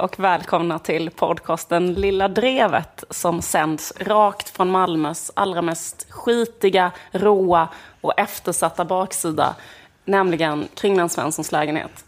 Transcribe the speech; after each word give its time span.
och 0.00 0.18
välkomna 0.18 0.78
till 0.78 1.10
podcasten 1.10 1.94
Lilla 1.94 2.28
Drevet 2.28 3.04
som 3.10 3.42
sänds 3.42 3.92
rakt 4.00 4.48
från 4.48 4.70
Malmös 4.70 5.32
allra 5.34 5.62
mest 5.62 6.06
skitiga, 6.10 6.90
råa 7.10 7.68
och 8.00 8.18
eftersatta 8.18 8.84
baksida, 8.84 9.54
nämligen 10.04 10.68
Kringlan 10.74 11.08
Svenssons 11.08 11.52
lägenhet. 11.52 12.04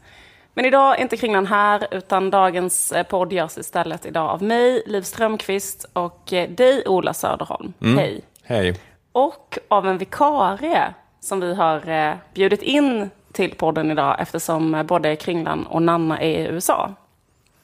Men 0.54 0.64
idag 0.64 0.98
är 0.98 1.02
inte 1.02 1.16
Kringlan 1.16 1.46
här, 1.46 1.86
utan 1.90 2.30
dagens 2.30 2.92
eh, 2.92 3.06
podd 3.06 3.32
görs 3.32 3.58
istället 3.58 4.06
idag 4.06 4.30
av 4.30 4.42
mig, 4.42 4.82
Liv 4.86 5.02
Strömqvist, 5.02 5.86
och 5.92 6.32
eh, 6.32 6.50
dig, 6.50 6.82
Ola 6.86 7.14
Söderholm. 7.14 7.72
Mm. 7.80 7.98
Hej. 7.98 8.20
Hej. 8.42 8.80
Och 9.12 9.58
av 9.68 9.88
en 9.88 9.98
vikarie 9.98 10.94
som 11.20 11.40
vi 11.40 11.54
har 11.54 11.88
eh, 11.88 12.14
bjudit 12.34 12.62
in 12.62 13.10
till 13.32 13.54
podden 13.54 13.90
idag 13.90 14.16
eftersom 14.18 14.84
både 14.88 15.16
Kringlan 15.16 15.66
och 15.66 15.82
Nanna 15.82 16.20
är 16.20 16.38
i 16.38 16.46
USA. 16.46 16.94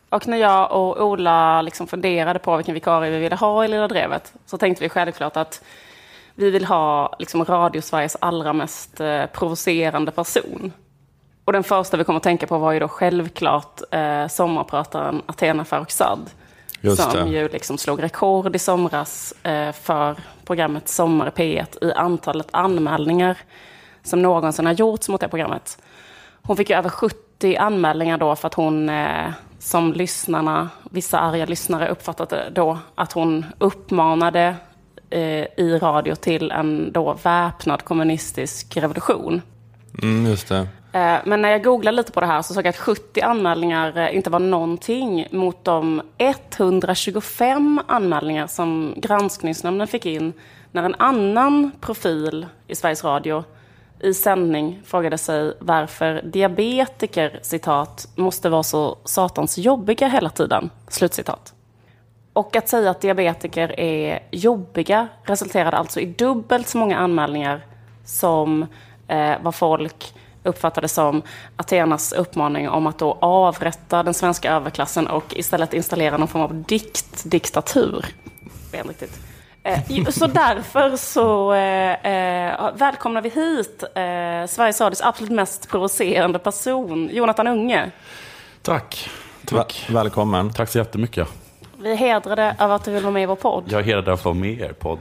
Och 0.09 0.29
när 0.29 0.37
jag 0.37 0.73
och 0.73 1.07
Ola 1.07 1.63
liksom 1.63 1.87
funderade 1.87 2.39
på 2.39 2.57
vilken 2.57 2.75
vikarie 2.75 3.11
vi 3.11 3.19
ville 3.19 3.37
ha 3.37 3.65
i 3.65 3.69
Lilla 3.69 3.89
Drevet 3.89 4.33
så 4.47 4.59
tänkte 4.59 4.85
vi 4.85 4.89
självklart 4.89 5.37
att 5.37 5.63
vi 6.35 6.51
vill 6.51 6.65
ha 6.65 7.17
liksom 7.19 7.45
Radio-Sveriges 7.45 8.17
allra 8.21 8.53
mest 8.53 9.01
eh, 9.01 9.27
provocerande 9.27 10.13
person. 10.13 10.73
Och 11.45 11.53
den 11.53 11.65
första 11.65 11.97
vi 11.97 12.05
kom 12.05 12.17
att 12.17 12.23
tänka 12.23 12.47
på 12.47 12.59
var 12.59 12.73
ju 12.73 12.79
då 12.79 12.89
självklart 12.89 13.81
eh, 13.91 14.27
sommarprataren 14.27 15.23
Athena 15.27 15.65
Farrokhzad. 15.65 16.31
Som 16.97 17.13
det. 17.13 17.31
ju 17.31 17.49
liksom 17.49 17.79
slog 17.79 18.03
rekord 18.03 18.57
i 18.57 18.59
somras 18.59 19.35
eh, 19.43 19.73
för 19.73 20.17
programmet 20.45 20.89
Sommar 20.89 21.27
i 21.27 21.31
P1 21.31 21.85
i 21.85 21.93
antalet 21.93 22.49
anmälningar 22.51 23.39
som 24.03 24.23
någonsin 24.23 24.67
har 24.67 24.73
gjorts 24.73 25.09
mot 25.09 25.21
det 25.21 25.29
programmet. 25.29 25.79
Hon 26.43 26.57
fick 26.57 26.71
ju 26.71 26.77
över 26.77 26.91
70 26.91 27.57
anmälningar 27.57 28.19
då 28.19 28.37
för 28.37 28.47
att 28.47 28.55
hon, 28.55 28.89
eh, 28.89 29.31
som 29.59 29.93
lyssnarna, 29.93 30.69
vissa 30.91 31.19
arga 31.19 31.47
lyssnare 31.47 31.89
uppfattade 31.89 32.51
då, 32.53 32.79
att 32.95 33.13
hon 33.13 33.47
uppmanade 33.59 34.57
eh, 35.11 35.45
i 35.57 35.79
radio 35.83 36.15
till 36.15 36.51
en 36.51 36.93
då 36.93 37.19
väpnad 37.23 37.85
kommunistisk 37.85 38.77
revolution. 38.77 39.43
Mm, 40.03 40.27
just 40.27 40.49
det. 40.49 40.69
Eh, 40.93 41.19
Men 41.25 41.43
när 41.43 41.49
jag 41.49 41.65
googlade 41.65 41.97
lite 41.97 42.13
på 42.13 42.21
det 42.21 42.27
här 42.27 42.43
så 42.43 42.55
såg 42.55 42.67
jag 42.67 42.71
att 42.71 42.77
70 42.77 43.21
anmälningar 43.21 43.99
eh, 43.99 44.17
inte 44.17 44.31
var 44.31 44.39
någonting 44.39 45.27
mot 45.31 45.65
de 45.65 46.03
125 46.19 47.81
anmälningar 47.87 48.47
som 48.47 48.95
Granskningsnämnden 48.97 49.87
fick 49.87 50.07
in 50.07 50.33
när 50.73 50.83
en 50.83 50.95
annan 50.99 51.71
profil 51.81 52.47
i 52.67 52.75
Sveriges 52.75 53.05
Radio 53.05 53.45
i 54.01 54.15
sändning 54.15 54.81
frågade 54.85 55.19
sig 55.19 55.55
varför 55.61 56.23
diabetiker, 56.23 57.39
citat, 57.43 58.09
måste 58.15 58.49
vara 58.49 58.63
så 58.63 58.99
satans 59.05 59.59
jobbiga 59.59 60.09
hela 60.09 60.31
tiden, 60.31 60.71
slutcitat. 60.89 61.55
Och 62.33 62.57
att 62.57 62.69
säga 62.69 62.91
att 62.91 63.01
diabetiker 63.01 63.81
är 63.81 64.23
jobbiga 64.31 65.09
resulterade 65.23 65.77
alltså 65.77 66.01
i 66.01 66.07
dubbelt 66.07 66.69
så 66.69 66.79
många 66.79 66.99
anmälningar 66.99 67.67
som 68.05 68.67
eh, 69.09 69.35
vad 69.43 69.55
folk 69.55 70.15
uppfattade 70.43 70.89
som 70.89 71.23
Athenas 71.57 72.13
uppmaning 72.13 72.69
om 72.69 72.87
att 72.87 72.99
då 72.99 73.19
avrätta 73.21 74.03
den 74.03 74.15
svenska 74.15 74.53
överklassen 74.53 75.07
och 75.07 75.37
istället 75.37 75.75
installera 75.75 76.17
någon 76.17 76.29
form 76.29 76.43
av 76.43 76.63
diktdiktatur. 76.63 78.07
Vet 78.73 78.81
inte 78.81 78.89
riktigt. 78.89 79.38
Eh, 79.69 80.05
så 80.11 80.27
därför 80.27 80.97
så 80.97 81.53
eh, 81.53 81.93
eh, 82.53 82.71
välkomnar 82.75 83.21
vi 83.23 83.29
hit 83.29 83.83
eh, 83.83 84.47
Sveriges 84.49 84.81
Radios 84.81 85.01
absolut 85.03 85.33
mest 85.33 85.69
provocerande 85.69 86.39
person, 86.39 87.09
Jonathan 87.13 87.47
Unge. 87.47 87.91
Tack. 88.63 89.11
Tack. 89.47 89.87
välkommen. 89.91 90.53
Tack 90.53 90.69
så 90.69 90.79
jättemycket. 90.79 91.29
Vi 91.79 91.93
är 91.93 91.97
hedrade 91.97 92.57
över 92.61 92.75
att 92.75 92.85
du 92.85 92.91
vill 92.93 93.03
vara 93.03 93.13
med 93.13 93.23
i 93.23 93.27
vår 93.27 93.37
podd. 93.37 93.65
Jag 93.69 93.81
är 93.81 93.85
hedrad 93.85 94.09
att 94.09 94.23
få 94.23 94.29
vara 94.29 94.39
med 94.41 94.51
i 94.51 94.61
er 94.63 94.73
podd. 94.73 94.99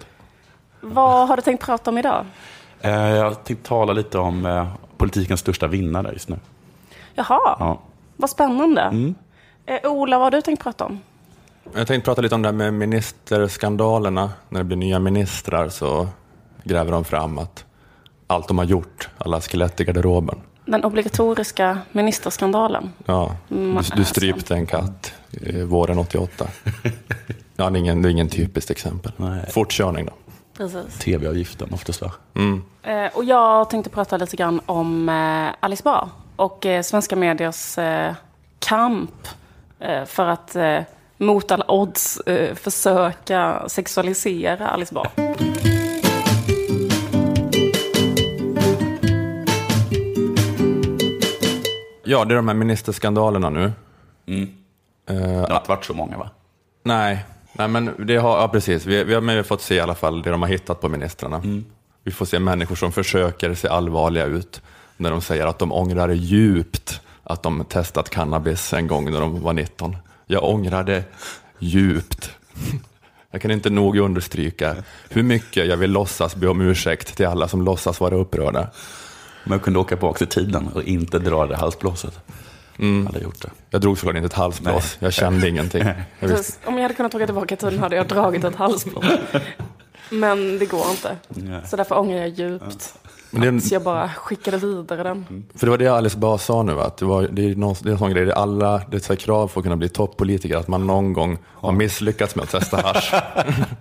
Vad 0.82 1.28
har 1.28 1.36
du 1.36 1.42
tänkt 1.42 1.66
prata 1.66 1.92
om 1.92 1.98
idag? 1.98 2.26
Eh, 2.82 2.92
Jag 2.92 3.44
tänkte 3.44 3.68
tala 3.70 3.94
lite 3.94 4.18
om 4.20 4.46
eh, 4.46 4.68
politikens 4.98 5.40
största 5.40 5.68
vinnare 5.68 6.12
just 6.14 6.30
nu. 6.30 6.40
Jaha, 7.16 7.56
Ja. 7.60 7.80
vad 8.16 8.30
spännande. 8.30 8.82
Mm. 8.82 9.16
Eh, 9.66 9.92
Ola, 9.92 10.18
vad 10.18 10.26
har 10.26 10.32
du 10.32 10.42
tänkt 10.42 10.64
prata 10.64 10.86
om? 10.86 11.00
Jag 11.74 11.88
tänkte 11.88 12.06
prata 12.06 12.22
lite 12.22 12.36
om 12.36 12.42
det 12.42 12.48
här 12.48 12.54
med 12.54 12.74
ministerskandalerna. 12.74 14.32
När 14.50 14.60
det 14.60 14.64
blir 14.64 14.78
nya 14.78 15.00
ministrar 15.00 15.70
så 15.70 16.08
gräver 16.64 16.92
de 16.92 17.06
fram 17.06 17.38
att 17.38 17.66
allt 18.28 18.48
de 18.48 18.58
har 18.58 18.66
gjort, 18.66 19.10
alla 19.18 19.42
skelett 19.42 19.82
i 19.82 19.84
garderoben. 19.84 20.42
Den 20.66 20.84
obligatoriska 20.84 21.80
ministerskandalen. 21.92 22.94
Ja, 23.06 23.36
Mm, 23.52 23.76
du, 23.76 23.96
du 23.96 24.04
strypte 24.04 24.54
en 24.54 24.66
katt 24.66 25.14
våren 25.66 26.00
88. 26.00 26.48
Ja, 27.60 27.70
det 27.70 27.78
är 27.78 27.80
ingen, 27.80 28.02
det 28.02 28.10
är 28.10 28.12
ingen 28.12 28.30
typiskt 28.30 28.72
exempel. 28.72 29.12
Nej. 29.18 29.46
Fortkörning 29.52 30.06
då. 30.06 30.12
Precis. 30.58 31.00
Tv-avgiften 31.00 31.70
oftast 31.74 32.02
va? 32.02 32.12
Eh, 32.84 33.06
och 33.18 33.24
jag 33.24 33.70
tänkte 33.70 33.90
prata 33.90 34.18
lite 34.18 34.36
grann 34.38 34.62
om 34.66 35.10
eh, 35.10 35.56
Alice 35.60 35.84
Bah 35.84 36.08
och 36.36 36.66
eh, 36.66 36.82
svenska 36.82 37.16
mediers 37.16 37.78
eh, 37.78 38.14
kamp 38.60 39.28
eh, 39.80 40.06
för 40.06 40.26
att 40.28 40.56
eh, 40.56 40.80
mot 41.18 41.52
alla 41.52 41.66
odds 41.72 42.18
eh, 42.20 42.56
försöka 42.56 43.64
sexualisera 43.70 44.68
Alice 44.68 44.94
Bah. 44.94 45.08
Ja, 52.04 52.26
det 52.26 52.34
är 52.34 52.36
de 52.36 52.48
här 52.48 52.56
ministerskandalerna 52.56 53.50
nu. 53.50 53.72
Mm. 54.28 54.50
Eh, 55.10 55.16
Det 55.16 55.24
har 55.50 55.58
inte 55.58 55.70
varit 55.70 55.86
så 55.86 55.94
många 55.94 56.18
va? 56.18 56.30
Nej, 56.84 57.26
nej 57.54 57.68
men 57.68 58.06
det 58.08 58.16
har, 58.18 58.38
ja, 58.42 58.48
precis. 58.48 58.86
Vi, 58.86 59.04
vi 59.04 59.14
har 59.14 59.22
men 59.22 59.36
vi 59.36 59.40
har 59.40 59.44
fått 59.44 59.62
se 59.62 59.76
i 59.76 59.80
alla 59.80 59.96
fall 59.96 60.22
det 60.22 60.30
de 60.32 60.42
har 60.42 60.50
hittat 60.50 60.82
på 60.82 60.90
ministrarna. 60.90 61.42
Vi 62.04 62.12
får 62.12 62.26
se 62.26 62.40
människor 62.40 62.76
som 62.76 62.92
försöker 62.92 63.54
se 63.54 63.68
allvarliga 63.68 64.26
ut 64.26 64.62
när 64.98 65.12
de 65.12 65.22
säger 65.22 65.46
att 65.46 65.60
de 65.60 65.72
ångrar 65.72 66.10
djupt 66.10 67.02
att 67.24 67.44
de 67.44 67.66
testat 67.66 68.10
cannabis 68.10 68.74
en 68.74 68.88
gång 68.88 69.12
när 69.12 69.20
de 69.22 69.42
var 69.42 69.54
19. 69.54 69.96
Jag 70.30 70.44
ångrar 70.44 70.84
det 70.84 71.04
djupt. 71.60 72.32
Jag 73.32 73.42
kan 73.42 73.52
inte 73.52 73.70
nog 73.70 73.98
understryka 73.98 74.76
hur 75.10 75.24
mycket 75.24 75.68
jag 75.68 75.78
vill 75.78 75.92
låtsas 75.92 76.36
be 76.36 76.48
om 76.48 76.62
ursäkt 76.62 77.16
till 77.16 77.28
alla 77.28 77.48
som 77.48 77.62
låtsas 77.62 78.00
vara 78.00 78.16
upprörda. 78.16 78.70
Men 79.44 79.52
jag 79.52 79.62
kunde 79.62 79.80
åka 79.80 79.96
tillbaka 79.96 80.24
i 80.26 80.28
tiden 80.28 80.68
och 80.68 80.84
inte 80.84 81.20
dra 81.20 81.46
det 81.46 81.56
halsblåset. 81.56 82.20
Hade 82.78 83.10
jag 83.14 83.22
gjort 83.24 83.42
det. 83.42 83.50
Jag 83.70 83.82
drog 83.82 83.98
såklart 83.98 84.16
inte 84.16 84.26
ett 84.26 84.34
halsblås, 84.34 84.98
jag 85.00 85.14
kände 85.14 85.50
ingenting. 85.50 85.82
Jag 85.82 85.96
visste, 86.20 86.28
Precis. 86.28 86.60
Om 86.66 86.76
jag 86.76 86.82
hade 86.82 86.94
kunnat 86.94 87.16
åka 87.16 87.26
tillbaka 87.26 87.56
i 87.56 87.58
tiden 87.58 87.80
hade 87.80 87.96
jag 87.96 88.08
dragit 88.08 88.44
ett 88.44 88.56
halsblås. 88.56 89.06
Men 90.10 90.60
det 90.60 90.66
går 90.66 90.86
inte. 90.92 91.16
Nej. 91.30 91.62
Så 91.68 91.76
därför 91.78 91.98
ångrar 91.98 92.18
jag 92.18 92.30
djupt 92.30 92.94
Men 93.32 93.42
det 93.42 93.48
är 93.48 93.50
en- 93.50 93.58
att 93.58 93.72
jag 93.72 93.84
bara 93.84 94.10
skickade 94.10 94.58
vidare 94.58 95.04
den. 95.04 95.46
För 95.56 95.66
det 95.68 95.72
var 95.72 95.78
det 95.78 95.88
Alice 95.88 96.18
Bah 96.18 96.38
sa 96.38 96.64
nu, 96.64 96.80
att 96.82 96.98
det, 96.98 97.06
var, 97.06 97.28
det, 97.32 97.42
är 97.52 97.56
någon, 97.56 97.76
det 97.82 97.90
är 97.90 97.92
en 97.92 97.98
sån 98.00 98.12
grej, 98.12 98.26
det 98.26 98.32
är 98.32 98.36
alla, 98.36 98.82
det 98.92 98.98
är 98.98 99.02
så 99.02 99.16
krav 99.16 99.48
för 99.48 99.60
att 99.60 99.64
kunna 99.64 99.76
bli 99.76 99.90
toppolitiker, 99.90 100.58
att 100.58 100.68
man 100.68 100.88
någon 100.88 101.14
gång 101.14 101.38
har 101.46 101.72
misslyckats 101.72 102.36
med 102.36 102.44
att 102.44 102.50
testa 102.52 102.78
hasch. 102.78 103.14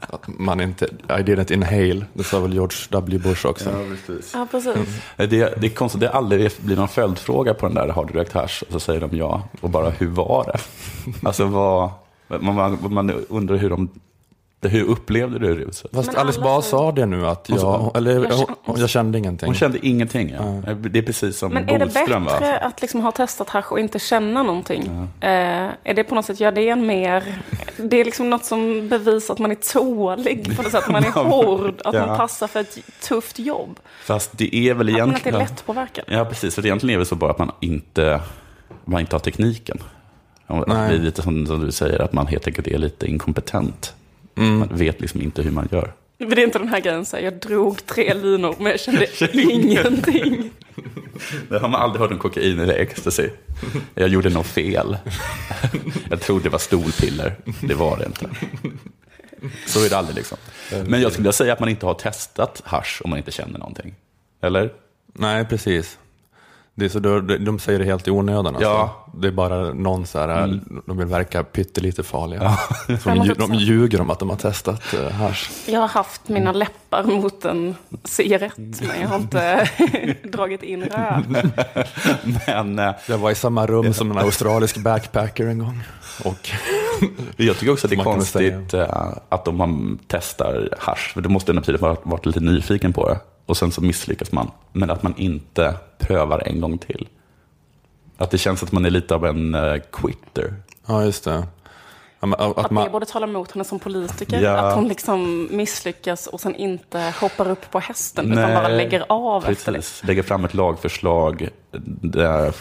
att 0.00 0.22
man 0.38 0.60
inte, 0.60 0.84
I 0.84 0.88
didn't 1.08 1.52
inhale, 1.52 2.04
det 2.12 2.24
sa 2.24 2.40
väl 2.40 2.52
George 2.52 2.76
W. 2.90 3.18
Bush 3.18 3.46
också. 3.46 3.70
Ja, 3.70 4.46
precis. 4.50 4.92
Det, 5.16 5.26
det 5.26 5.66
är 5.66 5.74
konstigt, 5.74 6.00
det 6.00 6.10
aldrig 6.10 6.50
blir 6.60 6.76
någon 6.76 6.88
följdfråga 6.88 7.54
på 7.54 7.66
den 7.66 7.74
där, 7.74 7.88
har 7.88 8.04
du 8.04 8.14
rökt 8.14 8.32
hasch? 8.32 8.62
Och 8.66 8.72
så 8.72 8.80
säger 8.80 9.00
de 9.00 9.16
ja, 9.16 9.42
och 9.60 9.70
bara 9.70 9.90
hur 9.90 10.08
var 10.08 10.44
det? 10.44 10.58
Alltså 11.28 11.44
vad, 11.44 11.90
man, 12.28 12.54
man, 12.54 12.78
man 12.94 13.10
undrar 13.28 13.56
hur 13.56 13.70
de, 13.70 13.88
hur 14.62 14.84
upplevde 14.84 15.38
du 15.38 15.54
det? 15.64 15.64
Fast 15.66 15.86
Men 15.92 16.16
Alice 16.16 16.40
Bah 16.40 16.60
säger- 16.60 16.70
sa 16.70 16.92
det 16.92 17.06
nu, 17.06 17.26
att 17.26 17.48
Hon 17.48 17.58
jag, 17.58 17.96
eller, 17.96 18.14
Jag 18.14 18.32
känner- 18.32 18.46
hon, 18.64 18.80
jag 18.80 18.88
kände 18.90 19.18
ingenting. 19.18 19.46
Hon 19.46 19.54
kände 19.54 19.86
ingenting, 19.86 20.30
ja. 20.38 20.72
Det 20.74 20.98
är 20.98 21.02
precis 21.02 21.38
som 21.38 21.52
Men 21.52 21.68
är 21.68 21.78
det 21.78 21.84
Bodström 21.86 22.24
va? 22.24 22.30
bättre 22.32 22.58
att 22.58 22.80
liksom 22.82 23.00
ha 23.00 23.12
testat 23.12 23.48
hasch 23.48 23.72
och 23.72 23.80
inte 23.80 23.98
känna 23.98 24.42
någonting? 24.42 24.82
Eh, 25.20 25.28
är 25.84 25.94
det 25.94 26.04
på 26.04 26.14
något 26.14 26.24
sätt, 26.24 26.40
gör 26.40 26.52
det 26.52 26.68
en 26.68 26.86
mer... 26.86 27.24
Det 27.76 27.96
är 28.00 28.04
liksom 28.04 28.30
något 28.30 28.44
som 28.44 28.88
bevisar 28.88 29.34
att 29.34 29.40
man 29.40 29.50
är 29.50 29.54
tålig 29.54 30.56
på 30.56 30.62
något 30.62 30.72
sätt. 30.72 30.88
Man 30.88 31.04
är 31.04 31.10
hård, 31.24 31.80
att 31.84 31.94
Ja. 31.94 32.06
man 32.06 32.16
passar 32.16 32.46
för 32.46 32.60
ett 32.60 32.78
tufft 33.08 33.38
jobb. 33.38 33.78
Fast 34.04 34.38
det 34.38 34.54
är 34.56 34.74
väl 34.74 34.88
Att 34.88 34.92
man 34.92 35.00
inte 35.00 35.00
är 35.00 35.06
egentligen... 35.06 35.38
lättpåverkad. 35.38 36.04
Ja, 36.08 36.24
precis. 36.24 36.54
För 36.54 36.66
egentligen 36.66 36.94
är 36.94 36.98
det 36.98 37.06
så 37.06 37.14
bara 37.14 37.30
att 37.30 37.38
man 37.38 37.52
inte, 37.60 38.20
man 38.84 39.00
inte 39.00 39.14
har 39.14 39.20
tekniken. 39.20 39.78
Att 40.46 40.66
Nej. 40.68 40.88
det 40.90 40.94
är 40.96 40.98
lite 40.98 41.22
som, 41.22 41.46
som 41.46 41.60
du 41.66 41.72
säger, 41.72 42.02
att 42.02 42.12
man 42.12 42.26
helt 42.26 42.46
enkelt 42.46 42.66
är 42.66 42.78
lite 42.78 43.06
inkompetent. 43.06 43.94
Man 44.36 44.68
vet 44.76 45.00
liksom 45.00 45.22
inte 45.22 45.42
hur 45.42 45.50
man 45.50 45.68
gör. 45.72 45.92
För 46.18 46.36
det 46.36 46.42
är 46.42 46.44
inte 46.46 46.58
den 46.58 46.68
här 46.68 46.80
grejen, 46.80 47.06
så 47.06 47.16
här, 47.16 47.24
jag 47.24 47.40
drog 47.40 47.86
tre 47.86 48.14
linor 48.14 48.54
men 48.58 48.66
jag 48.66 48.80
kände 48.80 49.06
ingenting. 49.32 50.50
Det 51.48 51.58
har 51.58 51.68
man 51.68 51.80
aldrig 51.80 52.00
hört 52.00 52.10
om 52.12 52.18
kokain 52.18 52.60
eller 52.60 52.74
ecstasy. 52.74 53.28
Jag 53.94 54.08
gjorde 54.08 54.30
något 54.30 54.46
fel. 54.46 54.96
Jag 56.10 56.20
trodde 56.20 56.42
det 56.44 56.48
var 56.48 56.58
stolpiller. 56.58 57.36
Det 57.62 57.74
var 57.74 57.96
det 57.98 58.06
inte. 58.06 58.28
Så 59.66 59.84
är 59.84 59.90
det 59.90 59.96
aldrig 59.96 60.16
liksom. 60.16 60.38
Men 60.86 61.00
jag 61.00 61.12
skulle 61.12 61.22
vilja 61.22 61.32
säga 61.32 61.52
att 61.52 61.60
man 61.60 61.68
inte 61.68 61.86
har 61.86 61.94
testat 61.94 62.62
hasch 62.64 63.00
om 63.04 63.10
man 63.10 63.18
inte 63.18 63.30
känner 63.30 63.58
någonting. 63.58 63.94
Eller? 64.42 64.72
Nej, 65.12 65.44
precis. 65.44 65.98
Det 66.78 66.84
är 66.84 66.88
så, 66.88 66.98
de, 66.98 67.44
de 67.44 67.58
säger 67.58 67.78
det 67.78 67.84
helt 67.84 68.08
i 68.08 68.10
onödan. 68.10 68.46
Alltså. 68.46 68.62
Ja. 68.62 69.06
Det 69.14 69.28
är 69.28 69.32
bara 69.32 69.72
någon 69.72 70.06
så 70.06 70.18
här, 70.18 70.60
de 70.86 70.96
vill 70.98 71.06
verka 71.06 71.44
pyttelite 71.44 72.02
farliga. 72.02 72.42
Ja, 72.42 72.58
de, 72.86 72.94
lju- 73.22 73.34
de 73.38 73.54
ljuger 73.54 74.00
om 74.00 74.10
att 74.10 74.18
de 74.18 74.30
har 74.30 74.36
testat 74.36 74.94
uh, 74.94 75.10
hasch. 75.10 75.50
Jag 75.66 75.80
har 75.80 75.88
haft 75.88 76.28
mina 76.28 76.52
läppar 76.52 77.04
mot 77.04 77.44
en 77.44 77.74
cigarett, 78.04 78.56
men 78.56 79.00
jag 79.00 79.08
har 79.08 79.16
inte 79.16 79.68
dragit 80.32 80.62
in 80.62 80.82
rök. 80.84 81.24
Men 82.46 82.78
eh, 82.78 82.94
Jag 83.08 83.18
var 83.18 83.30
i 83.30 83.34
samma 83.34 83.66
rum 83.66 83.94
som 83.94 84.10
en 84.10 84.18
australisk 84.18 84.76
backpacker 84.76 85.46
en 85.46 85.58
gång. 85.58 85.80
Och 86.24 86.50
jag 87.36 87.56
tycker 87.58 87.72
också 87.72 87.86
att 87.86 87.90
det 87.90 87.96
är 87.96 88.04
konstigt 88.04 88.74
eh, 88.74 89.08
att 89.28 89.44
de 89.44 89.56
man 89.56 89.98
testar 90.08 90.68
hasch, 90.78 91.12
för 91.14 91.20
det 91.20 91.28
måste 91.28 91.52
under 91.52 91.62
tiden 91.62 91.80
varit, 91.80 92.00
varit 92.02 92.26
lite 92.26 92.40
nyfiken 92.40 92.92
på 92.92 93.08
det. 93.08 93.18
Och 93.46 93.56
sen 93.56 93.72
så 93.72 93.80
misslyckas 93.80 94.32
man, 94.32 94.50
men 94.72 94.90
att 94.90 95.02
man 95.02 95.14
inte 95.16 95.74
prövar 95.98 96.42
en 96.46 96.60
gång 96.60 96.78
till. 96.78 97.08
Att 98.18 98.30
det 98.30 98.38
känns 98.38 98.62
att 98.62 98.72
man 98.72 98.84
är 98.84 98.90
lite 98.90 99.14
av 99.14 99.26
en 99.26 99.54
eh, 99.54 99.76
quitter. 99.92 100.54
ja, 100.86 101.04
just 101.04 101.24
det. 101.24 101.46
Att 102.20 102.40
Att 102.58 102.68
det 102.68 102.74
man, 102.74 102.92
borde 102.92 103.06
tala 103.06 103.26
emot 103.26 103.52
henne 103.52 103.64
som 103.64 103.78
politiker. 103.78 104.40
Ja. 104.40 104.56
Att 104.56 104.74
hon 104.74 104.88
liksom 104.88 105.48
misslyckas 105.50 106.26
och 106.26 106.40
sen 106.40 106.54
inte 106.54 107.14
hoppar 107.20 107.48
upp 107.50 107.70
på 107.70 107.78
hästen 107.78 108.32
utan 108.32 108.54
bara 108.54 108.68
lägger 108.68 109.04
av 109.08 109.46
efter 109.46 109.72
det. 109.72 109.78
Precis, 109.78 110.04
lägger 110.04 110.22
fram 110.22 110.44
ett 110.44 110.54
lagförslag, 110.54 111.48
det 112.02 112.52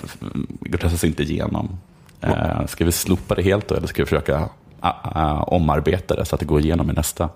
röstas 0.71 1.03
inte 1.03 1.23
igenom. 1.23 1.77
Eh, 2.21 2.65
ska 2.65 2.85
vi 2.85 2.91
slopa 2.91 3.35
det 3.35 3.41
helt 3.41 3.67
då, 3.67 3.75
eller 3.75 3.87
ska 3.87 4.01
vi 4.01 4.05
försöka 4.05 4.49
ah, 4.79 4.93
ah, 5.03 5.43
omarbeta 5.43 6.15
det 6.15 6.25
så 6.25 6.35
att 6.35 6.39
det 6.39 6.45
går 6.45 6.59
igenom 6.59 6.89
i 6.89 6.93
nästa, 6.93 7.29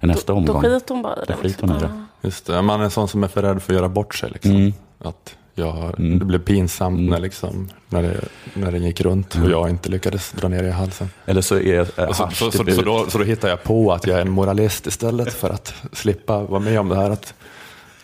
i 0.00 0.06
nästa 0.06 0.32
Då 0.32 0.38
omgång? 0.38 0.62
skiter 0.62 0.94
hon 0.94 1.02
bara 1.02 1.16
i 1.16 1.18
Då 1.18 1.24
det. 1.26 1.34
skiter 1.34 1.66
hon 1.68 1.76
i 1.76 1.80
det. 1.80 2.04
Just 2.22 2.46
det, 2.46 2.62
man 2.62 2.80
är 2.80 2.84
en 2.84 2.90
sån 2.90 3.08
som 3.08 3.24
är 3.24 3.28
för 3.28 3.42
rädd 3.42 3.62
för 3.62 3.72
att 3.72 3.76
göra 3.76 3.88
bort 3.88 4.14
sig. 4.14 4.30
Liksom. 4.30 4.50
Mm. 4.50 4.72
Att 4.98 5.36
jag, 5.54 5.94
Det 5.98 6.24
blev 6.24 6.38
pinsamt 6.38 7.10
när, 7.10 7.18
liksom, 7.18 7.68
när, 7.88 8.02
det, 8.02 8.20
när 8.54 8.72
det 8.72 8.78
gick 8.78 9.00
runt 9.00 9.34
och 9.44 9.50
jag 9.50 9.70
inte 9.70 9.88
lyckades 9.88 10.32
dra 10.32 10.48
ner 10.48 10.62
det 10.62 10.68
i 10.68 10.72
halsen. 10.72 11.10
Eller 11.26 11.40
så 11.40 11.58
är 11.58 11.80
Och 12.08 12.16
så, 12.16 12.28
så, 12.32 12.50
så, 12.50 12.64
så, 12.72 12.82
då, 12.82 13.06
så 13.10 13.18
då 13.18 13.24
hittar 13.24 13.48
jag 13.48 13.62
på 13.62 13.92
att 13.92 14.06
jag 14.06 14.18
är 14.18 14.22
en 14.22 14.30
moralist 14.30 14.86
istället 14.86 15.32
för 15.32 15.50
att 15.50 15.74
slippa 15.92 16.42
vara 16.42 16.60
med 16.60 16.80
om 16.80 16.88
det 16.88 16.96
här. 16.96 17.10
Att 17.10 17.34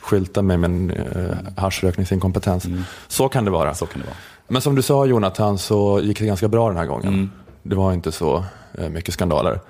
skylta 0.00 0.42
med 0.42 0.60
min 0.60 0.90
eh, 0.90 1.36
haschrökningsinkompetens. 1.56 2.66
Så 3.08 3.28
kan 3.28 3.44
det 3.44 3.50
vara. 3.50 3.62
Mm. 3.62 3.74
Så 3.74 3.86
kan 3.86 4.00
det 4.00 4.06
vara. 4.06 4.16
Men 4.48 4.62
som 4.62 4.74
du 4.74 4.82
sa 4.82 5.06
Jonathan 5.06 5.58
så 5.58 6.00
gick 6.02 6.18
det 6.18 6.26
ganska 6.26 6.48
bra 6.48 6.68
den 6.68 6.76
här 6.76 6.86
gången. 6.86 7.08
Mm. 7.08 7.30
Det 7.62 7.76
var 7.76 7.92
inte 7.92 8.12
så 8.12 8.44
eh, 8.78 8.88
mycket 8.88 9.14
skandaler. 9.14 9.60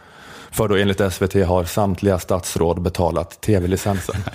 För 0.50 0.69
då 0.69 0.76
enligt 0.76 1.12
SVT 1.12 1.46
har 1.46 1.64
samtliga 1.64 2.19
statsråd 2.19 2.81
betalat 2.81 3.40
tv-licensen. 3.40 4.16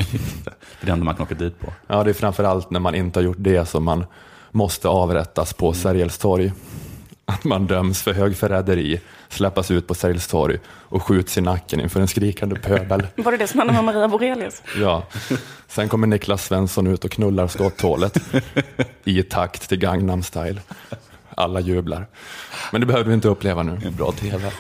Det 0.82 0.86
är 0.86 0.86
det 0.86 0.92
enda 0.92 1.06
man 1.06 1.16
kan 1.16 1.24
åka 1.24 1.36
dit 1.36 1.60
på. 1.60 1.74
Ja, 1.88 2.04
det 2.04 2.10
är 2.10 2.14
framförallt 2.14 2.70
när 2.72 2.80
man 2.80 2.96
inte 2.96 3.20
har 3.20 3.24
gjort 3.24 3.38
det 3.40 3.66
som 3.66 3.84
man 3.84 4.06
måste 4.52 4.88
avrättas 4.88 5.54
på 5.54 5.74
Sergels 5.74 6.18
torg. 6.18 6.52
Att 7.26 7.44
man 7.44 7.68
döms 7.68 8.02
för 8.02 8.14
högförräderi, 8.14 9.02
släppas 9.30 9.72
ut 9.72 9.88
på 9.88 9.94
Sergels 9.94 10.28
torg 10.28 10.58
och 10.68 11.04
skjuts 11.04 11.38
i 11.38 11.42
nacken 11.42 11.80
inför 11.80 12.02
en 12.02 12.08
skrikande 12.08 12.56
pöbel. 12.56 13.08
Var 13.16 13.32
det 13.32 13.38
det 13.38 13.48
som 13.48 13.60
hände 13.60 13.74
med 13.74 13.84
Maria 13.84 14.08
Borelius? 14.08 14.62
Ja. 14.80 15.04
Sen 15.68 15.90
kommer 15.90 16.08
Niklas 16.08 16.46
Svensson 16.46 16.88
ut 16.88 17.06
och 17.06 17.12
knullar 17.12 17.48
skotthålet 17.48 18.18
i 19.04 19.24
takt 19.24 19.70
till 19.70 19.78
Gangnam 19.78 20.24
style. 20.24 20.62
Alla 21.36 21.60
jublar. 21.60 22.08
Men 22.72 22.82
det 22.82 22.88
behöver 22.88 23.06
vi 23.06 23.14
inte 23.14 23.28
uppleva 23.28 23.64
nu. 23.64 23.72
Är 23.86 23.92
bra 23.92 24.12
tv. 24.12 24.52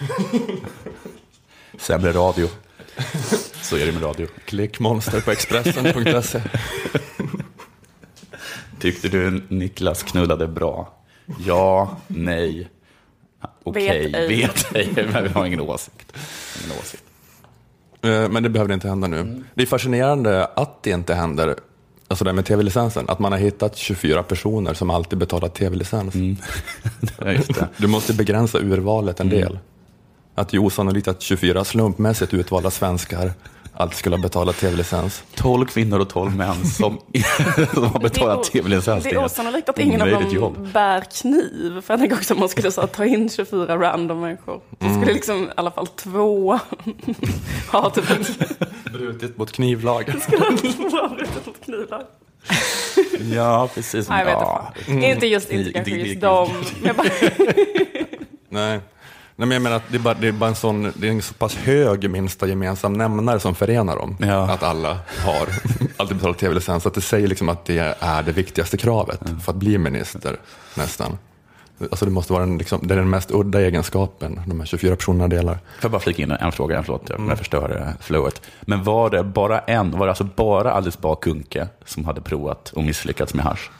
Sämre 1.81 2.12
radio. 2.12 2.48
Så 3.62 3.78
är 3.78 3.86
det 3.86 3.92
med 3.92 4.04
radio. 4.04 4.28
Klickmonster 4.45 5.22
på 5.22 5.31
Expressen.se. 5.31 6.42
Tyckte 8.80 9.07
du 9.10 9.44
Niklas 9.48 10.04
knullade 10.04 10.48
bra? 10.48 10.94
Ja, 11.45 11.98
nej. 12.07 12.69
Okej, 13.63 14.12
Vet 14.12 14.16
ej. 14.16 14.28
vet 14.28 14.75
ej. 14.75 14.89
Men 15.13 15.24
vi 15.24 15.30
har 15.30 15.45
ingen 15.45 15.62
åsikt. 15.62 16.13
Ingen 16.66 16.78
åsikt. 16.80 17.04
Eh, 18.01 18.30
Men 18.30 18.44
det 18.44 18.50
behöver 18.50 18.74
inte 18.74 18.88
hända 18.88 19.07
nu. 19.07 19.44
Det 19.54 19.62
är 19.62 19.68
fascinerande 19.68 20.45
att 20.45 20.84
det 20.84 20.89
inte 20.89 21.13
händer, 21.13 21.56
alltså 22.07 22.25
det 22.25 22.34
med 22.34 22.45
tv-licensen, 22.45 23.06
att 23.07 23.19
man 23.19 23.31
har 23.31 23.39
hittat 23.39 23.77
24 23.77 24.24
personer 24.24 24.74
som 24.74 24.89
alltid 24.89 25.19
betalar 25.19 25.48
tv-licens. 25.50 26.16
Ja, 27.25 27.31
just 27.31 27.54
det. 27.56 27.68
Du 27.77 27.88
måste 27.88 28.13
begränsa 28.13 28.60
urvalet 28.60 29.19
en 29.19 29.30
del. 29.30 29.60
Att 30.36 30.50
det 30.50 30.57
är 30.57 30.60
osannolikt 30.60 31.07
att 31.07 31.22
24 31.22 31.63
slumpmässigt 31.66 32.33
utvalda 32.33 32.72
svenskar 32.72 33.31
alltid 33.74 33.98
skulle 33.98 34.16
ha 34.16 34.22
betalat 34.24 34.57
tv-licens. 34.57 35.24
12 35.36 35.66
kvinnor 35.66 36.00
och 36.00 36.10
12 36.10 36.36
män 36.36 36.66
som, 36.66 37.00
som 37.74 37.83
har 37.83 38.00
betalat 38.00 38.44
tv-licens. 38.44 39.04
Det 39.04 39.10
är 39.12 39.25
osannolikt 39.25 39.69
att 39.69 39.80
ingen 39.80 40.01
av 40.01 40.07
dem 40.10 40.30
jobb. 40.31 40.68
bär 40.74 41.01
kniv. 41.22 41.81
För 41.81 41.94
jag 41.94 42.00
tänker 42.00 42.16
också 42.16 42.33
att 42.33 42.39
man 42.39 42.50
skulle 42.50 42.72
så, 42.72 42.88
ta 42.88 43.06
in 43.06 43.30
24 43.30 43.78
random 43.78 44.19
människor. 44.22 44.62
Då 44.80 44.86
Mm. 44.86 45.00
skulle 45.01 45.13
liksom 45.13 45.44
i 45.44 45.48
alla 45.56 45.72
fall 45.72 45.88
två 45.88 46.60
ha 47.72 47.89
typ 47.89 48.10
ett 48.12 48.60
Brutit 48.94 49.38
mot 49.38 49.51
knivlagen. 49.51 50.22
brutet 50.30 51.66
knivlag. 51.66 52.01
Ja, 53.36 53.69
precis. 53.75 54.10
Nej, 54.10 54.19
jag 54.19 54.25
vet 54.25 54.34
ja. 54.34 54.74
inte. 54.88 55.07
Inte 55.07 55.27
just, 55.27 55.51
inte 55.51 55.80
Mm. 55.80 56.00
just 56.06 56.22
dem. 56.22 56.50
Bara, 56.98 57.07
Nej. 58.50 58.80
Nej, 59.42 59.48
men 59.48 59.56
jag 59.56 59.62
menar 59.62 59.76
att 59.76 59.84
det 59.88 59.98
är, 59.98 60.00
bara, 60.00 60.14
det 60.14 60.28
är 60.28 60.32
bara 60.32 60.50
en 60.50 60.56
sån, 60.56 60.92
det 60.96 61.08
är 61.08 61.12
en 61.12 61.22
så 61.22 61.34
pass 61.34 61.56
hög 61.56 62.10
minsta 62.10 62.48
gemensam 62.48 62.94
nämnare 62.94 63.40
som 63.40 63.56
förenar 63.56 63.96
dem. 63.96 64.18
Ja. 64.20 64.52
Att 64.52 64.64
alla 64.64 65.00
har 65.26 65.48
alltid 65.98 66.18
betalat 66.18 66.38
tv-licens. 66.38 66.86
Att 66.86 66.94
det 66.94 67.02
säger 67.02 67.28
liksom 67.28 67.50
att 67.50 67.66
det 67.66 67.96
är 68.00 68.24
det 68.24 68.32
viktigaste 68.32 68.78
kravet 68.78 69.20
för 69.44 69.52
att 69.52 69.58
bli 69.58 69.78
minister 69.78 70.38
nästan. 70.76 71.18
Alltså 71.80 72.06
det 72.06 72.12
måste 72.12 72.34
vara 72.34 72.46
den, 72.46 72.58
liksom, 72.58 72.88
det 72.88 72.94
är 72.94 72.98
den 72.98 73.10
mest 73.10 73.32
udda 73.32 73.62
egenskapen 73.62 74.42
de 74.46 74.60
här 74.60 74.68
24 74.68 74.96
personerna 74.96 75.28
delar. 75.28 75.54
Får 75.54 75.62
jag 75.82 75.92
bara 75.92 76.02
flika 76.02 76.22
in 76.22 76.32
en 76.32 76.52
fråga, 76.52 76.84
förlåt 76.84 77.12
jag 77.28 77.38
förstör 77.38 77.82
eh, 77.82 78.04
flowet. 78.06 78.42
Men 78.62 78.84
var 78.84 79.10
det 79.10 79.24
bara 79.24 79.60
en, 79.60 79.92
var 79.92 80.06
det 80.06 80.12
alltså 80.12 80.28
bara 80.36 80.72
Alice 80.72 80.98
Bah 81.01 81.15
Kuhnke 81.15 81.68
som 81.86 82.06
hade 82.06 82.22
provat 82.22 82.70
och 82.70 82.84
misslyckats 82.84 83.34
med 83.34 83.46
hasch? 83.46 83.72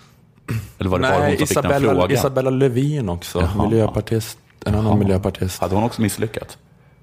Eller 0.80 0.90
var 0.90 1.00
det 1.00 1.08
bara 1.08 1.14
hon 1.14 1.22
Nej, 1.22 1.38
som 1.38 1.48
fick 1.48 1.56
den 1.56 1.66
Isabella, 1.66 1.94
frågan? 1.94 2.12
Isabella 2.12 2.50
Lövin 2.50 3.10
också, 3.10 3.42
Jaha. 3.42 3.70
miljöpartist. 3.70 4.38
En 4.66 4.76
annan 4.76 5.00
miljöpartist. 5.00 5.62
Hade 5.62 5.76
hon 5.76 5.84
också 5.84 6.02
misslyckats? 6.02 6.58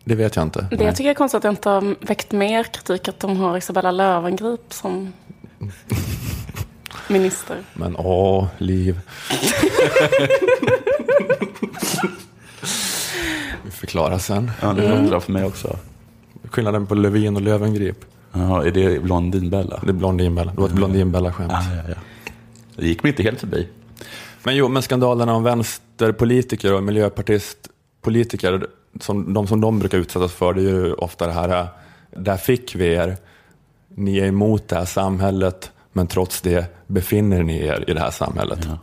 Det 0.04 0.14
vet 0.14 0.36
jag 0.36 0.42
inte. 0.42 0.66
det 0.70 0.84
jag 0.84 0.96
tycker 0.96 1.10
är 1.10 1.14
konstigt 1.14 1.36
att 1.36 1.42
det 1.42 1.48
inte 1.48 1.68
har 1.68 2.06
väckt 2.06 2.32
mer 2.32 2.64
kritik 2.64 3.08
att 3.08 3.20
de 3.20 3.36
har 3.36 3.56
Isabella 3.58 3.90
Löwengrip 3.90 4.72
som 4.72 5.12
minister. 7.08 7.56
Men 7.74 7.96
åh, 7.96 8.46
liv. 8.58 9.00
Vi 13.64 13.70
förklarar 13.70 14.18
sen. 14.18 14.50
Ja, 14.62 14.72
det 14.72 14.92
undrar 14.92 15.20
för 15.20 15.32
mig 15.32 15.44
också. 15.44 15.76
Skillnaden 16.50 16.86
på 16.86 16.94
Lövin 16.94 17.36
och 17.36 17.42
Lövengrip. 17.42 18.04
Ja, 18.32 18.64
är 18.64 18.70
det 18.70 19.02
Blondinbella? 19.02 19.80
Det 19.82 19.88
är 19.88 19.92
Blondinbella. 19.92 20.52
Det 20.52 20.60
var 20.60 20.68
ett 20.68 20.74
Blondinbella-skämt. 20.74 21.52
Ja, 21.52 21.62
ja, 21.76 21.82
ja. 21.88 21.94
Det 22.76 22.86
gick 22.86 23.02
mig 23.02 23.10
inte 23.10 23.22
helt 23.22 23.40
förbi. 23.40 23.68
Men 24.42 24.56
jo, 24.56 24.68
men 24.68 24.82
skandalerna 24.82 25.34
om 25.34 25.42
vänsterpolitiker 25.98 26.74
och 26.74 26.82
miljöpartistpolitiker, 26.82 28.66
som, 29.00 29.34
de 29.34 29.46
som 29.46 29.60
de 29.60 29.78
brukar 29.78 29.98
utsättas 29.98 30.32
för, 30.32 30.54
det 30.54 30.60
är 30.60 30.64
ju 30.64 30.92
ofta 30.94 31.26
det 31.26 31.32
här, 31.32 31.48
äh, 31.60 31.66
där 32.10 32.36
fick 32.36 32.74
vi 32.74 32.92
er, 32.92 33.16
ni 33.88 34.18
är 34.18 34.26
emot 34.26 34.68
det 34.68 34.76
här 34.76 34.84
samhället, 34.84 35.70
men 35.92 36.06
trots 36.06 36.40
det 36.40 36.66
befinner 36.86 37.42
ni 37.42 37.58
er 37.66 37.84
i 37.88 37.94
det 37.94 38.00
här 38.00 38.10
samhället. 38.10 38.58
Ja. 38.68 38.78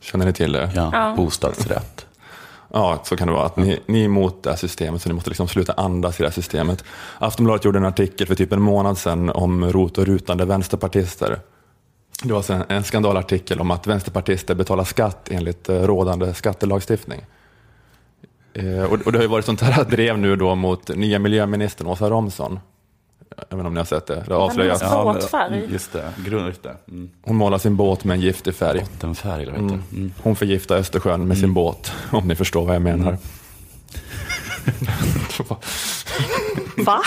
Känner 0.00 0.26
ni 0.26 0.32
till 0.32 0.52
det? 0.52 0.70
Ja, 0.74 0.90
Ja. 0.92 1.14
bostadsrätt. 1.16 2.06
Ja, 2.72 3.00
så 3.04 3.16
kan 3.16 3.28
det 3.28 3.34
vara. 3.34 3.46
Att 3.46 3.56
ni, 3.56 3.80
ni 3.86 4.00
är 4.00 4.04
emot 4.04 4.42
det 4.42 4.50
här 4.50 4.56
systemet, 4.56 5.02
så 5.02 5.08
ni 5.08 5.14
måste 5.14 5.30
liksom 5.30 5.48
sluta 5.48 5.72
andas 5.72 6.20
i 6.20 6.22
det 6.22 6.28
här 6.28 6.34
systemet. 6.34 6.84
Aftonbladet 7.18 7.64
gjorde 7.64 7.78
en 7.78 7.84
artikel 7.84 8.26
för 8.26 8.34
typ 8.34 8.52
en 8.52 8.62
månad 8.62 8.98
sedan 8.98 9.30
om 9.30 9.64
rot 9.72 9.98
och 9.98 10.06
rutande 10.06 10.44
vänsterpartister. 10.44 11.40
Det 12.22 12.28
var 12.30 12.36
alltså 12.36 12.64
en, 12.68 12.84
skandalartikel 12.84 13.60
om 13.60 13.70
att 13.70 13.86
vänsterpartister 13.86 14.54
betalar 14.54 14.84
skatt 14.84 15.28
enligt 15.30 15.68
eh, 15.68 15.74
rådande 15.82 16.34
skattelagstiftning. 16.34 17.20
Eh, 18.52 18.82
och, 18.84 19.12
det 19.12 19.18
har 19.18 19.22
ju 19.22 19.28
varit 19.28 19.44
sånt 19.44 19.60
här 19.60 19.84
drev 19.90 20.18
nu 20.18 20.36
då 20.36 20.54
mot 20.54 20.88
nya 20.88 21.18
miljöministern 21.18 21.86
Åsa 21.86 22.10
Romson. 22.10 22.60
Jag 23.36 23.36
vet 23.36 23.52
inte 23.52 23.66
om 23.66 23.74
ni 23.74 23.80
har 23.80 23.84
sett 23.84 24.06
det. 24.06 24.24
Det 24.28 24.34
har 24.34 24.40
avslöjats. 24.40 24.82
Ja. 24.82 25.12
Båtfärg. 25.14 25.50
men- 25.60 25.72
Just 25.72 25.92
det, 25.92 26.12
grund, 26.24 26.46
just 26.46 26.62
det. 26.62 26.76
Mm. 26.88 27.10
Hon 27.22 27.36
målar 27.36 27.58
sin 27.58 27.76
båt 27.76 28.04
med 28.04 28.14
en 28.14 28.20
giftig 28.20 28.54
färg. 28.54 28.80
Bottenfärg, 28.80 29.42
eller 29.42 29.52
det? 29.52 29.58
Mm. 29.58 30.12
Hon 30.22 30.36
förgiftar 30.36 30.76
Östersjön 30.76 31.28
med 31.28 31.38
sin 31.38 31.54
båt, 31.54 31.92
om 32.10 32.28
ni 32.28 32.34
förstår 32.34 32.66
vad 32.66 32.74
jag 32.74 32.82
menar. 32.82 33.18
Va? 36.76 37.02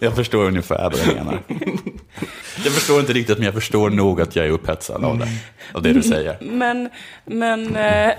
Jag 0.00 0.14
förstår 0.16 0.44
ungefär 0.44 0.82
vad 0.82 0.92
du 1.06 1.14
menar. 1.14 1.42
Jag 2.64 2.72
förstår 2.72 3.00
inte 3.00 3.12
riktigt, 3.12 3.38
men 3.38 3.44
jag 3.44 3.54
förstår 3.54 3.90
nog 3.90 4.20
att 4.20 4.36
jag 4.36 4.46
är 4.46 4.50
upphetsad 4.50 5.04
av 5.04 5.18
det. 5.18 5.28
Av 5.74 5.82
det 5.82 5.92
du 5.92 6.02
säger. 6.02 6.36
Men, 6.40 6.88
men, 7.24 7.76
eh, 7.76 8.12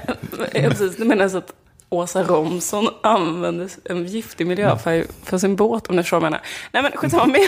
precis, 0.54 0.98
du 0.98 1.06
menar 1.06 1.24
alltså 1.24 1.38
att 1.38 1.54
Åsa 1.90 2.24
Romson 2.24 2.88
använde 3.04 3.68
en 3.84 4.06
giftig 4.06 4.48
miljöfärg 4.48 5.06
för 5.24 5.38
sin 5.38 5.56
båt, 5.56 5.88
om 5.88 5.96
ni 5.96 6.04
förstår 6.04 6.20
vad 6.20 6.26
jag 6.26 6.32
menar. 6.32 6.46
Nej 6.72 6.84
men 6.84 6.92
skitsamma, 6.92 7.26
men, 7.26 7.40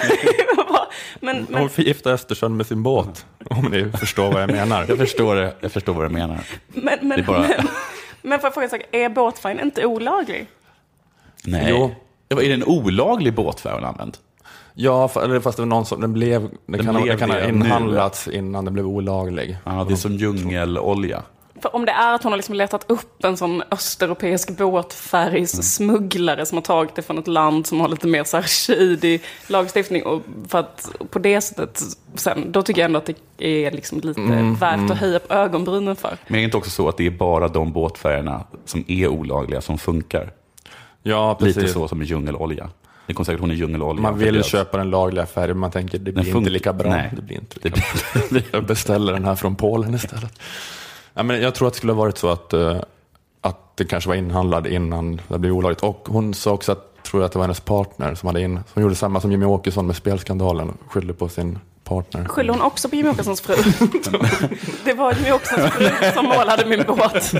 men, 1.35 1.45
men, 1.49 1.61
Hon 1.61 1.69
förgiftar 1.69 2.11
Östersjön 2.11 2.57
med 2.57 2.67
sin 2.67 2.83
båt, 2.83 3.25
om 3.49 3.65
ni 3.65 3.91
förstår 3.99 4.31
vad 4.31 4.41
jag 4.41 4.51
menar. 4.51 4.85
Jag 4.87 4.97
förstår 4.97 5.35
det. 5.35 5.53
Jag 5.59 5.71
förstår 5.71 5.93
vad 5.93 6.05
du 6.05 6.09
menar. 6.09 6.39
men, 6.67 6.83
men, 7.01 7.09
Det 7.09 7.15
är 7.15 7.23
bara- 7.23 7.39
men, 7.39 7.67
men 8.21 8.39
får 8.39 8.47
jag 8.47 8.53
fråga 8.53 8.63
en 8.65 8.69
sak, 8.69 8.81
är 8.91 9.09
båtfärgen 9.09 9.59
inte 9.59 9.85
olaglig? 9.85 10.47
Nej. 11.43 11.65
Jo. 11.69 11.95
Är 12.29 12.35
det 12.35 12.53
en 12.53 12.63
olaglig 12.63 13.33
båtfärg 13.33 13.73
hon 13.73 13.83
använt? 13.85 14.19
Ja, 14.79 15.11
eller 15.23 15.39
fast 15.39 15.57
det 15.57 15.61
var 15.61 15.67
någon 15.67 15.85
som, 15.85 16.01
den 16.01 16.13
blev, 16.13 16.41
den 16.41 16.49
Den 16.65 16.85
kan, 16.85 16.95
blev 16.95 17.07
den 17.07 17.17
kan 17.17 17.29
ha 17.29 17.39
inhandlats 17.41 18.27
innan 18.27 18.65
den 18.65 18.73
blev 18.73 18.87
olaglig. 18.87 19.57
Ja, 19.63 19.85
det 19.87 19.93
är 19.93 19.97
som 19.97 20.13
djungelolja. 20.13 21.23
För 21.61 21.75
om 21.75 21.85
det 21.85 21.91
är 21.91 22.13
att 22.15 22.23
hon 22.23 22.31
har 22.31 22.37
liksom 22.37 22.55
letat 22.55 22.91
upp 22.91 23.23
en 23.23 23.37
sån 23.37 23.63
östeuropeisk 23.71 24.57
båtfärgssmugglare 24.57 26.45
som 26.45 26.55
har 26.55 26.61
tagit 26.63 26.95
det 26.95 27.01
från 27.01 27.17
ett 27.17 27.27
land 27.27 27.67
som 27.67 27.79
har 27.79 27.87
lite 27.87 28.07
mer 28.07 28.23
så 28.23 28.37
här 28.37 28.43
shady 28.43 29.19
lagstiftning 29.47 30.05
och 30.05 30.21
för 30.47 30.59
att 30.59 30.91
på 31.09 31.19
det 31.19 31.41
sättet, 31.41 31.81
sen, 32.15 32.51
då 32.51 32.61
tycker 32.61 32.81
jag 32.81 32.85
ändå 32.85 32.97
att 32.97 33.09
det 33.37 33.65
är 33.65 33.71
liksom 33.71 33.99
lite 33.99 34.21
Mm, 34.21 34.55
värt 34.55 34.91
att 34.91 34.97
höja 34.97 35.19
på 35.19 35.33
ögonbrynen 35.33 35.95
för. 35.95 36.17
Men 36.27 36.35
är 36.35 36.39
det 36.39 36.45
inte 36.45 36.57
också 36.57 36.69
så 36.69 36.89
att 36.89 36.97
det 36.97 37.05
är 37.05 37.11
bara 37.11 37.47
de 37.47 37.71
båtfärgerna 37.71 38.43
som 38.65 38.83
är 38.87 39.07
olagliga 39.07 39.61
som 39.61 39.77
funkar? 39.77 40.31
Ja, 41.03 41.37
Lite 41.39 41.59
precis. 41.59 41.73
så 41.73 41.87
som 41.87 41.97
med 41.97 42.07
djungelolja. 42.07 42.69
Det 43.07 43.13
kommer 43.13 43.25
säkert 43.25 43.41
hon 43.41 43.51
är 43.51 43.55
djungelolja. 43.55 44.01
Man 44.01 44.17
vill 44.17 44.43
köpa 44.43 44.77
den 44.77 44.89
lagliga 44.89 45.25
färgen, 45.25 45.57
man 45.57 45.71
tänker 45.71 45.97
det 45.97 46.11
Den 46.11 46.23
blir 46.23 46.37
inte 46.37 46.49
lika 46.49 46.73
bra. 46.73 46.89
Nej. 46.89 47.11
Det 47.15 47.21
blir 47.21 47.37
inte 47.37 47.59
lika 47.61 47.81
bra. 48.29 48.41
Jag 48.51 48.65
beställer 48.65 49.13
den 49.13 49.25
här 49.25 49.35
från 49.35 49.55
Polen 49.55 49.95
istället. 49.95 50.39
Ja, 51.13 51.23
men 51.23 51.41
jag 51.41 51.55
tror 51.55 51.67
att 51.67 51.73
det 51.73 51.77
skulle 51.77 51.93
ha 51.93 51.99
varit 51.99 52.17
så 52.17 52.29
att, 52.29 52.53
eh, 52.53 52.77
att 53.41 53.77
det 53.77 53.85
kanske 53.85 54.07
var 54.07 54.15
inhandlad 54.15 54.67
innan 54.67 55.21
det 55.27 55.39
blev 55.39 55.53
olagligt. 55.53 55.83
Och 55.83 56.07
hon 56.11 56.33
sa 56.33 56.51
också 56.51 56.71
att, 56.71 57.03
tror 57.03 57.21
jag 57.21 57.25
att 57.25 57.31
det 57.31 57.39
var 57.39 57.43
hennes 57.43 57.59
partner 57.59 58.15
som 58.15 58.27
hade 58.27 58.41
in, 58.41 58.59
som 58.73 58.81
gjorde 58.81 58.95
samma 58.95 59.21
som 59.21 59.31
Jimmy 59.31 59.45
Åkesson 59.45 59.87
med 59.87 59.95
spelskandalen, 59.95 60.77
skyllde 60.87 61.13
på 61.13 61.29
sin 61.29 61.59
partner. 61.83 62.25
Skyller 62.25 62.53
hon 62.53 62.61
också 62.61 62.89
på 62.89 62.95
Jimmie 62.95 63.11
Åkessons 63.11 63.41
fru? 63.41 63.55
det 64.85 64.93
var 64.93 65.13
Jimmie 65.13 65.33
Åkessons 65.33 65.73
fru 65.73 65.89
som 66.13 66.25
målade 66.25 66.65
min 66.65 66.83
båt. 66.87 67.33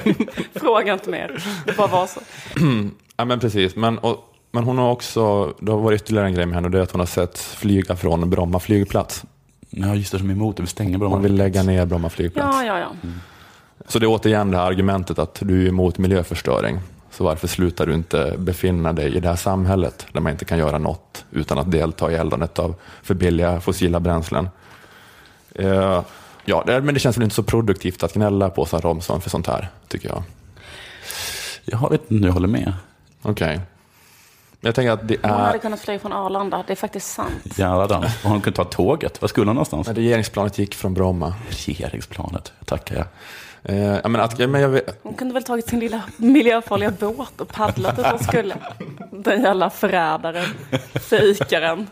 Fråga 0.56 0.94
inte 0.94 1.10
mer. 1.10 1.44
Det 1.66 1.78
bara 1.78 1.88
var 1.88 2.08
så. 2.08 2.20
Ja, 3.20 3.26
men 3.26 3.40
precis. 3.40 3.76
Men, 3.76 3.98
och, 3.98 4.34
men 4.52 4.64
hon 4.64 4.78
har 4.78 4.92
också, 4.92 5.54
det 5.60 5.72
har 5.72 5.80
varit 5.80 6.02
ytterligare 6.02 6.28
en 6.28 6.34
grej 6.34 6.46
med 6.46 6.56
henne 6.56 6.66
och 6.66 6.72
det 6.72 6.78
är 6.78 6.84
att 6.84 6.92
hon 6.92 7.00
har 7.00 7.06
sett 7.06 7.40
flyga 7.40 7.96
från 7.96 8.30
Bromma 8.30 8.60
flygplats. 8.60 9.24
Ja, 9.70 9.96
just 9.96 10.12
det, 10.12 10.20
som 10.20 10.30
är 10.30 10.34
emot 10.34 10.58
det. 10.58 10.64
Vi 10.64 10.68
stänger 10.68 10.98
Bromma. 10.98 11.16
Hon 11.16 11.24
vill 11.24 11.36
lägga 11.36 11.64
ner 11.64 11.86
Bromma 11.86 12.10
flygplats. 12.10 12.58
Ja, 12.58 12.64
ja, 12.64 12.80
ja. 12.80 13.10
Så 13.88 14.00
det 14.00 14.06
är 14.06 14.08
återigen 14.08 14.52
det 14.52 14.58
här 14.58 14.66
argumentet 14.66 15.20
att 15.20 15.40
du 15.42 15.66
är 15.66 15.70
emot 15.70 15.98
miljöförstöring. 15.98 16.80
Så 17.12 17.24
varför 17.24 17.48
slutar 17.48 17.86
du 17.86 17.94
inte 17.94 18.36
befinna 18.38 18.94
dig 18.94 19.16
i 19.16 19.20
det 19.20 19.28
här 19.28 19.36
samhället 19.36 20.06
där 20.12 20.22
man 20.22 20.32
inte 20.32 20.46
kan 20.46 20.58
göra 20.58 20.78
något 20.78 21.26
utan 21.32 21.58
att 21.58 21.72
delta 21.72 22.12
i 22.12 22.16
eldandet 22.16 22.60
av 22.60 22.76
för 23.04 23.14
billiga 23.14 23.62
fossila 23.62 24.00
bränslen? 24.00 24.50
Eh, 25.56 26.02
ja, 26.46 26.64
det, 26.66 26.82
men 26.82 26.94
det 26.94 27.00
känns 27.00 27.18
väl 27.18 27.24
inte 27.24 27.36
så 27.36 27.44
produktivt 27.44 28.04
att 28.04 28.14
gnälla 28.14 28.50
på 28.50 28.62
Åsa 28.62 28.80
Romson 28.80 29.22
för 29.22 29.30
sånt 29.30 29.48
här, 29.48 29.70
tycker 29.88 30.10
jag. 30.10 30.24
Jag 31.66 31.90
vet 31.90 32.12
inte, 32.12 32.28
jag 32.28 32.34
håller 32.34 32.48
med. 32.48 32.74
Okej. 33.22 33.60
Jag 34.68 34.76
tänker 34.76 34.92
att 34.92 35.08
det 35.08 35.18
Hon 35.22 35.32
hade 35.32 35.58
är... 35.58 35.60
kunnat 35.60 35.80
flyga 35.80 36.00
från 36.00 36.14
Arlanda. 36.14 36.64
Det 36.68 36.74
är 36.74 36.76
faktiskt 36.76 37.14
sant. 37.14 37.58
Jävlar 37.58 37.88
den. 37.88 38.04
Och 38.04 38.30
hon 38.30 38.42
kunde 38.42 38.58
ta 38.58 38.64
tåget. 38.64 39.22
Var 39.22 39.28
skulle 39.28 39.46
hon 39.46 39.56
någonstans? 39.56 39.88
regeringsplanet 39.88 40.58
gick 40.58 40.76
från 40.76 40.94
Bromma. 40.94 41.34
Regeringsplanet. 41.50 42.54
Tackar 42.66 42.96
jag. 42.96 43.06
Eh, 43.76 44.10
men 44.10 44.16
att, 44.16 44.40
men 44.40 44.62
jag 44.62 44.70
vet, 44.70 45.00
Hon 45.04 45.14
kunde 45.14 45.34
väl 45.34 45.44
tagit 45.44 45.70
sin 45.70 45.80
lilla 45.80 46.04
miljöfarliga 46.18 46.92
båt 46.92 47.42
och 47.42 47.48
paddlat 47.48 47.96
dit 47.96 48.06
hon 48.06 48.20
skulle. 48.20 48.58
Den 49.12 49.42
jävla 49.42 49.70
förrädaren. 49.70 50.46
Fejkaren. 50.94 51.88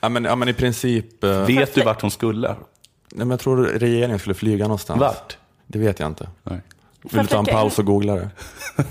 ja, 0.00 0.08
men, 0.08 0.24
ja, 0.24 0.36
men 0.36 0.48
i 0.48 0.52
princip... 0.52 1.24
Eh, 1.24 1.46
Vet 1.46 1.74
du 1.74 1.82
vart 1.82 2.02
hon 2.02 2.10
skulle? 2.10 2.48
nej, 2.48 2.56
men 3.14 3.30
jag 3.30 3.40
tror 3.40 3.56
regeringen 3.56 4.18
skulle 4.18 4.34
flyga 4.34 4.64
någonstans. 4.64 5.00
Vart? 5.00 5.36
Det 5.66 5.78
vet 5.78 6.00
jag 6.00 6.06
inte. 6.06 6.28
Nej. 6.42 6.60
Vill 7.02 7.20
du 7.20 7.26
ta 7.26 7.38
en 7.38 7.44
paus 7.44 7.78
och 7.78 7.84
googla 7.84 8.14
det? 8.14 8.30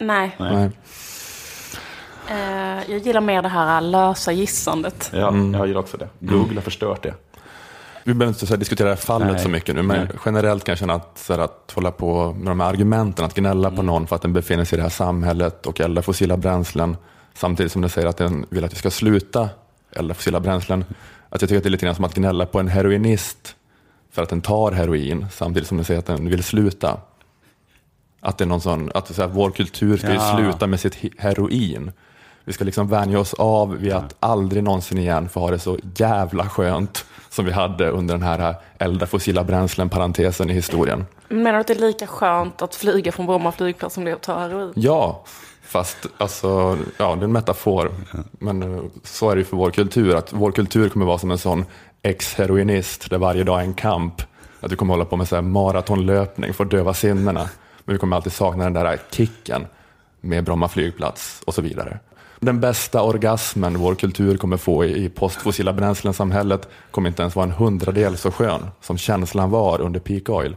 Nej, 0.00 0.36
Nej. 0.38 0.70
eh, 2.28 2.90
jag 2.90 2.98
gillar 2.98 3.20
mer 3.20 3.42
det 3.42 3.48
här 3.48 3.80
lösa 3.80 4.32
gissandet. 4.32 5.10
Ja, 5.14 5.34
jag 5.52 5.66
gillar 5.66 5.80
också 5.80 5.96
det. 5.96 6.08
Google 6.18 6.54
har 6.54 6.62
förstört 6.62 7.02
det. 7.02 7.14
Vi 8.04 8.14
behöver 8.14 8.34
inte 8.34 8.46
så 8.46 8.52
här, 8.52 8.58
diskutera 8.58 8.88
det 8.88 8.94
här 8.94 9.00
fallet 9.00 9.32
Nej. 9.32 9.42
så 9.42 9.48
mycket 9.48 9.74
nu, 9.74 9.82
men 9.82 9.96
Nej. 10.04 10.08
generellt 10.24 10.64
kan 10.64 10.72
jag 10.72 10.78
känna 10.78 10.94
att, 10.94 11.18
så 11.18 11.32
här, 11.32 11.40
att 11.40 11.72
hålla 11.74 11.90
på 11.90 12.32
med 12.32 12.46
de 12.46 12.60
här 12.60 12.68
argumenten, 12.68 13.24
att 13.24 13.34
gnälla 13.34 13.70
på 13.70 13.82
någon 13.82 14.06
för 14.06 14.16
att 14.16 14.22
den 14.22 14.32
befinner 14.32 14.64
sig 14.64 14.76
i 14.76 14.78
det 14.78 14.82
här 14.82 14.90
samhället 14.90 15.66
och 15.66 15.80
eldar 15.80 16.02
fossila 16.02 16.36
bränslen, 16.36 16.96
samtidigt 17.34 17.72
som 17.72 17.82
den 17.82 17.90
säger 17.90 18.08
att 18.08 18.16
den 18.16 18.46
vill 18.50 18.64
att 18.64 18.72
vi 18.72 18.76
ska 18.76 18.90
sluta 18.90 19.48
elda 19.92 20.14
fossila 20.14 20.40
bränslen. 20.40 20.84
Att 21.28 21.42
jag 21.42 21.48
tycker 21.48 21.56
att 21.56 21.62
det 21.62 21.68
är 21.68 21.70
lite 21.70 21.86
grann 21.86 21.94
som 21.94 22.04
att 22.04 22.14
gnälla 22.14 22.46
på 22.46 22.60
en 22.60 22.68
heroinist 22.68 23.56
för 24.12 24.22
att 24.22 24.28
den 24.28 24.40
tar 24.40 24.72
heroin, 24.72 25.26
samtidigt 25.30 25.68
som 25.68 25.76
den 25.76 25.84
säger 25.84 25.98
att 25.98 26.06
den 26.06 26.30
vill 26.30 26.42
sluta. 26.42 27.00
Att 28.20 28.38
det 28.38 28.44
är 28.44 28.48
någon 28.48 28.60
sån, 28.60 28.90
att 28.94 29.14
så 29.14 29.22
här, 29.22 29.28
vår 29.28 29.50
kultur 29.50 29.96
ska 29.96 30.14
Ja. 30.14 30.30
ju 30.38 30.42
sluta 30.44 30.66
med 30.66 30.80
sitt 30.80 30.94
he- 30.96 31.12
heroin. 31.18 31.92
Vi 32.44 32.52
ska 32.52 32.64
liksom 32.64 32.88
vänja 32.88 33.18
oss 33.20 33.34
av 33.34 33.76
vid 33.76 33.92
att 33.92 34.16
aldrig 34.20 34.62
någonsin 34.64 34.98
igen 34.98 35.28
få 35.28 35.40
ha 35.40 35.50
det 35.50 35.58
så 35.58 35.78
jävla 35.96 36.48
skönt 36.48 37.04
som 37.30 37.44
vi 37.44 37.52
hade 37.52 37.90
under 37.90 38.14
den 38.14 38.22
här 38.22 38.54
elda 38.78 39.06
fossila 39.06 39.44
bränslen-parentesen 39.44 40.50
i 40.50 40.52
historien. 40.54 41.06
Menar 41.28 41.52
du 41.52 41.58
att 41.58 41.66
det 41.66 41.72
är 41.72 41.78
lika 41.78 42.06
skönt 42.06 42.62
att 42.62 42.74
flyga 42.74 43.12
från 43.12 43.26
Bromma 43.26 43.52
flygplats 43.52 43.94
som 43.94 44.04
det 44.04 44.10
är 44.10 44.14
att 44.14 44.22
ta 44.22 44.38
heroin? 44.38 44.72
Ja, 44.76 45.24
fast 45.62 45.96
alltså, 46.18 46.78
ja, 46.98 47.14
det 47.14 47.20
är 47.20 47.24
en 47.24 47.32
metafor. 47.32 47.90
Men 48.38 48.62
eh, 48.62 48.82
så 49.04 49.30
är 49.30 49.34
det 49.34 49.40
ju 49.40 49.44
för 49.44 49.56
vår 49.56 49.70
kultur, 49.70 50.14
att 50.16 50.32
vår 50.32 50.52
kultur 50.52 50.88
kommer 50.88 51.06
vara 51.06 51.18
som 51.18 51.30
en 51.30 51.38
sån 51.38 51.64
ex-heroinist 52.02 53.10
där 53.10 53.18
varje 53.18 53.44
dag 53.44 53.58
är 53.60 53.64
en 53.64 53.74
kamp. 53.74 54.22
Att 54.60 54.72
vi 54.72 54.76
kommer 54.76 54.94
hålla 54.94 55.04
på 55.04 55.16
med 55.16 55.28
så 55.28 55.34
här 55.34 55.42
maratonlöpning 55.42 56.54
för 56.54 56.64
att 56.64 56.70
döva 56.70 56.94
sinnena. 56.94 57.48
Men 57.84 57.94
vi 57.94 57.98
kommer 57.98 58.16
alltid 58.16 58.32
sakna 58.32 58.64
den 58.64 58.72
där 58.72 58.98
kicken 59.10 59.66
med 60.20 60.44
Bromma 60.44 60.68
flygplats 60.68 61.42
och 61.46 61.54
så 61.54 61.62
vidare. 61.62 61.98
Den 62.40 62.60
bästa 62.60 63.02
orgasmen 63.02 63.78
vår 63.78 63.94
kultur 63.94 64.36
kommer 64.36 64.56
få 64.56 64.84
i 64.84 65.08
postfossila 65.08 65.72
bränslen-samhället 65.72 66.68
kommer 66.90 67.08
inte 67.08 67.22
ens 67.22 67.36
vara 67.36 67.46
en 67.46 67.52
hundradel 67.52 68.16
så 68.16 68.30
skön 68.30 68.66
som 68.80 68.98
känslan 68.98 69.50
var 69.50 69.80
under 69.80 70.00
peak 70.00 70.28
oil. 70.28 70.56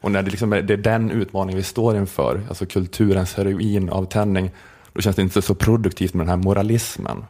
Och 0.00 0.10
när 0.10 0.22
det, 0.22 0.30
liksom 0.30 0.52
är, 0.52 0.62
det 0.62 0.72
är 0.72 0.76
den 0.76 1.10
utmaning 1.10 1.56
vi 1.56 1.62
står 1.62 1.96
inför, 1.96 2.40
alltså 2.48 2.66
kulturens 2.66 3.34
heroinavtändning, 3.34 4.50
då 4.92 5.00
känns 5.00 5.16
det 5.16 5.22
inte 5.22 5.42
så 5.42 5.54
produktivt 5.54 6.14
med 6.14 6.26
den 6.26 6.30
här 6.30 6.44
moralismen. 6.44 7.24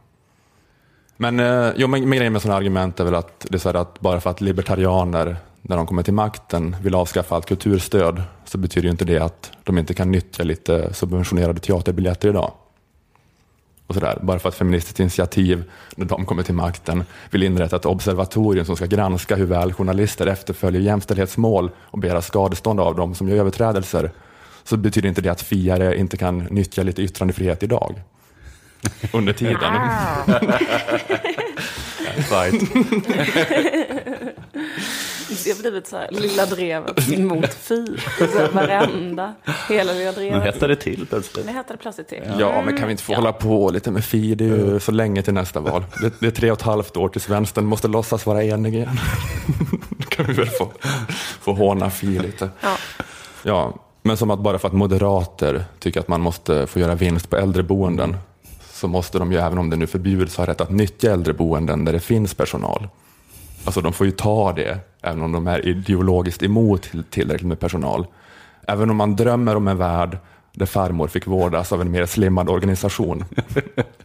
Men, 1.16 1.40
eh, 1.40 1.72
jo, 1.76 1.86
men, 1.86 2.08
men 2.08 2.18
grejen 2.18 2.32
med 2.32 2.42
sådana 2.42 2.58
argument 2.58 3.00
är 3.00 3.04
väl 3.04 3.14
att 3.14 3.46
det 3.50 3.56
är 3.56 3.58
så 3.58 3.68
här 3.68 3.74
att 3.74 4.00
bara 4.00 4.20
för 4.20 4.30
att 4.30 4.40
libertarianer, 4.40 5.36
när 5.68 5.76
de 5.76 5.86
kommer 5.86 6.02
till 6.02 6.14
makten, 6.14 6.76
vill 6.82 6.94
avskaffa 6.94 7.34
allt 7.34 7.46
kulturstöd, 7.46 8.22
så 8.44 8.58
betyder 8.58 8.84
ju 8.84 8.90
inte 8.90 9.04
det 9.04 9.18
att 9.18 9.52
de 9.64 9.78
inte 9.78 9.94
kan 9.94 10.10
nyttja 10.10 10.44
lite 10.44 10.94
subventionerade 10.94 11.60
teaterbiljetter 11.60 12.28
idag. 12.28 12.52
Och 13.86 13.94
sådär. 13.94 14.18
Bara 14.22 14.38
för 14.38 14.48
att 14.48 14.54
Feministiskt 14.54 15.00
initiativ, 15.00 15.64
när 15.96 16.06
de 16.06 16.24
kommer 16.24 16.42
till 16.42 16.54
makten, 16.54 17.04
vill 17.30 17.42
inrätta 17.42 17.76
ett 17.76 17.86
observatorium 17.86 18.66
som 18.66 18.76
ska 18.76 18.86
granska 18.86 19.36
hur 19.36 19.46
väl 19.46 19.72
journalister 19.72 20.26
efterföljer 20.26 20.80
jämställdhetsmål 20.80 21.70
och 21.76 21.98
begära 21.98 22.22
skadestånd 22.22 22.80
av 22.80 22.96
dem 22.96 23.14
som 23.14 23.28
gör 23.28 23.36
överträdelser, 23.36 24.10
så 24.64 24.76
betyder 24.76 25.08
inte 25.08 25.20
det 25.20 25.28
att 25.28 25.42
fiare 25.42 25.98
inte 25.98 26.16
kan 26.16 26.38
nyttja 26.38 26.82
lite 26.82 27.02
yttrandefrihet 27.02 27.62
idag. 27.62 27.94
Under 29.12 29.32
tiden. 29.32 29.72
Right. 32.30 32.60
Det 35.44 35.50
har 35.50 35.60
blivit 35.60 35.86
så 35.86 35.96
här, 35.96 36.08
lilla 36.10 36.46
drevet 36.46 37.18
mot 37.18 37.54
fi. 37.54 37.96
Varenda, 38.52 39.34
hela 39.68 39.92
lilla 39.92 40.10
Nu 40.10 40.16
drevet. 40.16 40.42
hettar 40.44 40.68
det 40.68 40.76
till 40.76 41.06
plötsligt. 41.06 41.46
Det 41.46 41.52
hette 41.52 41.72
det 41.72 41.76
plötsligt 41.78 42.08
till. 42.08 42.22
Ja, 42.38 42.62
men 42.64 42.76
kan 42.76 42.86
vi 42.86 42.90
inte 42.90 43.02
få 43.02 43.12
Ja. 43.12 43.16
hålla 43.16 43.32
på 43.32 43.70
lite 43.70 43.90
med 43.90 44.04
Fi? 44.04 44.34
Det 44.34 44.44
är 44.44 44.48
ju 44.48 44.80
så 44.80 44.92
länge 44.92 45.22
till 45.22 45.34
nästa 45.34 45.60
val. 45.60 45.84
Det, 46.02 46.12
det 46.20 46.26
är 46.26 46.30
tre 46.30 46.50
och 46.50 46.58
ett 46.58 46.62
halvt 46.64 46.96
år 46.96 47.08
tills 47.08 47.28
vänstern 47.28 47.64
måste 47.66 47.88
låtsas 47.88 48.26
vara 48.26 48.44
enig 48.44 48.74
igen. 48.74 49.00
Då 49.88 50.04
kan 50.08 50.26
vi 50.26 50.32
väl 50.32 50.46
få, 50.48 50.72
få 51.40 51.52
håna 51.52 51.90
Fi 51.90 52.06
lite. 52.06 52.50
Ja. 52.60 52.76
Ja, 53.42 53.74
men 54.02 54.16
som 54.16 54.30
att 54.30 54.38
bara 54.40 54.58
för 54.58 54.68
att 54.68 54.74
moderater 54.74 55.64
tycker 55.78 56.00
att 56.00 56.08
man 56.08 56.20
måste 56.20 56.66
få 56.66 56.78
göra 56.78 56.94
vinst 56.94 57.30
på 57.30 57.36
äldreboenden 57.36 58.16
så 58.78 58.88
måste 58.88 59.18
de 59.18 59.32
ju, 59.32 59.38
även 59.38 59.58
om 59.58 59.70
det 59.70 59.76
nu 59.76 59.86
förbjuds, 59.86 60.36
ha 60.36 60.46
rätt 60.46 60.60
att 60.60 60.70
nyttja 60.70 61.12
äldreboenden 61.12 61.84
där 61.84 61.92
det 61.92 62.00
finns 62.00 62.34
personal. 62.34 62.88
Alltså 63.64 63.80
de 63.80 63.92
får 63.92 64.06
ju 64.06 64.12
ta 64.12 64.52
det, 64.52 64.78
även 65.02 65.22
om 65.22 65.32
de 65.32 65.46
är 65.46 65.66
ideologiskt 65.66 66.42
emot 66.42 66.90
tillräckligt 67.10 67.48
med 67.48 67.60
personal. 67.60 68.06
Även 68.66 68.90
om 68.90 68.96
man 68.96 69.16
drömmer 69.16 69.56
om 69.56 69.68
en 69.68 69.78
värld 69.78 70.18
där 70.52 70.66
farmor 70.66 71.08
fick 71.08 71.26
vårdas 71.26 71.72
av 71.72 71.80
en 71.80 71.90
mer 71.90 72.06
slimmad 72.06 72.48
organisation, 72.48 73.24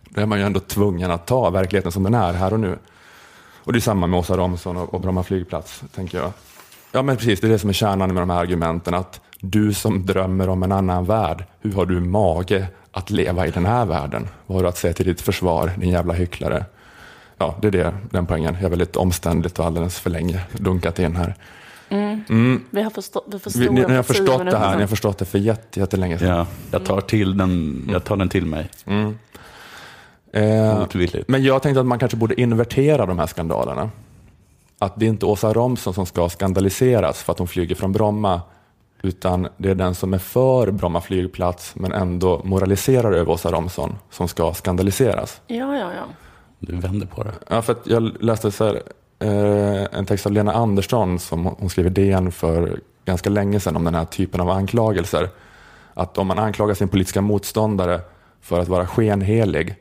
då 0.10 0.22
är 0.22 0.26
man 0.26 0.40
ju 0.40 0.46
ändå 0.46 0.60
tvungen 0.60 1.12
att 1.12 1.28
ta 1.28 1.50
verkligheten 1.50 1.92
som 1.92 2.04
den 2.04 2.14
är 2.14 2.34
här 2.34 2.54
och 2.54 2.60
nu. 2.60 2.78
Och 3.58 3.74
det 3.74 3.80
är 3.80 3.82
samma 3.82 4.08
med 4.08 4.20
Åsa 4.20 4.38
Romson 4.38 4.78
och 4.78 5.02
Bromma 5.02 5.24
flygplats, 5.24 5.84
tänker 5.96 6.18
jag. 6.18 6.32
Ja, 6.92 7.02
men 7.02 7.18
precis, 7.18 7.40
det 7.40 7.48
är 7.48 7.52
det 7.52 7.60
som 7.60 7.70
är 7.70 7.74
kärnan 7.74 8.14
med 8.14 8.22
de 8.22 8.30
här 8.30 8.40
argumenten, 8.40 8.94
att 8.94 9.22
du 9.40 9.74
som 9.74 10.06
drömmer 10.06 10.50
om 10.50 10.64
en 10.64 10.72
annan 10.72 11.06
värld, 11.06 11.44
hur 11.62 11.74
har 11.74 11.86
du 11.86 12.00
mage 12.00 12.68
att 12.94 13.10
leva 13.10 13.48
i 13.48 13.52
den 13.52 13.66
här 13.66 13.86
världen? 13.86 14.28
Vad 14.46 14.58
har 14.58 14.64
du 14.64 14.70
att 14.70 14.78
säga 14.78 14.94
till 14.94 15.06
ditt 15.06 15.22
försvar, 15.22 15.72
din 15.78 15.90
jävla 15.90 16.14
hycklare? 16.14 16.66
ja, 17.38 17.56
det 17.62 17.68
är 17.68 17.72
det, 17.72 17.94
den 18.12 18.26
poängen. 18.26 18.54
Jag 18.54 18.64
är 18.64 18.70
väldigt 18.70 18.96
omständligt 18.96 19.60
och 19.60 19.66
alldeles 19.66 20.00
för 20.00 20.10
länge 20.10 20.40
dunkat 20.52 21.00
in 21.00 21.16
här. 21.16 21.36
Vi 22.70 22.82
har 22.82 22.90
förstått, 22.90 23.26
vi 23.28 23.60
Vi, 23.60 23.70
ni, 23.70 23.86
ni 23.86 23.96
har 23.96 24.04
förstått 24.04 24.46
det 24.46 24.58
här, 24.58 24.76
ni 24.76 24.82
har 24.82 24.88
förstått 24.88 25.18
det 25.18 25.26
för 25.26 25.40
jätte, 25.40 25.80
jättelänge 25.80 26.20
sedan. 26.20 26.38
Ja, 26.38 26.48
jag 26.72 26.86
tar, 26.86 27.02
till 27.02 27.38
den, 27.38 27.84
jag 27.92 28.04
tar 28.04 28.16
den 28.16 28.30
till 28.30 28.46
mig. 28.46 28.70
Eh, 30.34 30.80
Motvilligt. 30.80 31.28
men 31.28 31.44
jag 31.44 31.62
tänkte 31.62 31.80
att 31.80 31.86
man 31.86 32.00
kanske 32.00 32.18
borde 32.18 32.42
invertera 32.42 33.06
de 33.06 33.20
här 33.20 33.28
skandalerna. 33.28 33.90
Att 34.80 35.00
det 35.00 35.06
är 35.06 35.10
inte 35.10 35.26
Åsa 35.26 35.54
Romson 35.54 35.94
som 35.94 36.06
ska 36.06 36.30
skandaliseras 36.30 37.24
för 37.24 37.32
att 37.32 37.40
hon 37.40 37.48
flyger 37.48 37.76
från 37.76 37.92
Bromma, 37.92 38.42
utan 39.06 39.48
det 39.58 39.70
är 39.70 39.76
den 39.76 39.96
som 39.96 40.14
är 40.14 40.18
för 40.18 40.72
Bromma 40.72 41.02
flygplats 41.02 41.76
men 41.76 41.92
ändå 41.92 42.42
moraliserar 42.44 43.12
över 43.12 43.32
Åsa 43.32 43.52
Romson 43.52 43.96
som 44.10 44.28
ska 44.28 44.54
skandaliseras. 44.54 45.42
Ja, 45.48 45.78
ja, 45.78 45.92
ja. 45.94 46.04
Du 46.60 46.76
vänder 46.76 47.08
på 47.08 47.24
det. 47.24 47.32
Ja, 47.50 47.62
för 47.62 47.74
att 47.74 47.88
jag 47.88 48.24
läste 48.24 48.52
så 48.52 48.66
här, 48.66 48.82
eh, 49.20 49.88
en 49.92 50.06
text 50.06 50.26
av 50.26 50.32
Lena 50.32 50.54
Andersson 50.54 51.20
som 51.20 51.46
hon 51.46 51.70
skrev 51.70 51.86
i 51.86 51.90
DN 51.90 52.32
för 52.32 52.80
ganska 53.06 53.30
länge 53.30 53.60
sedan 53.60 53.76
om 53.76 53.84
den 53.84 53.96
här 53.96 54.06
typen 54.06 54.42
av 54.42 54.50
anklagelser. 54.50 55.30
Att 55.94 56.18
om 56.18 56.28
man 56.28 56.40
anklagar 56.40 56.74
sin 56.74 56.88
politiska 56.88 57.22
motståndare 57.22 58.02
för 58.42 58.60
att 58.60 58.68
vara 58.68 58.88
skenhelig 58.88 59.76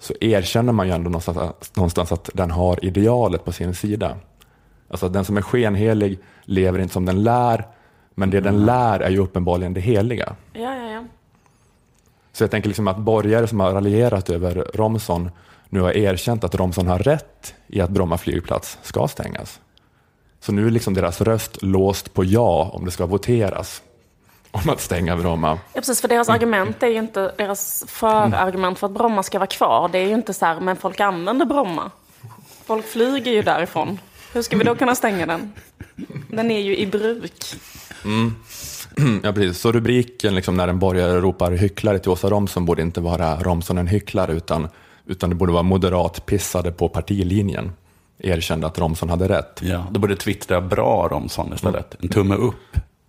så 0.00 0.14
erkänner 0.20 0.72
man 0.72 0.86
ju 0.86 0.92
ändå 0.92 1.10
någonstans, 1.10 1.38
någonstans 1.74 2.12
att 2.12 2.30
den 2.34 2.50
har 2.50 2.84
idealet 2.84 3.44
på 3.44 3.52
sin 3.52 3.74
sida. 3.74 4.16
Alltså 4.90 5.06
att 5.06 5.12
den 5.12 5.24
som 5.24 5.36
är 5.36 5.42
skenhelig 5.42 6.18
lever 6.44 6.78
inte 6.78 6.92
som 6.92 7.04
den 7.04 7.22
lär, 7.22 7.66
men 8.18 8.30
det 8.30 8.40
den 8.40 8.66
lär 8.66 9.00
är 9.00 9.10
ju 9.10 9.18
uppenbarligen 9.18 9.74
det 9.74 9.80
heliga. 9.80 10.36
ja, 10.52 10.74
ja, 10.74 10.90
ja. 10.90 11.04
Så 12.32 12.44
jag 12.44 12.50
tänker 12.50 12.68
liksom 12.68 12.88
att 12.88 12.98
borgare 12.98 13.46
som 13.46 13.60
har 13.60 13.72
raljerat 13.72 14.30
över 14.30 14.70
Romson 14.74 15.30
nu 15.68 15.80
har 15.80 15.96
erkänt 15.96 16.44
att 16.44 16.54
Romson 16.54 16.86
har 16.86 16.98
rätt 16.98 17.54
i 17.66 17.80
att 17.80 17.90
Bromma 17.90 18.18
flygplats 18.18 18.78
ska 18.82 19.08
stängas. 19.08 19.60
Så 20.40 20.52
nu 20.52 20.66
är 20.66 20.70
liksom 20.70 20.94
deras 20.94 21.20
röst 21.20 21.62
låst 21.62 22.14
på 22.14 22.24
ja 22.24 22.70
om 22.72 22.84
det 22.84 22.90
ska 22.90 23.06
voteras 23.06 23.82
om 24.50 24.70
att 24.70 24.80
stänga 24.80 25.16
Bromma. 25.16 25.50
Ja, 25.50 25.80
precis, 25.80 26.00
för 26.00 26.08
deras 26.08 26.28
argument 26.28 26.82
är 26.82 26.86
ju 26.86 26.98
inte, 26.98 27.32
deras 27.38 27.84
förargument 27.88 28.78
för 28.78 28.86
att 28.86 28.92
Bromma 28.92 29.22
ska 29.22 29.38
vara 29.38 29.46
kvar, 29.46 29.88
det 29.88 29.98
är 29.98 30.06
ju 30.06 30.14
inte 30.14 30.34
så 30.34 30.46
här, 30.46 30.60
men 30.60 30.76
folk 30.76 31.00
använder 31.00 31.46
Bromma. 31.46 31.90
Folk 32.64 32.86
flyger 32.86 33.32
ju 33.32 33.42
därifrån. 33.42 33.98
Hur 34.32 34.42
ska 34.42 34.56
vi 34.56 34.64
då 34.64 34.74
kunna 34.74 34.94
stänga 34.94 35.26
den? 35.26 35.52
Den 36.28 36.50
är 36.50 36.60
ju 36.60 36.76
i 36.76 36.86
bruk. 36.86 37.44
Ja, 39.22 39.32
precis. 39.32 39.58
Så 39.60 39.72
rubriken 39.72 40.34
liksom, 40.34 40.56
när 40.56 40.68
en 40.68 40.78
borgare 40.78 41.20
ropar 41.20 41.52
hycklare 41.52 41.98
till 41.98 42.10
Åsa 42.10 42.30
Romson 42.30 42.64
borde 42.64 42.82
inte 42.82 43.00
vara 43.00 43.36
Romson 43.36 43.78
en 43.78 43.86
hycklare 43.86 44.32
utan, 44.32 44.68
utan 45.06 45.30
det 45.30 45.36
borde 45.36 45.52
vara 45.52 45.62
moderat 45.62 46.26
pissade 46.26 46.72
på 46.72 46.88
partilinjen. 46.88 47.72
Erkände 48.18 48.66
att 48.66 48.78
Romson 48.78 49.10
hade 49.10 49.28
rätt. 49.28 49.60
Ja, 49.62 49.86
då 49.90 50.00
borde 50.00 50.16
twittra 50.16 50.60
bra 50.60 51.08
Romson 51.08 51.52
istället. 51.54 51.96
En 52.02 52.08
tumme 52.08 52.34
upp. 52.34 52.54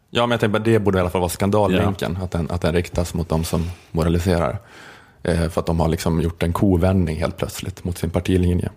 Ja, 0.09 0.21
men 0.25 0.31
jag 0.31 0.39
tänker 0.39 0.59
att 0.59 0.65
det 0.65 0.79
borde 0.79 0.97
i 0.97 1.01
alla 1.01 1.09
fall 1.09 1.21
vara 1.21 1.29
skandallänken, 1.29 2.17
att, 2.21 2.31
den, 2.31 2.51
att 2.51 2.61
den 2.61 2.73
riktas 2.73 3.13
mot 3.13 3.29
de 3.29 3.43
som 3.43 3.69
moraliserar. 3.91 4.57
Eh, 5.23 5.49
för 5.49 5.59
att 5.61 5.65
de 5.65 5.79
har 5.79 5.87
liksom 5.87 6.21
gjort 6.21 6.43
en 6.43 6.53
kovändning 6.53 7.17
helt 7.17 7.37
plötsligt 7.37 7.83
mot 7.83 7.97
sin 7.97 8.09
partilinje. 8.09 8.69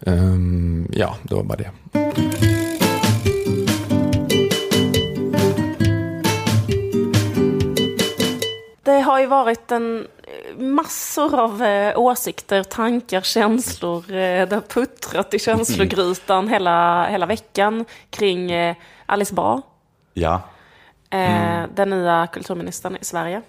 Ehm, 0.00 0.88
ja, 0.92 1.16
det 1.22 1.34
var 1.34 1.42
bara 1.42 1.56
det. 1.58 1.70
Det 8.82 9.00
har 9.00 9.20
ju 9.20 9.26
varit 9.26 9.72
en 9.72 10.06
massor 10.58 11.38
av 11.40 11.62
eh, 11.62 11.98
åsikter, 11.98 12.62
tankar, 12.62 13.20
känslor. 13.20 13.98
Eh, 14.10 14.48
det 14.48 14.52
har 14.54 14.60
puttrat 14.60 15.34
i 15.34 15.38
känslogrytan 15.38 16.48
hela, 16.48 17.06
hela 17.08 17.26
veckan 17.26 17.84
kring 18.10 18.50
eh, 18.50 18.76
Alice 19.06 19.34
Bah, 19.34 19.60
Ja, 20.14 20.40
eh, 21.10 21.62
den 21.74 21.90
nya 21.90 22.26
kulturministern 22.32 22.96
i 23.00 23.04
Sverige. 23.04 23.42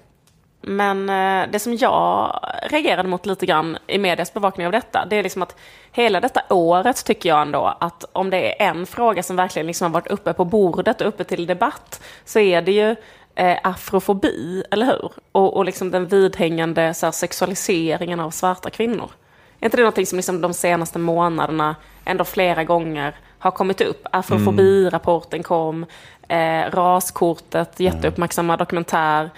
Men 0.68 1.10
eh, 1.10 1.50
det 1.52 1.60
som 1.60 1.76
jag 1.76 2.40
reagerade 2.64 3.10
mot 3.10 3.26
lite 3.26 3.46
grann 3.46 3.78
i 3.88 3.98
medias 3.98 4.34
bevakning 4.34 4.66
av 4.66 4.72
detta, 4.72 5.06
det 5.10 5.16
är 5.16 5.24
liksom 5.24 5.42
att 5.42 5.56
hela 5.92 6.22
detta 6.22 6.42
året 6.50 7.06
tycker 7.06 7.30
jag 7.30 7.42
ändå 7.42 7.78
att 7.80 8.06
om 8.14 8.30
det 8.30 8.62
är 8.62 8.70
en 8.70 8.86
fråga 8.86 9.24
som 9.24 9.36
verkligen 9.36 9.68
liksom 9.68 9.86
har 9.86 10.02
varit 10.02 10.12
uppe 10.12 10.34
på 10.34 10.46
bordet 10.46 11.02
och 11.02 11.08
uppe 11.08 11.24
till 11.24 11.46
debatt, 11.46 12.02
så 12.26 12.40
är 12.40 12.62
det 12.62 12.72
ju 12.72 12.96
eh, 13.36 13.58
afrofobi, 13.64 14.64
eller 14.72 14.86
hur? 14.86 15.12
Och, 15.32 15.58
och 15.58 15.66
liksom 15.66 15.92
den 15.92 16.08
vidhängande 16.08 16.94
så 16.94 17.06
här, 17.06 17.12
sexualiseringen 17.12 18.20
av 18.20 18.32
svarta 18.32 18.70
kvinnor. 18.70 19.12
Är 19.60 19.66
inte 19.66 19.78
det 19.78 19.84
någonting 19.84 20.06
som 20.06 20.18
liksom 20.18 20.42
de 20.42 20.54
senaste 20.54 21.00
månaderna 21.00 21.76
ändå 22.06 22.24
flera 22.24 22.64
gånger 22.64 23.16
har 23.40 23.52
kommit 23.52 23.82
upp? 23.82 24.08
Afrofobirapporten 24.12 25.44
kom, 25.44 25.86
eh, 26.28 26.72
raskortet, 26.72 27.80
jätteuppmärksamma 27.80 28.58
dokumentär. 28.58 29.30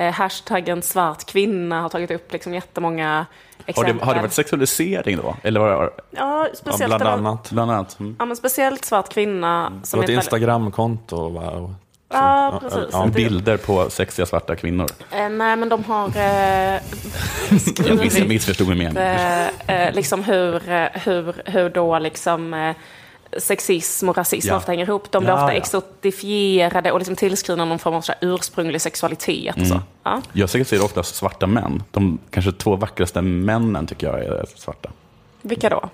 Eh, 0.00 0.12
hashtaggen 0.12 0.82
svart 0.82 1.24
kvinna 1.26 1.80
har 1.82 1.88
tagit 1.88 2.10
upp 2.10 2.32
liksom 2.32 2.54
jättemånga 2.54 3.08
har 3.16 3.26
exempel. 3.66 3.96
det, 3.98 4.04
har 4.04 4.14
det 4.14 4.20
varit 4.20 4.32
sexualisering 4.32 5.16
då? 5.16 5.36
Eller 5.42 5.60
var 5.60 5.70
det, 5.70 5.76
Ja, 5.76 5.90
Ja, 6.10 6.46
speciellt, 6.54 6.88
bland 6.88 7.02
det 7.02 7.10
annat. 7.10 7.50
bland 7.50 7.70
annat? 7.70 8.00
Mm. 8.00 8.16
Ja, 8.18 8.24
men 8.24 8.36
speciellt 8.36 8.84
svart 8.84 9.08
kvinna. 9.08 9.72
Det 9.80 9.86
Som 9.86 9.98
var 9.98 10.04
ett 10.04 10.10
Instagramkonto. 10.10 11.28
va? 11.28 11.50
Och- 11.50 11.70
Ja, 12.12 12.58
precis. 12.62 12.88
ja, 12.92 13.04
Det- 13.04 13.10
Bilder 13.10 13.56
på 13.56 13.90
sexiga 13.90 14.26
svarta 14.26 14.56
kvinnor. 14.56 14.86
Eh, 15.10 15.28
nej, 15.28 15.56
men 15.56 15.68
de 15.68 15.84
har 15.84 16.06
eh, 16.08 16.12
Jag 17.50 17.60
skrivit 18.10 18.28
missförstod 18.28 18.68
min 18.68 18.78
mening. 18.78 18.96
eh, 19.02 19.48
eh, 19.66 19.94
liksom 19.94 20.24
hur, 20.24 20.68
eh, 20.70 20.86
hur, 20.94 21.34
hur 21.44 21.68
då 21.70 21.98
liksom 21.98 22.54
eh, 22.54 22.74
sexism 23.38 24.08
och 24.08 24.16
rasism 24.16 24.48
Ja. 24.48 24.56
ofta 24.56 24.72
hänger 24.72 24.86
ihop. 24.88 25.10
De 25.12 25.18
blir 25.24 25.30
Ja, 25.32 25.42
ofta 25.44 25.54
ja. 25.54 25.58
exotifierade 25.60 26.92
och 26.92 26.98
liksom 26.98 27.16
tillskrivna 27.16 27.64
någon 27.64 27.78
form 27.78 27.94
av 27.94 28.00
så 28.00 28.12
här 28.12 28.18
ursprunglig 28.34 28.80
sexualitet. 28.80 29.50
och 29.56 29.58
Mm. 29.62 29.68
Så. 29.68 29.82
Ja. 30.02 30.22
Jag 30.32 30.50
ser 30.50 30.84
oftast 30.84 31.14
svarta 31.14 31.46
män. 31.46 31.82
De 31.90 32.18
kanske 32.30 32.52
två 32.52 32.76
vackraste 32.76 33.22
männen 33.22 33.86
tycker 33.86 34.06
jag 34.06 34.18
är 34.24 34.44
svarta. 34.56 34.90
Vilka 35.42 35.68
då? 35.68 35.88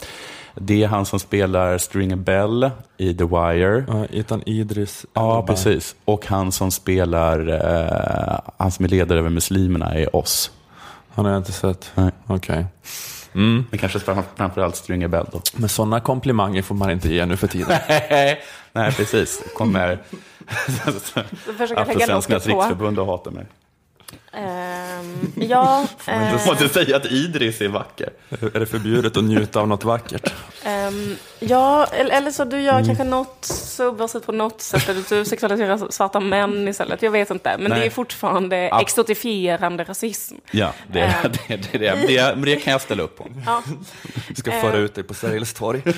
Det 0.54 0.82
är 0.82 0.88
han 0.88 1.06
som 1.06 1.20
spelar 1.20 1.78
Stringer 1.78 2.16
Bell 2.16 2.70
i 2.96 3.14
The 3.14 3.24
Wire. 3.24 3.84
Ja, 3.88 4.06
Ethan 4.12 4.42
Idris. 4.46 5.06
Ja, 5.12 5.42
precis. 5.46 5.96
Och 6.04 6.26
han 6.26 6.52
som 6.52 6.70
spelar, 6.70 7.48
eh, 7.48 8.38
han 8.56 8.70
som 8.70 8.84
är 8.84 8.88
ledare 8.88 9.18
över 9.18 9.30
muslimerna 9.30 9.94
är 9.94 10.16
oss. 10.16 10.50
Han 11.14 11.24
har 11.24 11.32
jag 11.32 11.40
inte 11.40 11.52
sett. 11.52 11.92
Nej. 11.94 12.10
Okej. 13.36 13.64
Men 13.70 13.78
kanske 13.78 13.98
fram- 14.00 14.22
framförallt 14.36 14.76
Stringer 14.76 15.08
Bell 15.08 15.26
då. 15.32 15.40
Men 15.56 15.68
sådana 15.68 16.00
komplimanger 16.00 16.62
får 16.62 16.74
man 16.74 16.90
inte 16.90 17.08
ge 17.08 17.26
nu 17.26 17.36
för 17.36 17.46
tiden. 17.46 17.78
Nej, 18.72 18.92
precis. 18.92 19.40
Det 19.44 19.54
kommer 19.54 19.98
Afrosvenskarnas 21.76 22.46
riksförbund 22.46 22.98
och 22.98 23.06
hata 23.06 23.30
mig. 23.30 23.44
Ehm, 24.32 25.32
ja, 25.36 25.86
eh, 26.06 26.32
Du 26.32 26.38
får 26.38 26.52
inte 26.52 26.68
säga 26.68 26.96
att 26.96 27.06
Idris 27.06 27.60
är 27.60 27.68
vacker. 27.68 28.10
Är 28.54 28.60
det 28.60 28.66
förbjudet 28.66 29.16
att 29.16 29.24
njuta 29.24 29.60
av 29.60 29.68
något 29.68 29.84
vackert? 29.84 30.32
ehm, 30.64 31.16
ja, 31.38 31.84
eller, 31.86 32.10
eller 32.16 32.30
så 32.30 32.44
du 32.44 32.60
gör 32.60 32.72
Mm. 32.74 32.86
kanske 32.86 33.04
något 33.04 33.44
subversivt 33.44 34.26
på 34.26 34.32
något 34.32 34.60
sätt, 34.60 34.88
eller 34.88 35.02
du 35.08 35.24
sexualiserar 35.24 35.90
svarta 35.90 36.20
män 36.20 36.68
istället. 36.68 37.02
Jag 37.02 37.10
vet 37.10 37.30
inte, 37.30 37.56
men 37.58 37.70
Nej. 37.70 37.80
det 37.80 37.86
är 37.86 37.90
fortfarande 37.90 38.56
Ja. 38.56 38.80
exotifierande 38.80 39.84
rasism. 39.84 40.34
Ja, 40.50 40.72
det, 40.92 41.00
Ehm. 41.00 41.32
det, 41.48 41.56
det, 41.72 41.78
det, 41.78 42.06
det, 42.06 42.34
men 42.36 42.44
det 42.44 42.56
kan 42.56 42.72
jag 42.72 42.80
ställa 42.82 43.02
upp 43.02 43.16
på. 43.16 43.26
Ja. 43.46 43.62
Ska 44.36 44.50
föra 44.60 44.76
ut 44.76 44.94
dig 44.94 45.04
på 45.04 45.14
Sergels 45.14 45.54
torg. 45.54 45.82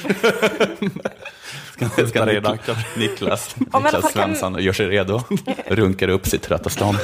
Ska. 2.08 2.24
Niklas, 2.24 3.54
Niklas 3.56 3.92
kan- 3.92 4.02
Svensson 4.02 4.62
gör 4.62 4.72
sig 4.72 4.86
redo. 4.86 5.22
Runkar 5.66 6.08
upp 6.08 6.26
sitt 6.26 6.42
trötta 6.42 6.70
stånd. 6.70 6.98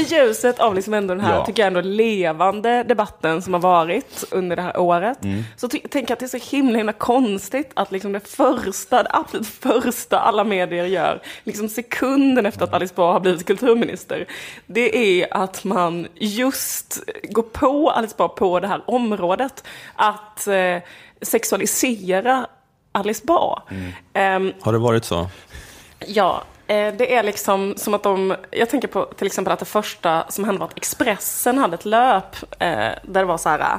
I 0.00 0.04
ljuset 0.14 0.58
av 0.60 0.74
liksom 0.74 0.94
ändå 0.94 1.14
den 1.14 1.24
här, 1.24 1.34
Ja. 1.34 1.46
tycker 1.46 1.62
jag 1.62 1.66
ändå 1.66 1.80
levande 1.80 2.82
debatten 2.82 3.42
som 3.42 3.52
har 3.54 3.60
varit 3.60 4.24
under 4.30 4.56
det 4.56 4.62
här 4.62 4.78
året. 4.78 5.24
Mm. 5.24 5.42
Så 5.56 5.68
tänker 5.68 5.98
jag 5.98 6.10
att 6.12 6.18
det 6.18 6.26
är 6.26 6.38
så 6.40 6.50
himla, 6.56 6.76
himla 6.78 6.92
konstigt 6.92 7.70
att 7.74 7.92
liksom 7.92 8.12
det 8.12 8.28
första, 8.28 9.02
det 9.02 9.10
absolut 9.12 9.46
första 9.48 10.18
alla 10.20 10.44
medier 10.44 10.84
gör, 10.84 11.20
liksom 11.44 11.68
sekunden 11.68 12.46
efter 12.46 12.64
att 12.64 12.72
Alice 12.74 12.94
Bah 12.96 13.12
har 13.12 13.20
blivit 13.20 13.46
kulturminister, 13.46 14.26
det 14.66 14.96
är 15.22 15.28
att 15.36 15.64
man 15.64 16.06
just 16.14 17.00
går 17.30 17.42
på 17.42 17.90
Alice 17.90 18.14
Bah 18.18 18.28
på 18.28 18.60
det 18.60 18.68
här 18.68 18.82
området. 18.86 19.64
Att 19.94 20.46
eh, 20.46 20.76
sexualisera 21.22 22.46
Alice 22.92 23.22
Bah. 23.26 23.62
Mm. 23.70 23.92
Ehm, 24.14 24.52
Har 24.60 24.72
det 24.72 24.78
varit 24.78 25.04
så? 25.04 25.28
Ja, 26.06 26.42
Eh, 26.70 26.94
det 26.94 27.14
är 27.14 27.22
liksom 27.22 27.74
som 27.76 27.94
att 27.94 28.02
de... 28.02 28.36
Jag 28.50 28.70
tänker 28.70 28.88
på 28.88 29.04
till 29.04 29.26
exempel 29.26 29.52
att 29.52 29.58
det 29.58 29.64
första 29.64 30.24
som 30.28 30.44
hände 30.44 30.58
var 30.58 30.66
att 30.66 30.76
Expressen 30.76 31.58
hade 31.58 31.74
ett 31.74 31.84
löp 31.84 32.36
eh, 32.58 32.68
där 33.02 33.20
det 33.20 33.24
var 33.24 33.38
så 33.38 33.48
här... 33.48 33.78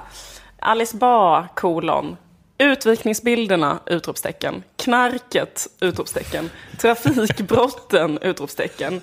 Alice 0.59 0.97
Bah, 0.97 1.45
kolon. 1.55 2.17
Utvikningsbilderna, 2.57 3.79
utropstecken. 3.85 4.63
Knarket, 4.75 5.67
utropstecken. 5.79 6.49
Trafikbrotten, 6.77 8.17
utropstecken. 8.21 9.01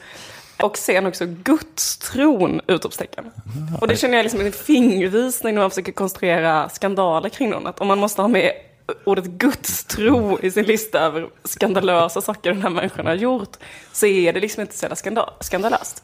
Och 0.63 0.79
sen 0.79 1.07
också 1.07 1.25
gudstron! 1.27 2.61
Utropstecken. 2.67 3.31
Och 3.81 3.89
det 3.89 3.97
känner 3.97 4.17
jag 4.17 4.23
liksom 4.25 4.41
en 4.41 4.53
fingervisning 4.53 5.55
när 5.55 5.63
man 5.63 5.71
försöker 5.71 5.93
konstruera 5.93 6.69
skandaler 6.69 7.29
kring 7.29 7.51
någon. 7.51 7.67
Att 7.67 7.81
om 7.81 7.87
man 7.87 7.99
måste 7.99 8.23
ha 8.23 8.29
med 8.29 8.53
ordet 9.05 9.25
gudstro 9.25 10.39
i 10.43 10.51
sin 10.51 10.65
lista 10.65 11.01
över 11.01 11.29
skandalösa 11.45 12.21
saker 12.21 12.53
den 12.53 12.63
här 12.63 12.71
människan 12.71 13.07
har 13.07 13.15
gjort, 13.15 13.57
så 13.93 14.07
är 14.07 14.33
det 14.33 14.41
liksom 14.41 14.61
inte 14.61 14.77
så 14.77 14.85
jävla 14.85 14.97
skandal 14.97 15.31
skandalöst. 15.41 16.03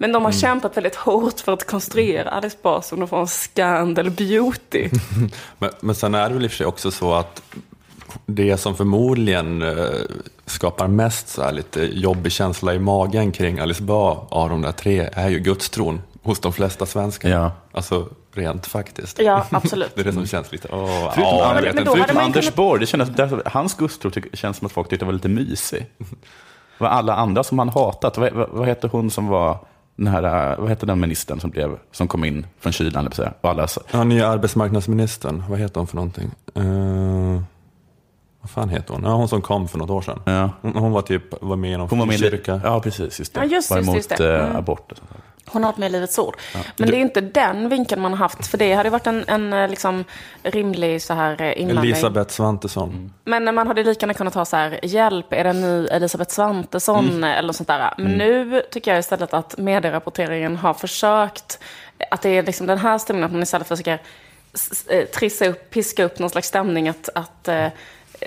Men 0.00 0.12
de 0.12 0.24
har 0.24 0.32
kämpat 0.32 0.76
väldigt 0.76 0.94
hårt 0.94 1.40
för 1.40 1.52
att 1.52 1.66
konstruera 1.66 2.30
Alice 2.30 2.56
Bah 2.62 2.82
som 2.82 2.98
någon 2.98 3.08
form 3.08 3.20
av 3.20 3.26
scandal 3.26 4.10
beauty. 4.10 4.88
Men, 5.58 5.70
men 5.80 5.94
sen 5.94 6.14
är 6.14 6.28
det 6.28 6.34
väl 6.34 6.44
i 6.44 6.46
och 6.46 6.50
för 6.50 6.56
sig 6.56 6.66
också 6.66 6.90
så 6.90 7.14
att 7.14 7.42
det 8.26 8.56
som 8.56 8.76
förmodligen 8.76 9.62
eh, 9.62 9.76
skapar 10.46 10.88
mest 10.88 11.28
så 11.28 11.42
här 11.42 11.52
lite 11.52 11.80
jobbig 11.80 12.32
känsla 12.32 12.74
i 12.74 12.78
magen 12.78 13.32
kring 13.32 13.58
Alice 13.58 13.82
Bah 13.82 14.26
av 14.28 14.48
de 14.48 14.62
där 14.62 14.72
tre 14.72 15.08
är 15.12 15.28
ju 15.28 15.38
gudstron 15.38 16.00
hos 16.28 16.40
de 16.40 16.52
flesta 16.52 16.86
svenskar. 16.86 17.28
Ja. 17.28 17.52
Alltså 17.72 18.08
rent 18.32 18.66
faktiskt. 18.66 19.18
Ja, 19.20 19.44
absolut. 19.50 19.92
Det 19.94 20.00
är 20.00 20.04
det 20.04 20.12
som 20.12 20.26
känns 20.26 20.52
lite, 20.52 20.68
åh, 20.72 20.86
Förutom, 21.14 21.22
ja, 21.38 21.54
jag 21.54 21.64
men- 21.64 21.74
men 21.74 21.86
förutom 21.96 22.16
Anders 22.18 22.44
kunnat- 22.44 22.56
Borg, 22.56 22.80
det 22.80 22.86
kändes, 22.86 23.08
där, 23.08 23.42
hans 23.46 23.76
tyck- 23.78 24.36
känns 24.36 24.56
som 24.56 24.66
att 24.66 24.72
folk 24.72 24.88
tyckte 24.88 25.04
var 25.04 25.12
lite 25.12 25.28
mysig. 25.28 25.86
Vad 26.78 26.90
alla 26.90 27.14
andra 27.14 27.44
som 27.44 27.58
han 27.58 27.68
hatat, 27.68 28.18
vad, 28.18 28.32
vad, 28.32 28.48
vad 28.50 28.66
hette 28.66 28.86
hon 28.86 29.10
som 29.10 29.26
var 29.26 29.58
den 29.96 30.06
här, 30.06 30.56
vad 30.56 30.68
hette 30.68 30.86
den 30.86 31.00
ministern 31.00 31.40
som, 31.40 31.50
blev, 31.50 31.76
som 31.92 32.08
kom 32.08 32.24
in 32.24 32.46
från 32.60 32.72
kylan, 32.72 33.06
och 33.40 33.50
alla, 33.50 33.68
Ja, 33.90 34.04
nya 34.04 34.28
arbetsmarknadsministern, 34.28 35.44
vad 35.48 35.58
heter 35.58 35.80
hon 35.80 35.86
för 35.86 35.96
någonting? 35.96 36.30
Eh, 36.54 37.42
vad 38.40 38.50
fan 38.50 38.68
heter 38.68 38.94
hon? 38.94 39.02
Ja, 39.04 39.10
hon 39.14 39.28
som 39.28 39.42
kom 39.42 39.68
för 39.68 39.78
något 39.78 39.90
år 39.90 40.02
sedan. 40.02 40.20
Ja. 40.24 40.50
Hon, 40.62 40.76
hon 40.76 40.92
var 40.92 41.02
typ, 41.02 41.22
var 41.42 41.56
med 41.56 41.72
i 41.72 41.76
någon 41.76 41.88
hon 41.88 41.98
var 41.98 42.06
med 42.06 42.14
i- 42.14 42.18
kyrka. 42.18 42.60
Ja, 42.64 42.80
precis. 42.80 43.18
Just 43.18 43.34
det. 43.34 43.40
Ja, 43.40 43.46
just- 43.46 43.70
var 43.70 43.76
just- 43.76 43.88
emot 43.88 43.96
just 43.96 44.16
det. 44.16 44.36
eh, 44.38 44.44
Mm. 44.44 44.56
abort. 44.56 44.92
och 44.92 44.98
sånt. 44.98 45.10
Hon 45.52 45.64
har 45.64 45.72
varit 45.72 45.78
med 45.78 45.88
i 45.88 45.92
Livets 45.92 46.18
Ord. 46.18 46.36
Men 46.76 46.90
det 46.90 46.96
är 46.96 47.00
inte 47.00 47.20
den 47.20 47.68
vinkeln 47.68 48.02
man 48.02 48.12
har 48.12 48.18
haft, 48.18 48.46
för 48.46 48.58
det 48.58 48.74
hade 48.74 48.86
ju 48.86 48.90
varit 48.90 49.06
en, 49.06 49.24
en 49.28 49.52
eh, 49.52 49.68
liksom, 49.68 50.04
rimlig 50.42 51.02
så 51.02 51.14
här 51.14 51.42
eh, 51.42 51.60
inblandning. 51.60 51.92
Elisabeth 51.92 52.30
Svantesson. 52.30 53.12
Men 53.24 53.54
man 53.54 53.66
hade 53.66 53.84
lika 53.84 54.00
gärna 54.00 54.14
kunnat 54.14 54.34
ta 54.34 54.44
så 54.44 54.56
här, 54.56 54.80
hjälp, 54.82 55.32
är 55.32 55.44
det 55.44 55.50
en 55.50 55.60
ny 55.60 55.86
Elisabeth 55.86 56.30
Svantesson 56.30 57.24
eller 57.24 57.46
något 57.46 57.56
sånt 57.56 57.68
där. 57.68 57.94
Men 57.98 58.12
nu 58.12 58.62
tycker 58.70 58.90
jag 58.90 59.00
istället 59.00 59.34
att 59.34 59.58
medierapporteringen 59.58 60.56
har 60.56 60.74
försökt, 60.74 61.58
att 62.10 62.22
det 62.22 62.28
är 62.28 62.42
liksom 62.42 62.66
den 62.66 62.78
här 62.78 62.98
stämningen, 62.98 63.26
att 63.26 63.32
man 63.32 63.42
istället 63.42 63.68
försöker 63.68 63.98
eh, 64.88 65.04
trissa 65.04 65.46
upp, 65.46 65.70
piska 65.70 66.04
upp 66.04 66.18
någon 66.18 66.30
slags 66.30 66.48
stämning 66.48 66.88
att, 66.88 67.08
att 67.14 67.48
eh, 67.48 67.68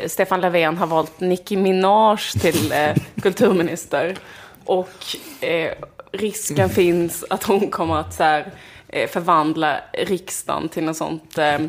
Stefan 0.08 0.42
Löfven 0.42 0.78
har 0.78 0.88
valt 0.88 1.20
Nicki 1.20 1.58
Minaj 1.58 2.18
till 2.42 2.72
eh, 2.72 2.96
kulturminister. 3.22 4.18
Och 4.66 4.94
eh, 5.42 5.74
risken 6.12 6.70
finns 6.70 7.26
att 7.30 7.44
hon 7.44 7.72
kommer 7.72 7.98
att 7.98 8.14
så 8.14 8.24
här, 8.24 8.52
eh, 8.88 9.10
förvandla 9.10 9.78
riksdagen 9.94 10.70
till 10.70 10.84
något 10.84 10.98
sånt 10.98 11.38
eh, 11.38 11.60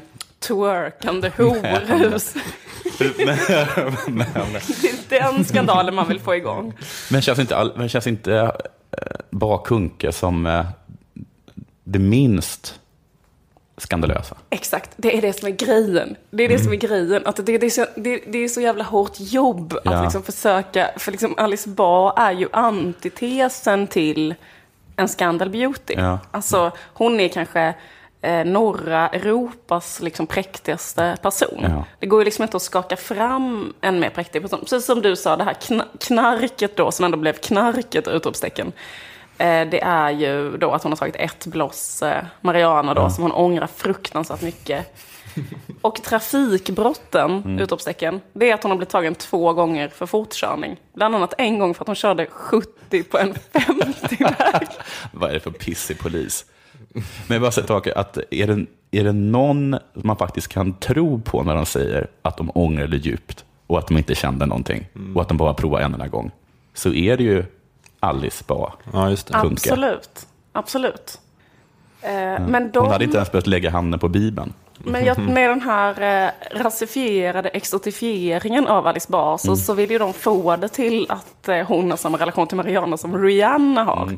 twerkande 0.40 1.28
horhus. 1.36 2.34
Det 5.08 5.18
är 5.18 5.32
den 5.32 5.44
skandalen 5.44 5.94
man 5.94 6.08
vill 6.08 6.20
få 6.20 6.34
igång. 6.34 6.74
Men 7.10 7.22
känns 7.22 7.38
inte, 7.38 7.56
all, 7.56 7.72
men 7.76 7.88
känns 7.88 8.06
inte 8.06 8.34
eh, 8.34 8.50
Bakunke 9.30 10.12
som 10.12 10.46
eh, 10.46 10.64
det 11.84 11.98
minst 11.98 12.80
skandalösa? 13.82 14.36
Exakt, 14.50 14.90
det 14.96 15.16
är 15.18 15.22
det 15.22 15.32
som 15.32 15.48
är 15.48 15.52
grejen. 15.52 16.16
Det 16.30 16.44
är 16.44 16.48
det 16.48 16.54
Mm. 16.54 16.64
som 16.64 16.72
är 16.72 16.76
grejen. 16.76 17.26
Att 17.26 17.36
det, 17.46 17.58
det, 17.58 17.66
är 17.66 17.70
så, 17.70 17.86
det, 17.96 18.20
det 18.26 18.38
är 18.38 18.48
så 18.48 18.60
jävla 18.60 18.84
hårt 18.84 19.12
jobb 19.18 19.72
att 19.76 19.80
Ja. 19.84 20.02
liksom 20.02 20.22
försöka, 20.22 20.90
för 20.96 21.12
liksom 21.12 21.34
Alice 21.36 21.68
Bah 21.68 22.12
är 22.16 22.32
ju 22.32 22.48
antitesen 22.52 23.86
till 23.86 24.34
en 24.96 25.08
scandal 25.08 25.50
beauty. 25.50 25.94
Ja. 25.96 26.18
Alltså, 26.30 26.72
hon 26.94 27.20
är 27.20 27.28
kanske 27.28 27.74
eh, 28.20 28.44
norra 28.44 29.08
Europas 29.08 30.00
liksom 30.02 30.26
präktigaste 30.26 31.16
person. 31.22 31.60
Ja. 31.62 31.84
Det 31.98 32.06
går 32.06 32.20
ju 32.20 32.24
liksom 32.24 32.42
inte 32.42 32.56
att 32.56 32.62
skaka 32.62 32.96
fram 32.96 33.74
en 33.80 34.00
mer 34.00 34.10
präktig 34.10 34.42
person. 34.42 34.60
Precis 34.60 34.84
som 34.86 35.02
du 35.02 35.16
sa, 35.16 35.36
det 35.36 35.44
här 35.44 35.54
kna- 35.54 35.98
knarket 36.00 36.76
då, 36.76 36.90
som 36.90 37.04
ändå 37.04 37.16
blev 37.18 37.32
knarket, 37.32 38.08
utropstecken. 38.08 38.72
Eh, 39.42 39.68
det 39.68 39.82
är 39.82 40.10
ju 40.10 40.56
då 40.56 40.70
att 40.70 40.82
hon 40.82 40.92
har 40.92 40.96
tagit 40.96 41.16
ett 41.16 41.46
bloss 41.46 42.02
eh, 42.02 42.24
marijuana 42.40 42.94
då, 42.94 43.10
som 43.10 43.22
hon 43.22 43.32
ångrar 43.32 43.66
fruktansvärt 43.66 44.42
mycket. 44.42 44.86
Och 45.80 46.02
trafikbrotten, 46.02 47.58
utropstecken, 47.60 48.20
det 48.32 48.50
är 48.50 48.54
att 48.54 48.62
hon 48.62 48.70
har 48.70 48.76
blivit 48.76 48.90
tagen 48.90 49.14
två 49.14 49.52
gånger 49.52 49.88
för 49.88 50.06
fortkörning. 50.06 50.76
Bland 50.94 51.14
annat 51.14 51.34
en 51.38 51.58
gång 51.58 51.74
för 51.74 51.82
att 51.82 51.86
hon 51.86 51.96
körde 51.96 52.26
70 52.26 53.02
på 53.02 53.18
en 53.18 53.34
50-väg. 53.34 54.68
Vad 55.12 55.30
är 55.30 55.34
det 55.34 55.40
för 55.40 55.50
pissig 55.50 55.98
polis? 55.98 56.44
Men 57.26 57.34
jag 57.34 57.40
bara 57.40 57.50
säger 57.50 57.66
tillbaka, 57.66 57.92
att 57.94 58.18
är 58.30 58.46
det, 58.46 58.66
är 58.90 59.04
det 59.04 59.12
någon 59.12 59.78
man 59.94 60.16
faktiskt 60.16 60.48
kan 60.48 60.74
tro 60.74 61.20
på 61.20 61.42
när 61.42 61.54
de 61.54 61.66
säger 61.66 62.06
att 62.22 62.36
de 62.36 62.50
ångrar 62.54 62.86
det 62.86 62.96
djupt 62.96 63.44
och 63.66 63.78
att 63.78 63.88
de 63.88 63.98
inte 63.98 64.14
kände 64.14 64.46
någonting 64.46 64.86
och 65.14 65.22
att 65.22 65.28
de 65.28 65.36
bara 65.36 65.54
provar 65.54 65.80
en 65.80 65.92
enda 65.92 66.08
gång, 66.08 66.30
så 66.74 66.92
är 66.92 67.16
det 67.16 67.22
ju 67.22 67.44
Alice 68.02 68.44
Bah. 68.46 68.72
Ja, 68.92 69.10
just 69.10 69.26
det. 69.26 69.40
Funkar. 69.40 69.72
Absolut. 69.72 70.26
Absolut. 70.52 71.20
Eh, 72.00 72.10
men 72.48 72.70
de... 72.70 72.78
Hon 72.78 72.92
hade 72.92 73.04
inte 73.04 73.16
ens 73.16 73.32
behövt 73.32 73.46
lägga 73.46 73.70
handen 73.70 74.00
på 74.00 74.08
Bibeln. 74.08 74.52
Men 74.78 75.04
jag, 75.04 75.18
med 75.18 75.50
den 75.50 75.60
här 75.60 76.24
eh, 76.26 76.58
rasifierade 76.62 77.48
exotifieringen 77.48 78.66
av 78.66 78.86
Alice 78.86 79.06
Bah 79.10 79.36
så, 79.36 79.56
så 79.56 79.74
vill 79.74 79.90
ju 79.90 79.98
de 79.98 80.12
få 80.12 80.56
det 80.56 80.68
till 80.68 81.06
att 81.08 81.48
eh, 81.48 81.66
hon 81.66 81.90
har 81.90 81.96
samma 81.96 82.18
relation 82.18 82.46
till 82.46 82.56
Mariana 82.56 82.96
som 82.96 83.18
Rihanna 83.18 83.84
har. 83.84 84.16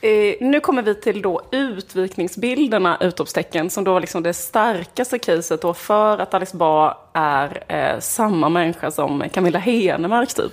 Eh, 0.00 0.34
nu 0.40 0.60
kommer 0.60 0.82
vi 0.82 0.94
till 0.94 1.22
då 1.22 1.42
utvikningsbilderna, 1.50 2.98
utropstecken, 3.00 3.70
som 3.70 3.84
då 3.84 3.92
var 3.92 4.00
liksom 4.00 4.22
det 4.22 4.34
starkaste 4.34 5.18
caset 5.18 5.62
då 5.62 5.74
för 5.74 6.18
att 6.18 6.34
Alice 6.34 6.56
Bah 6.56 6.94
är 7.12 7.64
eh, 7.68 8.00
samma 8.00 8.48
människa 8.48 8.90
som 8.90 9.24
Camilla 9.32 9.58
Henemark 9.58 10.34
typ. 10.34 10.52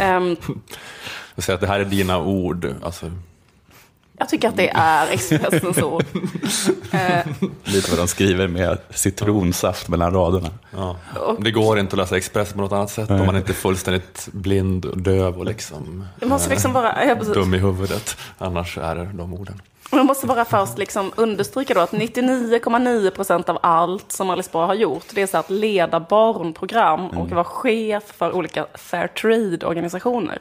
Ehm, 0.00 0.36
Jag 1.34 1.44
säger 1.44 1.54
att 1.54 1.60
det 1.60 1.66
här 1.66 1.80
är 1.80 1.84
dina 1.84 2.18
ord. 2.18 2.74
Alltså, 2.82 3.10
jag 4.18 4.28
tycker 4.28 4.48
att 4.48 4.56
det 4.56 4.70
är 4.74 5.06
Expressens 5.12 5.78
ord. 5.82 6.04
Eh, 6.92 7.26
Lite 7.64 7.90
vad 7.90 7.98
de 8.00 8.08
skriver 8.08 8.48
med 8.48 8.78
citronsaft 8.90 9.88
mellan 9.88 10.12
raderna. 10.14 10.48
ja. 10.76 10.96
Det 11.38 11.50
går 11.50 11.78
inte 11.78 11.92
att 11.94 11.98
läsa 11.98 12.16
Expressen 12.16 12.54
på 12.56 12.60
något 12.62 12.72
annat 12.72 12.90
sätt 12.90 13.10
om 13.10 13.26
man 13.26 13.36
inte 13.36 13.52
är 13.52 13.54
fullständigt 13.54 14.28
blind 14.32 14.84
och 14.84 14.98
döv 14.98 15.38
och 15.38 15.44
liksom, 15.44 16.06
det 16.20 16.26
måste 16.26 16.50
liksom 16.50 16.72
bara... 16.72 17.04
Ja, 17.04 17.14
dum 17.14 17.54
i 17.54 17.58
huvudet. 17.58 18.16
Annars 18.38 18.78
är 18.78 18.94
det 18.94 19.10
de 19.14 19.34
orden. 19.34 19.62
Man 19.92 20.06
måste 20.06 20.26
bara 20.26 20.44
först 20.44 20.78
liksom 20.78 21.12
understryka 21.16 21.74
då 21.74 21.80
att 21.80 21.90
99,9 21.92 23.10
procent 23.10 23.48
av 23.48 23.58
allt 23.62 24.12
som 24.12 24.30
Alice 24.30 24.50
Bah 24.52 24.66
har 24.66 24.74
gjort, 24.74 25.04
det 25.14 25.22
är 25.22 25.26
så 25.26 25.38
att 25.38 25.50
leda 25.50 26.00
barnprogram 26.00 27.06
och 27.06 27.30
vara 27.30 27.44
chef 27.44 28.02
för 28.16 28.32
olika 28.32 28.66
fair 28.74 29.06
trade-organisationer. 29.08 30.38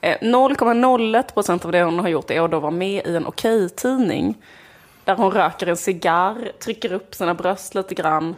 Eh, 0.00 0.18
0,01 0.20 1.34
procent 1.34 1.64
av 1.64 1.72
det 1.72 1.82
hon 1.82 1.98
har 1.98 2.08
gjort 2.08 2.30
är 2.30 2.40
att 2.40 2.50
då 2.50 2.60
vara 2.60 2.70
med 2.70 3.06
i 3.06 3.16
en 3.16 3.26
okej-tidning. 3.26 4.34
Där 5.04 5.16
hon 5.16 5.30
röker 5.30 5.66
en 5.66 5.76
cigarr, 5.76 6.52
trycker 6.60 6.92
upp 6.92 7.14
sina 7.14 7.34
bröst 7.34 7.74
lite 7.74 7.94
grann 7.94 8.34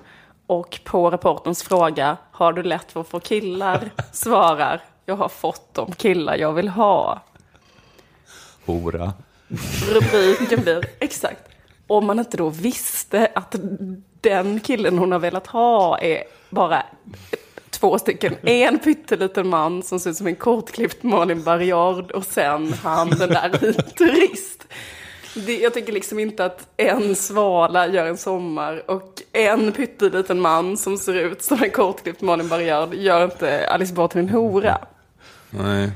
och 0.47 0.81
på 0.85 1.11
reporterns 1.11 1.63
fråga, 1.63 2.17
har 2.31 2.53
du 2.53 2.63
lätt 2.63 2.93
för 2.93 3.01
att 3.01 3.09
få 3.09 3.21
killar? 3.21 3.91
Svarar, 4.13 4.83
jag 5.07 5.17
har 5.17 5.29
fått 5.29 5.75
de 5.75 5.93
killar 5.93 6.37
jag 6.37 6.53
vill 6.53 6.69
ha. 6.69 7.23
Hora. 8.67 9.13
Rubriken 9.89 10.61
blir 10.61 10.85
exakt. 10.99 11.49
Om 11.87 12.07
man 12.07 12.19
inte 12.19 12.37
då 12.37 12.49
visste 12.49 13.29
att 13.35 13.55
den 14.21 14.61
killen 14.61 14.99
hon 14.99 15.13
har 15.13 15.19
velat 15.19 15.47
ha 15.47 15.99
är 15.99 16.23
bara 16.51 16.83
två 17.81 17.99
stycken. 17.99 18.37
En 18.43 18.79
pytteliten 18.79 19.49
man 19.49 19.83
som 19.83 20.01
ser 20.01 20.11
ut 20.11 20.17
som 20.17 20.27
en 20.27 20.37
kortklippt 20.37 21.03
Malin 21.03 21.43
Barriard 21.43 22.11
och 22.11 22.25
sen 22.25 22.73
han 22.73 23.11
den 23.11 23.29
där 23.29 23.73
turist. 23.83 24.65
Det, 25.35 25.59
jag 25.59 25.75
tycker 25.75 25.93
liksom 25.93 26.19
inte 26.19 26.45
att 26.45 26.67
en 26.77 27.17
svala 27.17 27.87
gör 27.87 28.07
en 28.07 28.17
sommar 28.17 28.91
och 28.91 29.23
en 29.33 29.73
pytteliten 29.73 30.41
man 30.41 30.77
som 30.77 30.99
ser 30.99 31.15
ut 31.15 31.43
som 31.43 31.63
en 31.63 31.71
kortklippt 31.71 32.21
Malin 32.21 32.49
Barriard 32.49 32.95
gör 32.95 33.25
inte 33.25 33.69
Alice 33.71 33.95
Bah 33.95 34.09
till 34.09 34.21
en 34.21 34.29
hora. 34.29 34.79
Nej. 35.51 35.91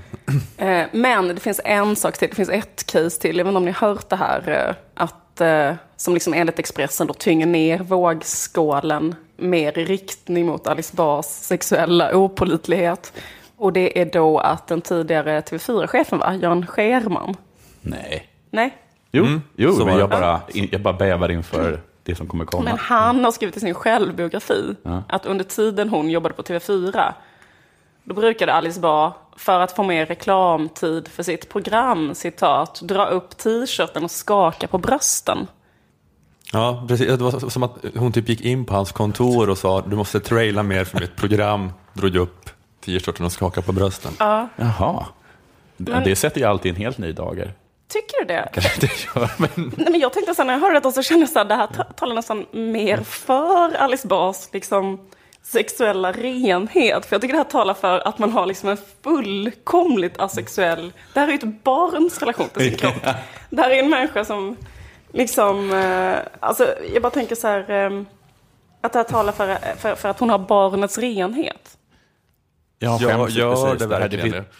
Eh, 0.56 0.86
Men 0.92 1.28
det 1.28 1.40
finns 1.40 1.60
en 1.64 1.96
sak 1.96 2.18
till, 2.18 2.28
det 2.28 2.34
finns 2.34 2.48
ett 2.48 2.86
case 2.86 3.20
till, 3.20 3.38
jag 3.38 3.44
vet 3.44 3.50
inte 3.50 3.56
om 3.56 3.64
ni 3.64 3.70
har 3.70 3.88
hört 3.88 4.08
det 4.08 4.16
här, 4.16 4.66
eh, 4.68 4.74
att, 5.04 5.40
eh, 5.40 5.74
som 5.96 6.14
liksom 6.14 6.34
enligt 6.34 6.58
Expressen 6.58 7.06
då 7.06 7.14
tynger 7.14 7.46
ner 7.46 7.78
vågskålen 7.78 9.14
mer 9.42 9.78
i 9.78 9.84
riktning 9.84 10.46
mot 10.46 10.66
Alice 10.66 10.96
Bahs 10.96 11.44
sexuella 11.46 12.16
opålitlighet. 12.16 13.12
Och 13.56 13.72
det 13.72 14.00
är 14.00 14.04
då 14.04 14.38
att 14.38 14.66
den 14.66 14.80
tidigare 14.80 15.40
TV4-chefen, 15.40 16.18
va, 16.18 16.34
Jan 16.34 16.66
Scherman, 16.66 17.36
Nej. 17.80 18.28
nej, 18.50 18.76
Jo, 19.12 19.26
jo 19.56 19.72
så 19.72 19.84
men 19.86 19.98
jag 19.98 20.10
bara, 20.10 20.40
jag 20.70 20.80
bara 20.80 20.94
bävar 20.94 21.30
inför 21.30 21.80
det 22.02 22.14
som 22.14 22.26
kommer 22.26 22.44
komma. 22.44 22.64
men 22.64 22.78
han 22.78 23.24
har 23.24 23.32
skrivit 23.32 23.56
i 23.56 23.60
sin 23.60 23.74
självbiografi 23.74 24.74
att 25.08 25.26
under 25.26 25.44
tiden 25.44 25.88
hon 25.88 26.10
jobbade 26.10 26.34
på 26.34 26.42
TV4 26.42 27.12
Då 28.04 28.14
brukade 28.14 28.52
Alice 28.52 28.80
Bah, 28.80 29.12
för 29.36 29.60
att 29.60 29.72
få 29.76 29.82
mer 29.82 30.06
reklamtid 30.06 31.08
för 31.08 31.22
sitt 31.22 31.48
program, 31.48 32.14
citat, 32.14 32.80
dra 32.82 33.06
upp 33.06 33.36
t-shirten 33.36 34.04
och 34.04 34.10
skaka 34.10 34.66
på 34.68 34.78
brösten. 34.78 35.46
Ja, 36.52 36.84
precis. 36.88 37.06
Det 37.06 37.16
var 37.16 37.50
som 37.50 37.62
att 37.62 37.76
hon 37.96 38.12
typ 38.12 38.28
gick 38.28 38.40
in 38.40 38.64
på 38.64 38.74
hans 38.74 38.92
kontor 38.92 39.50
och 39.50 39.58
sa 39.58 39.80
du 39.80 39.96
måste 39.96 40.20
traila 40.20 40.62
mer 40.62 40.84
för 40.84 41.00
mitt 41.00 41.16
program. 41.16 41.72
Drog 41.92 42.16
upp 42.16 42.50
t-shirten 42.84 43.26
och 43.26 43.32
skakade 43.32 43.66
på 43.66 43.72
brösten. 43.72 44.12
Jaha. 44.18 45.06
Det, 45.76 45.92
Men- 45.92 46.04
det 46.04 46.16
sätter 46.16 46.40
ju 46.40 46.46
alltid 46.46 46.70
en 46.70 46.76
helt 46.76 46.98
ny 46.98 47.12
dager. 47.12 47.52
Tycker 47.88 48.18
du 48.20 48.24
det? 48.24 48.48
Det 48.80 48.90
gör, 49.16 49.30
men... 49.38 49.72
Nej, 49.76 49.90
men 49.90 50.00
jag 50.00 50.12
tänkte 50.12 50.34
så 50.34 50.42
här, 50.42 50.46
när 50.46 50.52
jag 50.54 50.60
hörde 50.60 50.80
det 50.80 50.92
så 50.92 51.02
kände 51.02 51.22
jag 51.22 51.30
så 51.30 51.38
här, 51.38 51.46
det 51.46 51.54
här 51.54 51.66
ta- 51.66 51.84
talar 51.84 52.14
nästan 52.14 52.46
mer 52.52 52.96
för 52.98 53.74
Alice 53.76 54.08
Bahs 54.08 54.48
liksom, 54.52 55.00
sexuella 55.42 56.12
renhet. 56.12 57.06
För 57.06 57.14
jag 57.14 57.20
tycker 57.20 57.32
det 57.34 57.38
här 57.38 57.44
talar 57.44 57.74
för 57.74 58.08
att 58.08 58.18
man 58.18 58.32
har 58.32 58.46
liksom 58.46 58.68
en 58.68 58.78
fullkomligt 59.04 60.20
asexuell... 60.20 60.92
Det 61.14 61.20
här 61.20 61.26
är 61.28 61.32
ju 61.32 61.38
ett 61.38 61.64
barns 61.64 62.18
relation 62.18 62.48
till 62.48 62.62
sin 62.68 62.74
kropp. 62.78 63.06
Det 63.50 63.62
här 63.62 63.70
är 63.70 63.78
en 63.82 63.90
människa 63.90 64.24
som 64.24 64.56
liksom... 65.12 65.72
Eh, 65.72 66.18
alltså, 66.40 66.74
jag 66.94 67.02
bara 67.02 67.10
tänker 67.10 67.34
så 67.36 67.46
här... 67.48 67.70
Eh, 67.70 68.02
att 68.80 68.92
det 68.92 68.98
här 68.98 69.04
talar 69.04 69.32
för, 69.32 69.56
för, 69.78 69.94
för 69.94 70.08
att 70.08 70.20
hon 70.20 70.30
har 70.30 70.38
barnets 70.38 70.98
renhet. 70.98 71.76
Jag 72.78 73.02
Ja, 73.02 73.08
skäms 73.08 73.34
gör 73.34 73.54
precis. 73.72 73.88
det 73.88 73.94
här- 73.94 74.00
verkligen 74.00 74.30
det? 74.30 74.44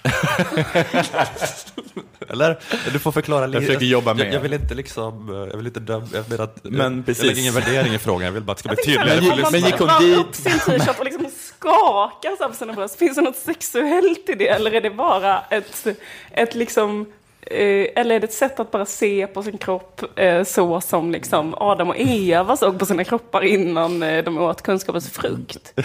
Eller? 2.29 2.59
Du 2.93 2.99
får 2.99 3.13
förklara 3.13 3.47
lite. 3.47 3.57
Jag 3.59 3.67
försöker 3.67 3.87
jobba 3.87 4.11
Jag, 4.11 4.17
med. 4.17 4.35
jag 4.35 4.41
vill 4.41 4.53
inte 4.53 4.75
liksom, 4.75 5.29
eh, 5.31 5.37
jag 5.51 5.57
vill 5.57 5.67
inte 5.67 5.81
döma, 5.81 6.07
jag 6.15 6.23
vill 6.23 6.41
att, 6.41 6.65
Men 6.65 6.97
jag, 6.97 7.07
precis. 7.07 7.23
jag 7.25 7.29
lägger 7.29 7.41
ingen 7.41 7.55
värdering 7.55 7.95
i 7.95 7.99
frågan, 7.99 8.25
jag 8.25 8.33
vill 8.33 8.43
bara 8.43 8.53
att 8.53 8.59
det 8.59 8.61
ska 8.61 8.69
bli 8.69 8.77
Jag 8.95 8.95
tydligare 9.07 9.21
men 9.21 9.33
om 9.45 9.53
man 9.53 9.61
gick 9.61 9.79
hon 9.79 9.89
dit? 10.03 10.19
upp 10.19 10.35
sin 10.35 10.59
t-shirt 10.59 10.99
och 10.99 11.05
liksom 11.05 11.27
skakar 11.57 12.37
så 12.39 12.49
på 12.49 12.55
sina 12.55 12.73
bröst. 12.73 12.99
Finns 12.99 13.17
det 13.17 13.23
något 13.23 13.37
sexuellt 13.37 14.29
i 14.29 14.35
det? 14.35 14.49
Eller 14.49 14.75
är 14.75 14.81
det 14.81 14.91
bara 14.91 15.41
ett, 15.51 15.87
ett 16.31 16.55
liksom... 16.55 17.13
Eh, 17.47 17.87
eller 17.97 18.15
är 18.15 18.21
det 18.21 18.25
ett 18.27 18.33
sätt 18.33 18.61
att 18.61 18.71
bara 18.71 18.85
se 18.85 19.27
på 19.27 19.43
sin 19.43 19.59
kropp 19.59 20.19
eh, 20.19 20.45
så 20.45 20.81
som 20.81 21.13
liksom 21.13 21.55
Adam 21.59 21.89
och 21.89 21.97
Eva 21.99 22.57
såg 22.57 22.79
på 22.79 22.87
sina 22.87 23.05
kroppar 23.05 23.43
innan 23.45 24.03
eh, 24.03 24.25
de 24.25 24.39
åt 24.39 24.63
kunskapens 24.63 25.11
frukt? 25.11 25.73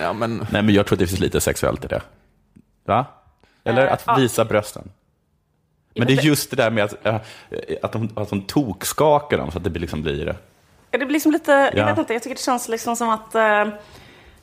Ja, 0.00 0.12
men, 0.12 0.36
Nej, 0.50 0.62
men 0.62 0.74
jag 0.74 0.86
tror 0.86 0.94
att 0.96 0.98
det 1.00 1.06
finns 1.06 1.20
lite 1.20 1.40
sexuellt 1.40 1.84
i 1.84 1.88
det. 1.88 2.02
Va? 2.84 3.06
Eller 3.64 3.86
att 3.86 4.18
visa 4.18 4.44
brösten. 4.44 4.90
Men 5.94 6.06
det 6.06 6.12
är 6.12 6.22
just 6.22 6.50
det 6.50 6.56
där 6.56 6.70
med 6.70 6.84
att, 6.84 7.06
äh, 7.06 7.16
att, 7.82 7.92
de, 7.92 8.08
att 8.16 8.28
de 8.30 8.42
tokskakar 8.42 9.38
dem 9.38 9.50
så 9.50 9.58
att 9.58 9.64
det 9.64 9.70
blir 9.70 9.80
liksom 9.80 10.02
blir 10.02 10.24
det. 10.90 10.98
Blir 10.98 11.08
liksom 11.08 11.32
lite, 11.32 11.52
jag 11.52 11.76
Ja. 11.76 11.86
vet 11.86 11.98
inte, 11.98 12.12
jag 12.12 12.22
tycker 12.22 12.34
det 12.36 12.42
känns 12.42 12.68
liksom 12.68 12.96
som 12.96 13.08
att, 13.08 13.34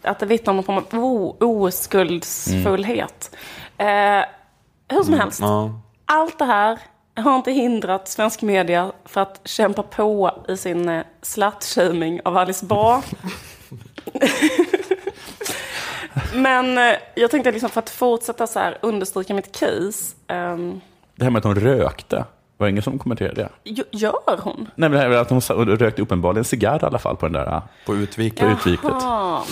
att 0.02 0.20
det 0.20 0.26
vittnar 0.26 0.52
om 0.52 0.56
någon 0.56 0.64
form 0.66 0.78
av 0.78 1.06
o- 1.06 1.38
oskuldsfullhet. 1.40 3.36
Eh, 3.78 4.24
hur 4.90 5.04
som 5.04 5.14
helst, 5.14 5.40
ja. 5.40 5.80
allt 6.06 6.40
det 6.40 6.46
här 6.46 6.80
har 7.16 7.36
inte 7.36 7.52
hindrat 7.52 8.08
svensk 8.08 8.42
media 8.42 8.92
för 9.06 9.22
att 9.22 9.42
kämpa 9.46 9.84
på 9.84 10.32
i 10.48 10.58
sin 10.58 10.90
eh, 10.90 11.04
slutshaming 11.22 12.22
av 12.26 12.38
Alice 12.38 12.66
Bah. 12.66 13.02
Men 16.34 16.78
eh, 16.78 16.96
jag 17.16 17.32
tänkte 17.32 17.52
liksom 17.52 17.70
för 17.70 17.80
att 17.80 17.90
fortsätta 17.90 18.48
så 18.48 18.60
här 18.60 18.78
understryka 18.82 19.34
mitt 19.34 19.60
case. 19.60 20.16
ehm, 20.28 20.82
Det 21.16 21.24
här 21.24 21.32
med 21.32 21.40
att 21.40 21.46
hon 21.46 21.56
rökte, 21.56 22.26
var 22.60 22.68
det 22.68 22.72
ingen 22.72 22.84
som 22.84 23.00
kommenterade 23.00 23.50
det? 23.64 23.84
gör 23.92 24.42
hon? 24.42 24.68
Nej, 24.76 24.90
men 24.90 24.92
det 24.92 24.98
här 24.98 25.10
med 25.10 25.20
att 25.20 25.30
hon 25.30 25.42
rökte 25.78 26.02
uppenbarligen 26.02 26.42
en 26.42 26.46
cigarr 26.46 26.80
i 26.84 26.86
alla 26.86 27.00
fall 27.00 27.16
på 27.16 27.26
den 27.26 27.34
där. 27.34 27.62
På 27.86 27.96
utvik. 27.96 28.40
På 28.40 28.46
utviket. 28.46 28.94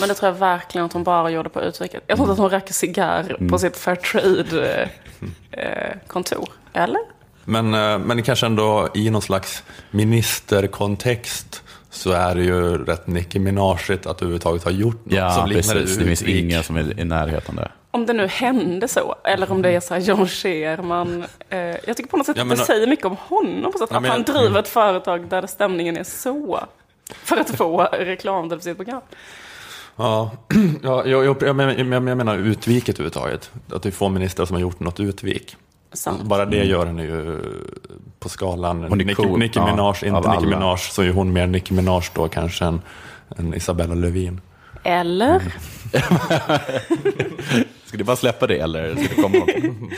Men 0.00 0.08
det 0.08 0.14
tror 0.14 0.32
jag 0.32 0.38
verkligen 0.38 0.84
att 0.84 0.92
hon 0.92 1.04
bara 1.04 1.30
gjorde 1.30 1.48
på 1.48 1.62
utviket. 1.62 2.02
Jag 2.06 2.16
tror 2.16 2.24
inte 2.24 2.32
att 2.32 2.38
hon 2.38 2.50
röker 2.50 2.72
cigarr 2.72 3.48
på 3.50 3.58
sitt 3.58 3.76
Fairtrade-kontor. 3.76 6.48
Eller? 6.72 7.00
Men, 7.44 7.74
eh, 7.74 7.98
men 7.98 8.22
kanske 8.22 8.46
ändå 8.46 8.88
i 8.94 9.10
någon 9.10 9.22
slags 9.22 9.62
ministerkontext 9.90 11.62
så 11.90 12.10
är 12.10 12.34
det 12.34 12.42
ju 12.42 12.84
rätt 12.84 13.06
Nicki 13.06 13.38
Minajigt 13.38 14.06
att 14.06 14.22
överhuvudtaget 14.22 14.64
ha 14.64 14.70
gjort 14.70 15.04
något 15.04 15.14
Ja, 15.14 15.30
som 15.30 15.48
liknar 15.48 15.74
precis. 15.74 15.96
Det 15.96 16.04
finns 16.04 16.22
ingen 16.22 16.62
som 16.62 16.76
är 16.76 17.00
i 17.00 17.04
närheten 17.04 17.56
där. 17.56 17.72
Om 17.90 18.06
det 18.06 18.12
nu 18.12 18.26
hände 18.26 18.88
så, 18.88 19.14
eller 19.24 19.52
om 19.52 19.62
det 19.62 19.70
är 19.70 19.80
så 19.80 19.94
här 19.94 20.00
John 20.00 20.28
Scherman. 20.28 21.24
Eh, 21.48 21.58
jag 21.58 21.96
tycker 21.96 22.06
på 22.10 22.16
något 22.16 22.26
sätt 22.26 22.36
Ja, 22.36 22.42
att 22.42 22.48
men- 22.48 22.58
det 22.58 22.64
säger 22.64 22.86
mycket 22.86 23.04
om 23.06 23.16
honom. 23.20 23.72
På 23.72 23.78
sätt, 23.78 23.88
Ja, 23.90 23.96
att 23.96 24.02
men- 24.02 24.10
han 24.10 24.22
driver 24.22 24.60
ett 24.60 24.68
företag 24.68 25.28
där 25.28 25.46
stämningen 25.46 25.96
är 25.96 26.04
så. 26.04 26.60
För 27.24 27.36
att 27.36 27.50
få 27.50 27.82
reklam 27.92 28.48
till 28.50 28.60
sitt 28.60 28.76
program. 28.76 29.00
Ja, 29.96 30.30
ja 30.82 31.06
jag, 31.06 31.24
jag, 31.24 31.36
jag, 31.42 31.56
men- 31.56 31.68
jag, 31.90 32.08
jag 32.08 32.16
menar 32.16 32.38
utviket 32.38 32.94
överhuvudtaget. 32.94 33.50
Att 33.72 33.82
det 33.82 33.88
är 33.88 33.90
få 33.90 34.08
ministrar 34.08 34.46
som 34.46 34.54
har 34.54 34.60
gjort 34.60 34.80
något 34.80 35.00
utvik. 35.00 35.56
Sant. 35.92 36.22
Bara 36.22 36.44
det 36.44 36.64
gör 36.64 36.86
henne 36.86 37.02
ju 37.04 37.40
på 38.18 38.28
skalan. 38.28 38.82
Hon 38.84 39.00
är 39.00 39.04
Nicki, 39.04 39.14
cool. 39.22 39.38
Nicki 39.38 39.58
Ja, 39.58 39.66
Minaj, 39.66 40.10
av 40.10 40.16
inte 40.16 40.30
Nicki. 40.30 40.46
Minaj, 40.46 40.78
så 40.78 41.02
är 41.02 41.10
hon 41.10 41.32
mer 41.32 41.46
Nicki 41.46 41.74
Minaj 41.74 42.02
då 42.14 42.28
kanske 42.28 42.64
än, 42.64 42.80
än 43.38 43.54
Isabella 43.54 43.94
Lövin. 43.94 44.40
Eller? 44.84 45.42
Ska 47.84 47.96
du 47.96 48.04
bara 48.04 48.16
släppa 48.16 48.46
det 48.46 48.58
eller 48.58 48.96
ska 48.96 49.14
det 49.14 49.22
komma 49.22 49.38
något? 49.38 49.48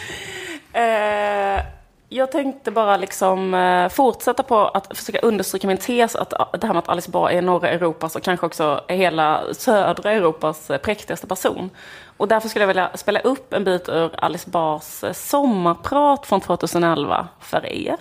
Eh, 0.73 1.61
jag 2.09 2.33
tänkte 2.33 2.71
bara 2.71 2.97
liksom 2.97 3.55
eh, 3.55 3.89
fortsätta 3.89 4.43
på 4.43 4.59
att 4.59 4.99
försöka 4.99 5.19
understryka 5.19 5.67
min 5.67 5.77
tes 5.77 6.17
att 6.17 6.33
ah, 6.33 6.51
det 6.53 6.67
här 6.67 6.75
med 6.75 6.79
att 6.79 6.89
Alice 6.89 7.11
Bah 7.11 7.35
är 7.35 7.43
norra 7.43 7.69
Europas 7.69 8.17
och 8.17 8.23
kanske 8.23 8.47
också 8.47 8.81
hela 8.89 9.55
södra 9.55 10.13
Europas 10.13 10.71
eh, 10.71 10.79
präktigaste 10.79 11.27
person. 11.27 11.71
Och 12.17 12.29
därför 12.29 12.49
skulle 12.49 12.63
jag 12.63 12.69
vilja 12.69 12.91
spela 12.95 13.21
upp 13.21 13.53
en 13.53 13.65
bit 13.65 13.89
ur 13.89 14.11
Alice 14.19 14.51
Bahs 14.51 15.05
eh, 15.05 15.13
sommarprat 15.13 16.27
från 16.27 16.41
2011 16.41 17.29
för 17.41 17.67
er. 17.67 17.97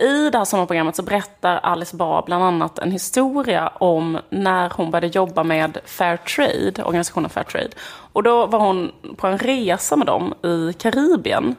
I 0.00 0.30
det 0.30 0.38
här 0.38 0.44
sommarprogrammet 0.44 0.96
så 0.96 1.02
berättar 1.02 1.56
Alice 1.56 1.96
Bah 1.96 2.24
bland 2.24 2.44
annat 2.44 2.78
en 2.78 2.90
historia 2.90 3.68
om 3.68 4.18
när 4.30 4.70
hon 4.70 4.90
började 4.90 5.06
jobba 5.06 5.44
med 5.44 5.78
Fairtrade, 5.84 6.84
organisationen 6.84 7.30
Fairtrade. 7.30 7.70
Och 8.12 8.22
då 8.22 8.46
var 8.46 8.58
hon 8.58 8.92
på 9.16 9.26
en 9.26 9.38
resa 9.38 9.96
med 9.96 10.06
dem 10.06 10.34
i 10.42 10.72
Karibien 10.72 11.56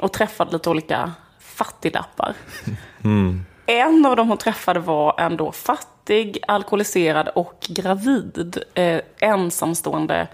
och 0.00 0.12
träffade 0.12 0.52
lite 0.52 0.70
olika 0.70 1.12
fattiglappar. 1.38 2.34
En 3.66 4.06
av 4.06 4.16
dem 4.16 4.28
hon 4.28 4.38
träffade 4.38 4.80
var 4.80 5.20
en 5.20 5.36
då 5.36 5.52
fattig, 5.52 6.38
alkoholiserad 6.48 7.28
och 7.28 7.66
gravid 7.68 8.62
eh, 8.74 9.00
ensamstående 9.20 10.28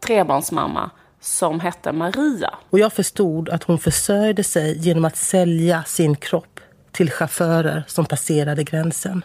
trebarnsmamma 0.00 0.90
som 1.20 1.60
hette 1.60 1.92
Maria. 1.92 2.54
Och 2.70 2.78
jag 2.78 2.92
förstod 2.92 3.48
att 3.48 3.62
hon 3.62 3.78
försörjde 3.78 4.44
sig 4.44 4.78
genom 4.78 5.04
att 5.04 5.16
sälja 5.16 5.84
sin 5.84 6.16
kropp 6.16 6.55
till 6.96 7.10
chaufförer 7.10 7.82
som 7.86 8.06
passerade 8.06 8.64
gränsen. 8.64 9.24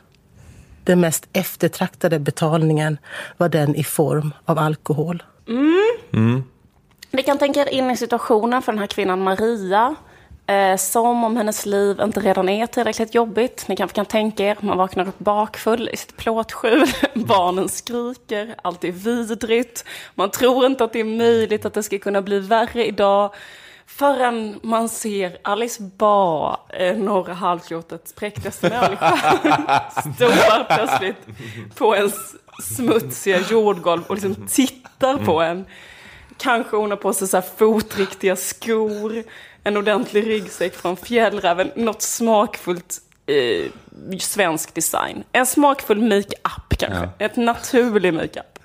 Den 0.84 0.99
mest 0.99 1.27
eftertraktade 1.34 2.19
betalningen 2.19 2.97
var 3.38 3.49
den 3.49 3.75
i 3.75 3.84
form 3.84 4.34
av 4.45 4.60
alkohol. 4.60 5.23
Ni 7.12 7.23
kan 7.23 7.38
tänka 7.38 7.62
er 7.62 7.69
in 7.69 7.91
i 7.91 7.97
situationen 7.97 8.62
för 8.62 8.71
den 8.71 8.79
här 8.79 8.88
kvinnan 8.88 9.21
Maria. 9.23 9.95
Eh, 10.47 10.77
som 10.77 11.23
om 11.23 11.38
hennes 11.38 11.65
liv 11.65 12.01
inte 12.01 12.19
redan 12.19 12.49
är 12.49 12.67
tillräckligt 12.67 13.15
jobbigt. 13.15 13.65
Ni 13.67 13.75
kanske 13.75 13.95
kan 13.95 14.05
tänka 14.05 14.43
er, 14.43 14.57
man 14.60 14.77
vaknar 14.77 15.07
upp 15.07 15.19
bakfull 15.19 15.89
i 15.93 15.97
sitt 15.97 16.17
plåtskjul. 16.17 16.86
Barnen 17.13 17.69
skriker, 17.69 18.55
allt 18.62 18.84
är 18.84 18.91
vidrigt. 18.91 19.86
Man 20.15 20.31
tror 20.31 20.65
inte 20.65 20.84
att 20.84 20.93
det 20.93 20.99
är 20.99 21.17
möjligt 21.17 21.65
att 21.65 21.73
det 21.73 21.84
ska 21.84 21.99
kunna 21.99 22.21
bli 22.21 22.39
värre 22.39 22.88
idag. 22.88 23.34
Förrän 23.86 24.60
man 24.63 24.89
ser 24.89 25.38
Alice 25.41 25.84
Bah, 25.84 26.58
eh, 26.70 26.98
norra 26.98 27.34
halvklotets 27.34 28.13
präktigaste 28.13 28.70
människa, 28.70 29.17
står 30.15 30.63
plötsligt 30.76 31.17
på 31.76 31.96
ens 31.96 32.13
smutsiga 32.63 33.39
jordgolv 33.39 34.02
och 34.08 34.15
liksom 34.15 34.48
tittar 34.48 35.17
på 35.17 35.41
en. 35.41 35.65
Kanske 36.38 36.78
hon 36.78 36.89
har 36.89 36.98
på 36.98 37.13
sig 37.13 37.28
så 37.28 37.41
fotriktiga 37.41 38.36
skor, 38.36 39.24
en 39.63 39.78
ordentlig 39.78 40.28
ryggsäck 40.28 40.76
från 40.76 40.98
Fjällräven, 40.98 41.72
något 41.76 42.02
smakfullt 42.02 42.98
eh, 43.26 43.72
svensk 44.20 44.74
design. 44.74 45.24
En 45.32 45.46
smakfull 45.46 46.02
makeup 46.02 46.78
kanske, 46.78 47.10
ett 47.20 47.36
naturlig 47.36 48.13
makeup. 48.13 48.60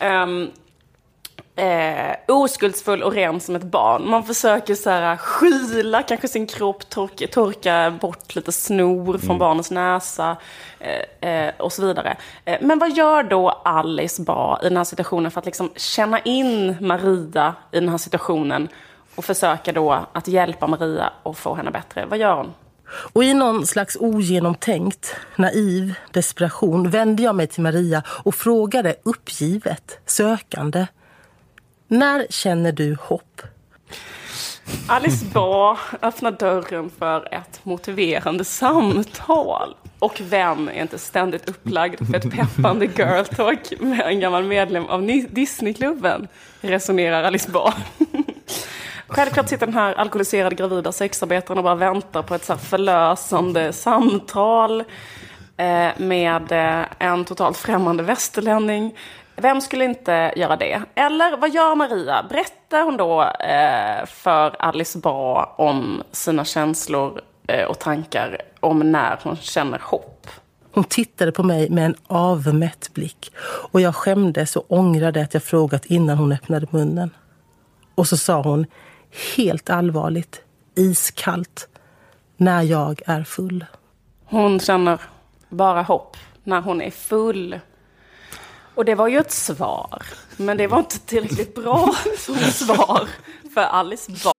Um, 0.00 0.50
eh, 1.56 2.16
oskuldsfull 2.28 3.02
och 3.02 3.12
ren 3.12 3.40
som 3.40 3.56
ett 3.56 3.62
barn. 3.62 4.10
Man 4.10 4.24
försöker 4.24 4.74
så 4.74 4.90
här 4.90 5.16
skyla 5.16 6.02
kanske 6.02 6.28
sin 6.28 6.46
kropp, 6.46 6.90
torka, 6.90 7.26
torka 7.26 7.98
bort 8.00 8.34
lite 8.34 8.52
snor 8.52 9.18
från 9.18 9.38
barnens 9.38 9.70
näsa 9.70 10.36
eh, 10.78 11.30
eh, 11.30 11.54
och 11.58 11.72
så 11.72 11.86
vidare. 11.86 12.16
Eh, 12.44 12.58
men 12.60 12.78
vad 12.78 12.96
gör 12.96 13.22
då 13.22 13.50
Alice 13.50 14.22
Bah 14.22 14.58
i 14.62 14.68
den 14.68 14.76
här 14.76 14.84
situationen 14.84 15.30
för 15.30 15.38
att 15.38 15.46
liksom 15.46 15.70
känna 15.76 16.18
in 16.18 16.76
Maria 16.80 17.54
i 17.72 17.80
den 17.80 17.88
här 17.88 17.98
situationen 17.98 18.68
och 19.14 19.24
försöka 19.24 19.72
då 19.72 20.06
att 20.12 20.28
hjälpa 20.28 20.66
Maria 20.66 21.12
och 21.22 21.38
få 21.38 21.54
henne 21.54 21.70
bättre? 21.70 22.06
Vad 22.06 22.18
gör 22.18 22.36
hon? 22.36 22.52
Och 23.12 23.24
i 23.24 23.34
någon 23.34 23.66
slags 23.66 23.96
ogenomtänkt, 24.00 25.16
naiv 25.36 25.94
desperation 26.12 26.90
vände 26.90 27.22
jag 27.22 27.34
mig 27.34 27.46
till 27.46 27.62
Maria 27.62 28.02
och 28.06 28.34
frågade 28.34 28.94
uppgivet, 29.02 29.98
sökande. 30.06 30.86
När 31.88 32.26
känner 32.30 32.72
du 32.72 32.96
hopp? 33.00 33.42
Alice 34.88 35.26
Bah 35.34 35.78
öppnar 36.02 36.30
dörren 36.30 36.90
för 36.98 37.34
ett 37.34 37.60
motiverande 37.62 38.44
samtal. 38.44 39.76
Och 39.98 40.20
vem 40.24 40.68
är 40.68 40.82
inte 40.82 40.98
ständigt 40.98 41.48
upplagd 41.48 42.06
för 42.06 42.14
ett 42.14 42.30
peppande 42.30 42.86
girl 42.86 43.24
talk 43.24 43.80
med 43.80 44.00
en 44.00 44.20
gammal 44.20 44.44
medlem 44.44 44.86
av 44.86 45.06
Disneyklubben? 45.30 46.28
Resonerar 46.60 47.22
Alice 47.22 47.50
Bah. 47.50 47.74
Självklart 49.08 49.48
sitter 49.48 49.66
den 49.66 49.74
här 49.74 49.94
alkoholiserade 49.94 50.54
gravida 50.54 50.92
sexarbetaren 50.92 51.58
och 51.58 51.64
bara 51.64 51.74
väntar 51.74 52.22
på 52.22 52.34
ett 52.34 52.44
så 52.44 52.52
här 52.52 52.60
förlösande 52.60 53.72
samtal 53.72 54.80
eh, 55.56 55.88
med 55.96 56.52
eh, 56.52 56.84
en 56.98 57.24
totalt 57.24 57.56
främmande 57.56 58.02
västerlänning. 58.02 58.94
Vem 59.36 59.60
skulle 59.60 59.84
inte 59.84 60.32
göra 60.36 60.56
det? 60.56 60.82
Eller 60.94 61.36
vad 61.36 61.50
gör 61.50 61.74
Maria? 61.74 62.26
Berättar 62.28 62.82
hon 62.82 62.96
då 62.96 63.22
eh, 63.22 64.06
för 64.06 64.56
Alice 64.62 64.98
Ba 64.98 65.44
om 65.44 66.02
sina 66.12 66.44
känslor 66.44 67.20
eh, 67.46 67.64
och 67.64 67.78
tankar 67.78 68.42
om 68.60 68.92
när 68.92 69.18
hon 69.22 69.36
känner 69.36 69.78
hopp? 69.82 70.26
Hon 70.72 70.84
tittade 70.84 71.32
på 71.32 71.42
mig 71.42 71.70
med 71.70 71.86
en 71.86 71.94
avmätt 72.06 72.94
blick 72.94 73.32
och 73.72 73.80
jag 73.80 73.94
skämdes 73.94 74.56
och 74.56 74.72
ångrade 74.72 75.22
att 75.22 75.34
jag 75.34 75.42
frågat 75.42 75.84
innan 75.84 76.18
hon 76.18 76.32
öppnade 76.32 76.66
munnen. 76.70 77.10
Och 77.94 78.06
så 78.08 78.16
sa 78.16 78.42
hon 78.42 78.66
helt 79.36 79.70
allvarligt, 79.70 80.40
iskallt, 80.74 81.68
när 82.36 82.62
jag 82.62 83.02
är 83.06 83.24
full. 83.24 83.64
Hon 84.24 84.60
känner 84.60 85.00
bara 85.48 85.82
hopp 85.82 86.16
när 86.44 86.60
hon 86.60 86.82
är 86.82 86.90
full. 86.90 87.60
Och 88.76 88.84
det 88.84 88.94
var 88.94 89.08
ju 89.08 89.18
ett 89.18 89.32
svar. 89.32 90.02
Men 90.36 90.56
det 90.56 90.66
var 90.66 90.78
inte 90.78 90.98
tillräckligt 90.98 91.54
bra 91.54 91.94
som 92.18 92.36
svar 92.36 93.08
för 93.54 93.60
Alice 93.60 94.12
Bah. 94.12 94.32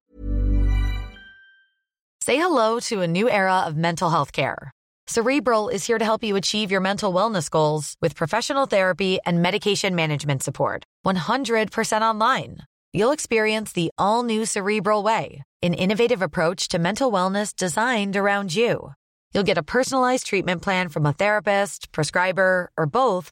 Say 2.25 2.35
hello 2.35 2.79
to 2.79 3.01
a 3.01 3.07
new 3.07 3.29
era 3.29 3.65
of 3.67 3.75
mental 3.75 4.09
health 4.09 4.31
care. 4.31 4.71
Cerebral 5.07 5.69
is 5.69 5.87
here 5.87 5.97
to 5.97 6.03
help 6.03 6.23
you 6.23 6.35
achieve 6.35 6.69
your 6.69 6.81
mental 6.81 7.13
wellness 7.13 7.49
goals 7.49 7.95
with 8.01 8.15
professional 8.15 8.67
therapy 8.67 9.19
and 9.25 9.41
medication 9.41 9.95
management 9.95 10.43
support. 10.43 10.83
100% 11.05 12.01
online. 12.01 12.57
You'll 12.91 13.13
experience 13.13 13.71
the 13.71 13.89
all 13.97 14.23
new 14.23 14.45
Cerebral 14.45 15.03
Way, 15.03 15.43
an 15.63 15.73
innovative 15.73 16.21
approach 16.21 16.67
to 16.69 16.79
mental 16.79 17.11
wellness 17.11 17.55
designed 17.55 18.17
around 18.17 18.53
you. 18.53 18.91
You'll 19.33 19.47
get 19.47 19.57
a 19.57 19.63
personalized 19.63 20.25
treatment 20.27 20.61
plan 20.61 20.89
from 20.89 21.05
a 21.05 21.13
therapist, 21.13 21.91
prescriber, 21.93 22.69
or 22.77 22.85
both 22.85 23.31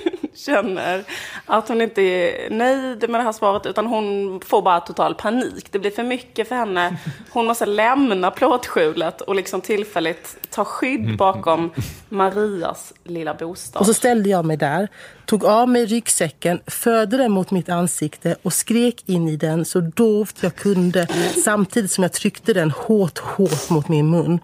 känner 0.45 1.03
att 1.45 1.67
hon 1.67 1.81
inte 1.81 2.01
är 2.01 2.49
nöjd 2.49 3.09
med 3.09 3.19
det 3.19 3.23
här 3.23 3.31
svaret 3.31 3.65
utan 3.65 3.87
hon 3.87 4.39
får 4.45 4.61
bara 4.61 4.79
total 4.79 5.15
panik. 5.15 5.67
Det 5.71 5.79
blir 5.79 5.91
för 5.91 6.03
mycket 6.03 6.47
för 6.47 6.55
henne. 6.55 6.97
Hon 7.29 7.45
måste 7.45 7.65
lämna 7.65 8.31
plåtskjulet 8.31 9.21
och 9.21 9.35
liksom 9.35 9.61
tillfälligt 9.61 10.37
ta 10.49 10.65
skydd 10.65 11.17
bakom 11.17 11.71
Marias 12.09 12.93
lilla 13.03 13.33
bostad. 13.33 13.79
Och 13.79 13.85
så 13.85 13.93
ställde 13.93 14.29
jag 14.29 14.45
mig 14.45 14.57
där, 14.57 14.87
tog 15.25 15.45
av 15.45 15.69
mig 15.69 15.85
ryggsäcken, 15.85 16.59
förde 16.67 17.17
den 17.17 17.31
mot 17.31 17.51
mitt 17.51 17.69
ansikte 17.69 18.35
och 18.41 18.53
skrek 18.53 19.09
in 19.09 19.27
i 19.27 19.35
den 19.35 19.65
så 19.65 19.79
dovt 19.79 20.43
jag 20.43 20.55
kunde 20.55 21.07
samtidigt 21.43 21.91
som 21.91 22.01
jag 22.01 22.13
tryckte 22.13 22.53
den 22.53 22.71
hårt, 22.71 23.17
hårt 23.17 23.69
mot 23.69 23.87
min 23.87 24.09
mun. 24.09 24.39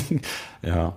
ja. 0.60 0.96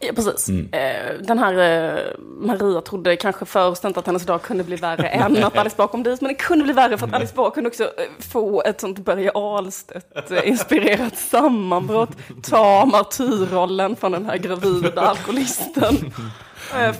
Ja, 0.00 0.12
precis. 0.14 0.48
Eh, 0.48 1.14
Den 1.20 1.38
här 1.38 1.52
eh, 1.54 1.98
Maria 2.18 2.80
trodde 2.80 3.16
kanske 3.16 3.44
först 3.44 3.84
inte 3.84 4.00
att 4.00 4.06
hennes 4.06 4.26
dag 4.26 4.42
kunde 4.42 4.64
bli 4.64 4.76
värre 4.76 5.08
än 5.08 5.44
att 5.44 5.56
Alice 5.58 5.76
Bah 5.76 5.86
kom 5.88 6.02
dit. 6.02 6.20
Men 6.20 6.28
det 6.28 6.34
kunde 6.34 6.64
bli 6.64 6.72
värre 6.72 6.98
för 6.98 7.06
att 7.06 7.12
Alice 7.14 7.32
Bah 7.36 7.50
kunde 7.54 7.68
också 7.70 7.84
eh, 7.84 7.90
få 8.32 8.62
ett 8.62 8.80
sånt 8.80 8.98
Börje 8.98 9.30
Ahlstedt-inspirerat 9.34 11.16
sammanbrott. 11.16 12.10
Ta 12.42 12.86
martyrrollen 12.86 13.96
från 13.96 14.12
den 14.12 14.26
här 14.26 14.36
gravida 14.38 15.00
alkoholisten. 15.00 16.12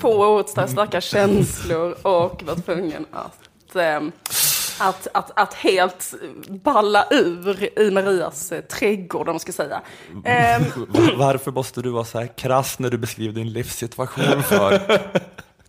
Få 0.00 0.26
oerhört 0.28 0.48
starka- 0.70 1.00
känslor 1.00 1.92
och 2.02 2.42
var 2.46 2.54
tvungen 2.64 3.06
att 3.12 3.76
att, 4.80 5.06
att, 5.14 5.30
att 5.38 5.54
helt 5.54 6.14
balla 6.48 7.06
ur 7.10 7.78
i 7.78 7.90
Marias 7.90 8.52
eh, 8.52 8.60
trädgård, 8.60 9.28
om 9.28 9.32
man 9.34 9.40
ska 9.40 9.52
säga. 9.52 9.80
Ehm, 10.24 10.62
Varför 11.16 11.50
måste 11.52 11.82
du 11.82 11.90
vara 11.90 12.04
så 12.04 12.18
här 12.18 12.26
krass 12.36 12.78
när 12.78 12.90
du 12.90 12.98
beskriver 12.98 13.34
din 13.34 13.52
livssituation 13.52 14.42
för? 14.42 15.00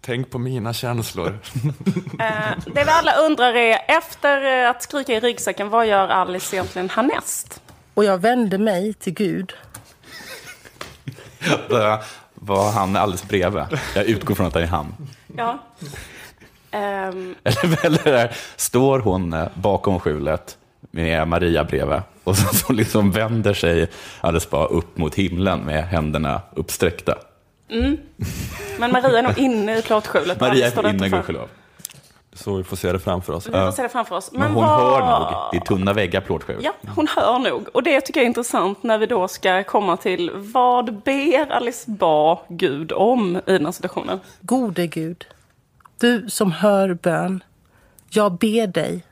Tänk 0.01 0.29
på 0.31 0.37
mina 0.37 0.73
känslor. 0.73 1.39
Eh, 2.19 2.33
det 2.65 2.83
vi 2.83 2.89
alla 2.91 3.15
undrar 3.15 3.53
är, 3.55 3.79
efter 3.87 4.63
eh, 4.63 4.69
att 4.69 4.83
skrika 4.83 5.13
i 5.13 5.19
ryggsäcken, 5.19 5.69
vad 5.69 5.87
gör 5.87 6.07
Alice 6.07 6.55
egentligen 6.55 6.89
härnäst? 6.89 7.61
Och 7.93 8.03
jag 8.05 8.17
vände 8.17 8.57
mig 8.57 8.93
till 8.93 9.13
Gud. 9.13 9.53
Där 11.69 12.03
var 12.33 12.71
han 12.71 12.95
alldeles 12.95 13.27
bredvid. 13.27 13.63
Jag 13.95 14.05
utgår 14.05 14.35
från 14.35 14.45
att 14.45 14.53
det 14.53 14.61
är 14.61 14.67
han. 14.67 14.95
Ja. 15.37 15.59
Ehm, 16.71 17.35
Eller, 17.43 17.85
eller 17.85 18.03
där 18.03 18.35
står 18.55 18.99
hon 18.99 19.33
eh, 19.33 19.47
bakom 19.53 19.99
skjulet 19.99 20.57
med 20.91 21.27
Maria 21.27 21.63
bredvid 21.63 22.01
och 22.23 22.37
så, 22.37 22.55
så 22.55 22.73
liksom 22.73 23.11
vänder 23.11 23.53
sig 23.53 23.87
alldeles 24.21 24.49
bara 24.49 24.65
upp 24.65 24.97
mot 24.97 25.15
himlen 25.15 25.59
med 25.59 25.83
händerna 25.87 26.41
uppsträckta. 26.55 27.15
men 28.79 28.91
Maria 28.91 29.17
är 29.19 29.23
nog 29.23 29.37
inne 29.37 29.77
i 29.77 29.81
plåtskjulet. 29.81 30.39
Maria 30.39 30.67
är 30.67 30.89
inne, 30.89 31.09
gudskelov. 31.09 31.47
Så 32.33 32.55
vi 32.55 32.63
får 32.63 32.77
se 32.77 32.91
det 32.91 32.99
framför 32.99 33.33
oss. 33.33 33.47
Vi 33.47 33.51
får 33.51 33.71
se 33.71 33.81
det 33.83 33.89
framför 33.89 34.15
oss. 34.15 34.29
Men 34.33 34.51
hon 34.51 34.63
vad- 34.65 34.79
hör 34.79 35.19
nog. 35.19 35.27
Det 35.51 35.57
är 35.57 35.61
tunna 35.61 35.93
väggar 35.93 36.21
plåtskjul. 36.21 36.57
Ja, 36.63 36.71
hon 36.95 37.07
hör 37.15 37.39
nog. 37.39 37.67
Och 37.73 37.83
det 37.83 38.01
tycker 38.01 38.19
jag 38.19 38.23
är 38.23 38.27
intressant 38.27 38.83
när 38.83 38.97
vi 38.97 39.05
då 39.05 39.27
ska 39.27 39.63
komma 39.63 39.97
till 39.97 40.31
vad 40.33 40.93
ber 41.01 41.51
Alice 41.51 41.91
Bah 41.91 42.39
Gud 42.49 42.91
om 42.91 43.37
i 43.45 43.51
den 43.51 43.65
här 43.65 43.71
situationen? 43.71 44.19
Gode 44.41 44.87
Gud, 44.87 45.25
du 45.99 46.29
som 46.29 46.51
hör 46.51 46.93
bön, 46.93 47.43
jag 48.09 48.37
ber 48.37 48.67
dig, 48.67 49.03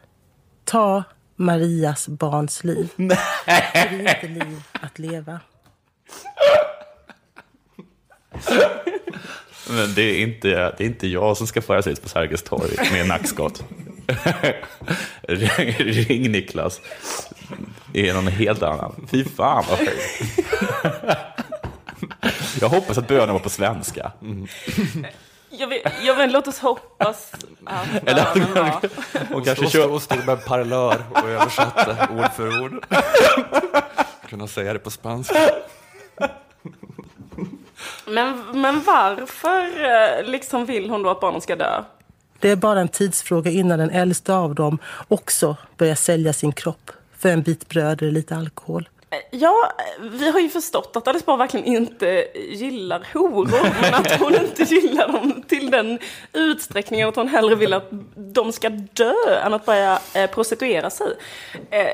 ta 0.63 1.03
Marias 1.35 2.07
barns 2.07 2.63
liv. 2.63 2.89
Nej. 2.95 3.17
Det 3.45 3.79
är 3.79 3.99
inte 3.99 4.45
liv 4.45 4.61
att 4.71 4.99
leva. 4.99 5.39
Men 9.69 9.93
det 9.95 10.01
är, 10.01 10.21
inte, 10.21 10.47
det 10.47 10.83
är 10.83 10.85
inte 10.85 11.07
jag 11.07 11.37
som 11.37 11.47
ska 11.47 11.61
föras 11.61 11.87
ut 11.87 12.01
på 12.01 12.09
Sergels 12.09 12.43
torg 12.43 12.71
med 12.91 13.07
nackskott. 13.07 13.63
ring, 15.21 15.71
ring 15.79 16.31
Niklas. 16.31 16.81
Det 17.93 18.09
är 18.09 18.13
någon 18.13 18.27
helt 18.27 18.63
annan. 18.63 19.07
Fy 19.11 19.23
fan 19.23 19.63
vad 19.69 19.79
sjukt. 19.79 20.39
Jag 22.61 22.69
hoppas 22.69 22.97
att 22.97 23.07
bönen 23.07 23.33
var 23.33 23.39
på 23.39 23.49
svenska. 23.49 24.11
Jag 25.57 25.67
vill, 25.67 25.81
jag 26.03 26.15
vill 26.15 26.31
låt 26.31 26.47
oss 26.47 26.59
hoppas 26.59 27.31
att 27.65 27.87
Eller- 28.05 28.33
bönen 28.33 28.53
var... 28.53 28.89
Hon 29.29 29.37
Och 29.37 29.45
kanske 29.45 29.67
stod, 29.67 29.81
kör... 29.81 29.91
och 29.91 30.01
stod 30.01 30.25
med 30.25 30.45
parlör 30.45 31.03
och 31.11 31.29
översatte 31.29 32.07
ord 32.17 32.31
för 32.35 32.61
ord. 32.63 32.85
Kunna 34.29 34.47
säga 34.47 34.73
det 34.73 34.79
på 34.79 34.91
spanska. 34.91 35.49
Men, 38.07 38.43
men 38.61 38.83
varför 38.83 39.83
eh, 39.85 40.23
liksom 40.31 40.65
vill 40.65 40.89
hon 40.89 41.03
då 41.03 41.09
att 41.09 41.19
barnen 41.19 41.41
ska 41.41 41.55
dö? 41.55 41.83
Det 42.39 42.49
är 42.49 42.55
bara 42.55 42.79
en 42.81 42.87
tidsfråga 42.87 43.51
innan 43.51 43.79
den 43.79 43.89
äldsta 43.89 44.35
av 44.35 44.55
dem 44.55 44.77
också 45.07 45.57
börjar 45.77 45.95
sälja 45.95 46.33
sin 46.33 46.51
kropp 46.51 46.91
för 47.17 47.29
en 47.29 47.41
bit 47.41 47.69
bröd 47.69 48.01
eller 48.01 48.11
lite 48.11 48.35
alkohol. 48.35 48.89
Ja, 49.31 49.71
vi 49.99 50.31
har 50.31 50.39
ju 50.39 50.49
förstått 50.49 50.95
att 50.95 51.07
Alice 51.07 51.25
Bah 51.25 51.37
verkligen 51.37 51.65
inte 51.65 52.27
gillar 52.49 53.07
horor, 53.13 53.81
men 53.81 53.93
att 53.93 54.19
hon 54.19 54.35
inte 54.35 54.63
gillar 54.63 55.07
dem 55.07 55.43
till 55.47 55.71
den 55.71 55.99
utsträckningen 56.33 57.09
att 57.09 57.15
hon 57.15 57.27
hellre 57.27 57.55
vill 57.55 57.73
att 57.73 57.89
de 58.15 58.51
ska 58.51 58.69
dö 58.69 59.13
än 59.45 59.53
att 59.53 59.65
börja 59.65 59.99
eh, 60.13 60.29
prostituera 60.29 60.89
sig. 60.89 61.07
Eh, 61.69 61.87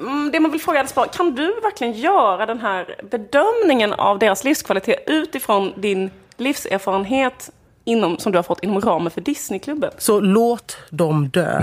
mm, 0.00 0.30
det 0.32 0.40
man 0.40 0.50
vill 0.50 0.60
fråga 0.60 0.78
Alice 0.78 0.94
Bah, 0.94 1.06
kan 1.06 1.34
du 1.34 1.60
verkligen 1.60 1.92
göra 1.92 2.46
den 2.46 2.60
här 2.60 2.96
bedömningen 3.10 3.92
av 3.92 4.18
deras 4.18 4.44
livskvalitet 4.44 5.04
utifrån 5.06 5.72
din 5.76 6.10
livserfarenhet 6.36 7.50
inom, 7.84 8.18
som 8.18 8.32
du 8.32 8.38
har 8.38 8.42
fått 8.42 8.62
inom 8.62 8.80
ramen 8.80 9.10
för 9.10 9.20
Disneyklubben? 9.20 9.90
Så 9.98 10.20
låt 10.20 10.76
dem 10.90 11.28
dö. 11.28 11.62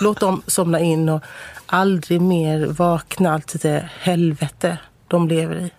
Låt 0.00 0.20
dem 0.20 0.42
somna 0.46 0.80
in 0.80 1.08
och 1.08 1.22
aldrig 1.70 2.20
mer 2.20 2.66
vakna 2.66 3.40
till 3.40 3.60
det 3.60 3.88
helvete 4.00 4.78
de 5.08 5.28
lever 5.28 5.56
i. 5.56 5.70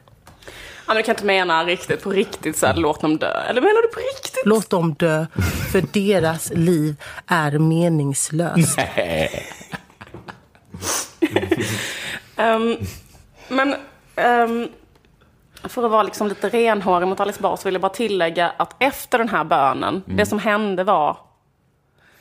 Ja, 0.87 0.93
men 0.93 0.97
du 0.97 1.03
kan 1.03 1.15
inte 1.15 1.25
mena 1.25 1.63
riktigt 1.63 2.03
på 2.03 2.09
riktigt 2.09 2.57
så 2.57 2.65
här, 2.65 2.75
låt 2.75 3.01
dem 3.01 3.17
dö. 3.17 3.41
Eller 3.49 3.61
menar 3.61 3.81
du 3.81 3.87
på 3.87 3.99
riktigt? 3.99 4.45
Låt 4.45 4.69
dem 4.69 4.93
dö, 4.93 5.25
för 5.71 5.83
deras 5.93 6.51
liv 6.55 6.95
är 7.27 7.59
meningslöst. 7.59 8.79
Ehm, 12.35 12.77
men 13.47 13.75
ehm, 14.15 14.67
för 15.63 15.85
att 15.85 15.91
vara 15.91 16.03
liksom 16.03 16.27
lite 16.27 16.49
renhårig 16.49 17.07
mot 17.07 17.19
Alice 17.19 17.41
Bah 17.41 17.55
så 17.55 17.67
vill 17.67 17.73
jag 17.73 17.81
bara 17.81 17.91
tillägga 17.91 18.49
att 18.57 18.75
efter 18.79 19.17
den 19.17 19.29
här 19.29 19.43
bönen, 19.43 20.03
det 20.05 20.25
som 20.25 20.39
hände 20.39 20.83
var 20.83 21.17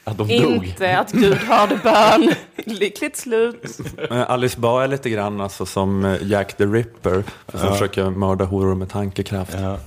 Att 0.04 0.18
de 0.18 0.28
dog. 0.28 0.66
inte 0.66 0.98
att 0.98 1.12
Gud 1.12 1.34
hörde 1.36 1.76
bön. 1.82 2.34
Lyckligt 2.56 3.16
slut. 3.16 3.78
Alice 4.10 4.60
Bah 4.60 4.82
är 4.84 4.88
lite 4.88 5.10
grann 5.10 5.40
alltså 5.40 5.66
som 5.66 6.04
eh, 6.04 6.16
Jack 6.22 6.56
the 6.56 6.64
Ripper 6.66 7.24
som 7.48 7.60
försöker 7.72 8.10
mörda 8.10 8.44
horor 8.44 8.74
med 8.74 8.88
tankekraft. 8.90 9.54
Ja. 9.60 9.78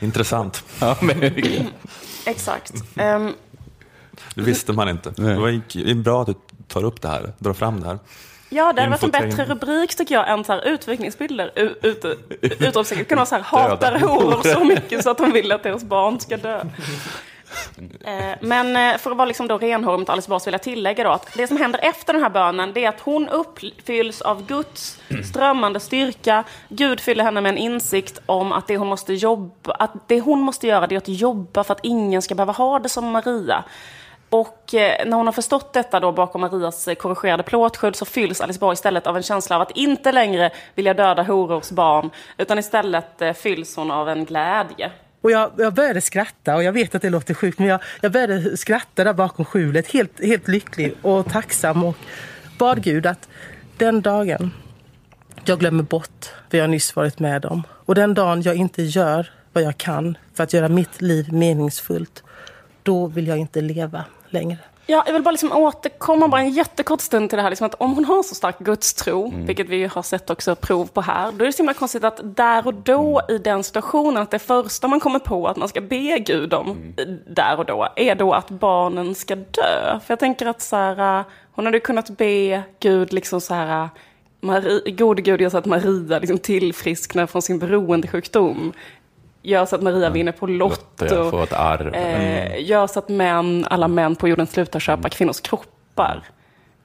Intressant. 0.00 0.64
Ja, 0.80 0.96
men, 1.00 1.32
Exakt. 2.26 2.72
Ehm, 2.96 3.32
Det 4.34 4.42
visste 4.42 4.72
man 4.72 4.88
inte. 4.88 5.12
Nej. 5.16 5.34
Det 5.34 5.40
var 5.40 5.94
bra 5.94 6.20
att 6.20 6.26
du 6.26 6.34
tar 6.68 6.84
upp 6.84 7.00
det 7.02 7.08
här, 7.08 7.32
drar 7.38 7.52
fram 7.52 7.80
det 7.80 7.86
här. 7.86 7.98
ja, 8.48 8.72
det 8.72 8.80
hade 8.82 8.90
varit 8.90 9.02
en 9.02 9.10
bättre 9.10 9.44
rubrik 9.44 9.96
tycker 9.96 10.14
jag 10.14 10.30
än 10.30 10.44
så 10.44 10.52
här 10.52 10.68
utvikningsbilder. 10.68 11.52
U- 11.56 11.74
Ute, 11.82 12.08
utropstecken. 12.40 12.98
Det 12.98 13.04
kunde 13.08 13.16
vara 13.16 13.26
så 13.26 13.34
här, 13.34 13.42
hatar 13.42 13.98
horor 13.98 14.52
så 14.54 14.64
mycket 14.64 15.04
så 15.04 15.10
att 15.10 15.18
de 15.18 15.32
vill 15.32 15.52
att 15.52 15.62
deras 15.62 15.84
barn 15.84 16.20
ska 16.20 16.36
dö. 16.36 16.64
Eh, 18.04 18.36
men 18.40 18.76
eh, 18.76 18.98
för 18.98 19.10
att 19.10 19.16
vara 19.16 19.26
liksom 19.26 19.48
då 19.48 19.58
renhårig 19.58 19.98
mot 19.98 20.08
Alice 20.08 20.28
Bah 20.28 20.40
vill 20.44 20.52
jag 20.52 20.62
tillägga 20.62 21.04
då 21.04 21.10
att 21.10 21.34
det 21.34 21.46
som 21.46 21.56
händer 21.56 21.80
efter 21.82 22.12
den 22.12 22.22
här 22.22 22.30
bönen 22.30 22.72
det 22.72 22.84
är 22.84 22.88
att 22.88 23.00
hon 23.00 23.28
uppfylls 23.28 24.20
av 24.20 24.46
Guds 24.46 25.00
strömmande 25.30 25.80
styrka. 25.80 26.44
Gud 26.68 27.00
fyller 27.00 27.24
henne 27.24 27.40
med 27.40 27.50
en 27.50 27.58
insikt 27.58 28.18
om 28.26 28.52
att 28.52 28.66
det 28.66 28.76
hon 28.76 28.88
måste 28.88 29.14
jobba, 29.14 29.72
att 29.72 29.92
det 30.06 30.20
hon 30.20 30.40
måste 30.40 30.66
göra 30.66 30.86
det 30.86 30.94
är 30.94 30.96
att 30.96 31.08
jobba 31.08 31.64
för 31.64 31.74
att 31.74 31.80
ingen 31.82 32.22
ska 32.22 32.34
behöva 32.34 32.52
ha 32.52 32.78
det 32.78 32.88
som 32.88 33.10
Maria. 33.10 33.64
Och 34.30 34.74
eh, 34.74 35.06
när 35.06 35.16
hon 35.16 35.26
har 35.26 35.32
förstått 35.32 35.72
detta 35.72 36.00
då 36.00 36.12
bakom 36.12 36.40
Marias 36.40 36.88
korrigerade 36.98 37.42
plåtskydd 37.42 37.96
så 37.96 38.04
fylls 38.04 38.40
Alice 38.40 38.60
Borg 38.60 38.72
istället 38.72 39.06
av 39.06 39.16
en 39.16 39.22
känsla 39.22 39.56
av 39.56 39.62
att 39.62 39.76
inte 39.76 40.12
längre 40.12 40.50
vilja 40.74 40.94
döda 40.94 41.22
horors 41.22 41.70
barn 41.70 42.10
utan 42.36 42.58
istället 42.58 43.38
fylls 43.38 43.76
hon 43.76 43.90
av 43.90 44.08
en 44.08 44.24
glädje. 44.24 44.90
Och 45.20 45.30
jag, 45.30 45.52
jag 45.56 45.74
började 45.74 46.00
skratta 46.00 46.56
och 46.56 46.62
jag 46.62 46.72
vet 46.72 46.94
att 46.94 47.02
det 47.02 47.10
låter 47.10 47.34
sjukt 47.34 47.58
men 47.58 47.68
jag, 47.68 47.80
jag 48.00 48.12
började 48.12 48.56
skratta 48.56 49.04
där 49.04 49.12
bakom 49.12 49.44
skjulet 49.44 49.92
helt, 49.92 50.24
helt 50.24 50.48
lycklig 50.48 50.94
och 51.02 51.26
tacksam 51.26 51.84
och 51.84 51.96
bad 52.58 52.82
Gud 52.82 53.06
att 53.06 53.28
den 53.76 54.00
dagen 54.00 54.50
jag 55.44 55.58
glömmer 55.60 55.82
bort 55.82 56.26
vad 56.50 56.60
jag 56.60 56.70
nyss 56.70 56.96
varit 56.96 57.18
med 57.18 57.44
om 57.44 57.62
och 57.70 57.94
den 57.94 58.14
dagen 58.14 58.42
jag 58.42 58.56
inte 58.56 58.82
gör 58.82 59.30
vad 59.52 59.64
jag 59.64 59.78
kan 59.78 60.18
för 60.34 60.44
att 60.44 60.52
göra 60.52 60.68
mitt 60.68 61.00
liv 61.00 61.32
meningsfullt 61.32 62.22
då 62.82 63.06
vill 63.06 63.26
jag 63.26 63.38
inte 63.38 63.60
leva 63.60 64.04
längre. 64.28 64.58
Ja, 64.90 65.02
jag 65.06 65.12
vill 65.12 65.22
bara 65.22 65.30
liksom 65.30 65.52
återkomma 65.52 66.28
bara 66.28 66.40
en 66.40 66.50
jättekort 66.50 67.00
stund 67.00 67.30
till 67.30 67.36
det 67.36 67.42
här. 67.42 67.50
Liksom 67.50 67.66
att 67.66 67.74
om 67.74 67.94
hon 67.94 68.04
har 68.04 68.22
så 68.22 68.34
stark 68.34 68.58
gudstro, 68.58 69.32
vilket 69.46 69.68
vi 69.68 69.86
har 69.86 70.02
sett 70.02 70.30
också 70.30 70.54
prov 70.54 70.86
på 70.86 71.00
här, 71.00 71.32
då 71.32 71.44
är 71.44 71.46
det 71.46 71.52
så 71.52 71.56
himla 71.62 71.74
konstigt 71.74 72.04
att 72.04 72.20
där 72.36 72.66
och 72.66 72.74
då 72.74 73.20
i 73.28 73.38
den 73.38 73.64
situationen, 73.64 74.22
att 74.22 74.30
det 74.30 74.38
första 74.38 74.88
man 74.88 75.00
kommer 75.00 75.18
på 75.18 75.46
att 75.48 75.56
man 75.56 75.68
ska 75.68 75.80
be 75.80 76.18
Gud 76.18 76.54
om 76.54 76.76
i- 76.96 77.04
där 77.26 77.58
och 77.58 77.64
då, 77.64 77.88
är 77.96 78.14
då 78.14 78.32
att 78.32 78.50
barnen 78.50 79.14
ska 79.14 79.34
dö. 79.36 80.00
För 80.06 80.12
jag 80.12 80.18
tänker 80.18 80.46
att 80.46 80.60
så 80.62 80.76
här, 80.76 81.18
äh, 81.20 81.24
hon 81.52 81.64
hade 81.66 81.80
kunnat 81.80 82.10
be 82.10 82.62
Gud 82.80 83.12
liksom 83.12 83.40
så 83.40 83.54
här, 83.54 83.82
äh, 83.84 83.88
Marie, 84.42 84.90
gode 84.90 85.22
Gud 85.22 85.40
gör 85.40 85.50
så 85.50 85.58
att 85.58 85.66
Maria 85.66 86.18
liksom 86.18 86.38
tillfrisknar 86.38 87.26
från 87.26 87.42
sin 87.42 87.58
beroendesjukdom. 87.58 88.72
Gör 89.42 89.66
så 89.66 89.76
att 89.76 89.82
Maria 89.82 90.10
vinner 90.10 90.32
på 90.32 90.46
Lotto. 90.46 91.04
Lotte 91.04 91.30
får 91.30 91.42
ett 91.42 91.52
arv. 91.52 91.94
Eh, 91.94 92.64
gör 92.64 92.86
så 92.86 92.98
att 92.98 93.08
män, 93.08 93.66
alla 93.70 93.88
män 93.88 94.16
på 94.16 94.28
jorden 94.28 94.46
slutar 94.46 94.80
köpa 94.80 95.08
kvinnors 95.08 95.40
kroppar. 95.40 96.22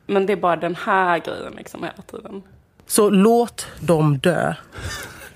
Men 0.08 0.26
det 0.26 0.34
är 0.34 0.38
bara 0.38 0.56
den 0.56 0.76
här 0.76 1.20
grejen 1.20 1.54
liksom 1.58 1.84
hela 1.84 2.02
tiden. 2.12 2.44
Så 2.88 3.10
låt 3.10 3.68
dem 3.80 4.18
dö. 4.18 4.54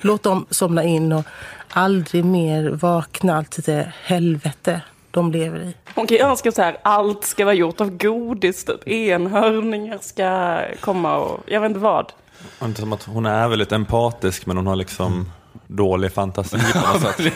Låt 0.02 0.24
dem 0.24 0.46
somna 0.50 0.84
in 0.84 1.12
och 1.12 1.26
aldrig 1.70 2.26
mer 2.26 2.70
vakna 2.70 3.44
till 3.44 3.64
det 3.64 3.94
helvete 4.04 4.82
de 5.12 5.32
lever 5.32 5.60
i. 5.60 5.76
Hon 5.96 6.08
kan 6.08 6.18
ju 6.18 6.24
önska 6.24 6.52
så 6.52 6.62
här, 6.62 6.78
allt 6.82 7.24
ska 7.24 7.46
vara 7.46 7.56
gjort 7.56 7.82
av 7.82 7.90
godis, 7.98 8.66
typ 8.66 8.88
enhörningar 8.88 9.98
ska 10.02 10.60
komma 10.80 11.18
och 11.18 11.40
jag 11.46 11.62
vet 11.62 11.70
inte 11.70 11.80
vad. 11.80 12.12
Och 12.60 12.68
Inte 12.68 12.82
som 12.82 12.94
att 12.94 13.04
hon 13.04 13.26
är 13.26 13.48
väldigt 13.48 13.72
empatisk 13.72 14.46
men 14.46 14.58
hon 14.58 14.68
har 14.68 14.76
liksom 14.76 15.32
dålig 15.70 16.12
fantasi 16.12 16.58
på 16.74 16.80
något 16.80 17.02
sätt. 17.02 17.34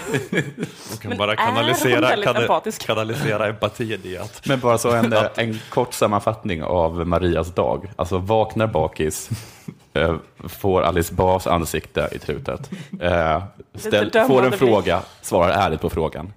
Hon 0.90 0.98
kan 1.02 1.18
bara 1.18 1.36
kanalisera, 1.36 2.02
väldigt 2.02 2.30
kana- 2.30 2.42
empatisk? 2.42 2.86
kanalisera 2.86 3.48
empati 3.48 4.00
i 4.04 4.18
att 4.18 4.48
Men 4.48 4.60
bara 4.60 4.78
så 4.78 4.92
en, 4.92 5.14
en 5.36 5.60
kort 5.70 5.94
sammanfattning 5.94 6.64
av 6.64 7.08
Marias 7.08 7.56
dag. 7.56 7.92
Alltså 7.96 8.18
vaknar 8.18 8.68
bakis, 8.68 9.30
eh, 9.94 10.16
får 10.48 10.82
Alice 10.82 11.14
Bahs 11.14 11.48
ansikte 11.48 12.10
i 12.12 12.20
trutet, 12.20 12.70
eh, 13.02 13.44
ställ, 13.76 14.12
får 14.28 14.46
en 14.46 14.52
fråga, 14.52 15.02
svarar 15.22 15.52
ärligt 15.52 15.82
på 15.82 15.90
frågan. 15.90 16.34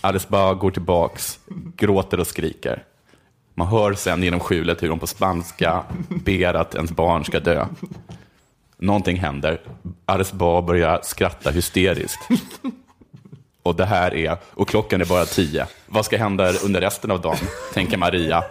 Alice 0.00 0.26
Bah 0.30 0.54
går 0.54 0.70
tillbaks, 0.70 1.38
gråter 1.76 2.20
och 2.20 2.26
skriker. 2.26 2.82
Man 3.54 3.66
hör 3.66 3.94
sen 3.94 4.22
genom 4.22 4.40
skjulet 4.40 4.82
hur 4.82 4.88
hon 4.90 4.98
på 4.98 5.06
spanska 5.06 5.82
ber 6.08 6.54
att 6.54 6.74
ens 6.74 6.90
barn 6.90 7.24
ska 7.24 7.40
dö. 7.40 7.66
Någonting 8.78 9.16
händer. 9.16 9.60
Alice 10.04 10.36
Bah 10.36 10.66
börjar 10.66 11.00
skratta 11.02 11.50
hysteriskt. 11.50 12.28
Och 13.62 13.76
det 13.76 13.84
här 13.84 14.14
är, 14.14 14.36
och 14.54 14.68
klockan 14.68 15.00
är 15.00 15.04
bara 15.04 15.24
tio. 15.24 15.66
Vad 15.86 16.04
ska 16.04 16.16
hända 16.16 16.52
under 16.52 16.80
resten 16.80 17.10
av 17.10 17.20
dagen, 17.20 17.38
tänker 17.74 17.96
Maria. 17.96 18.44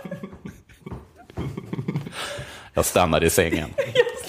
Jag 2.74 2.86
stannar 2.86 3.24
i 3.24 3.30
sängen. 3.30 3.70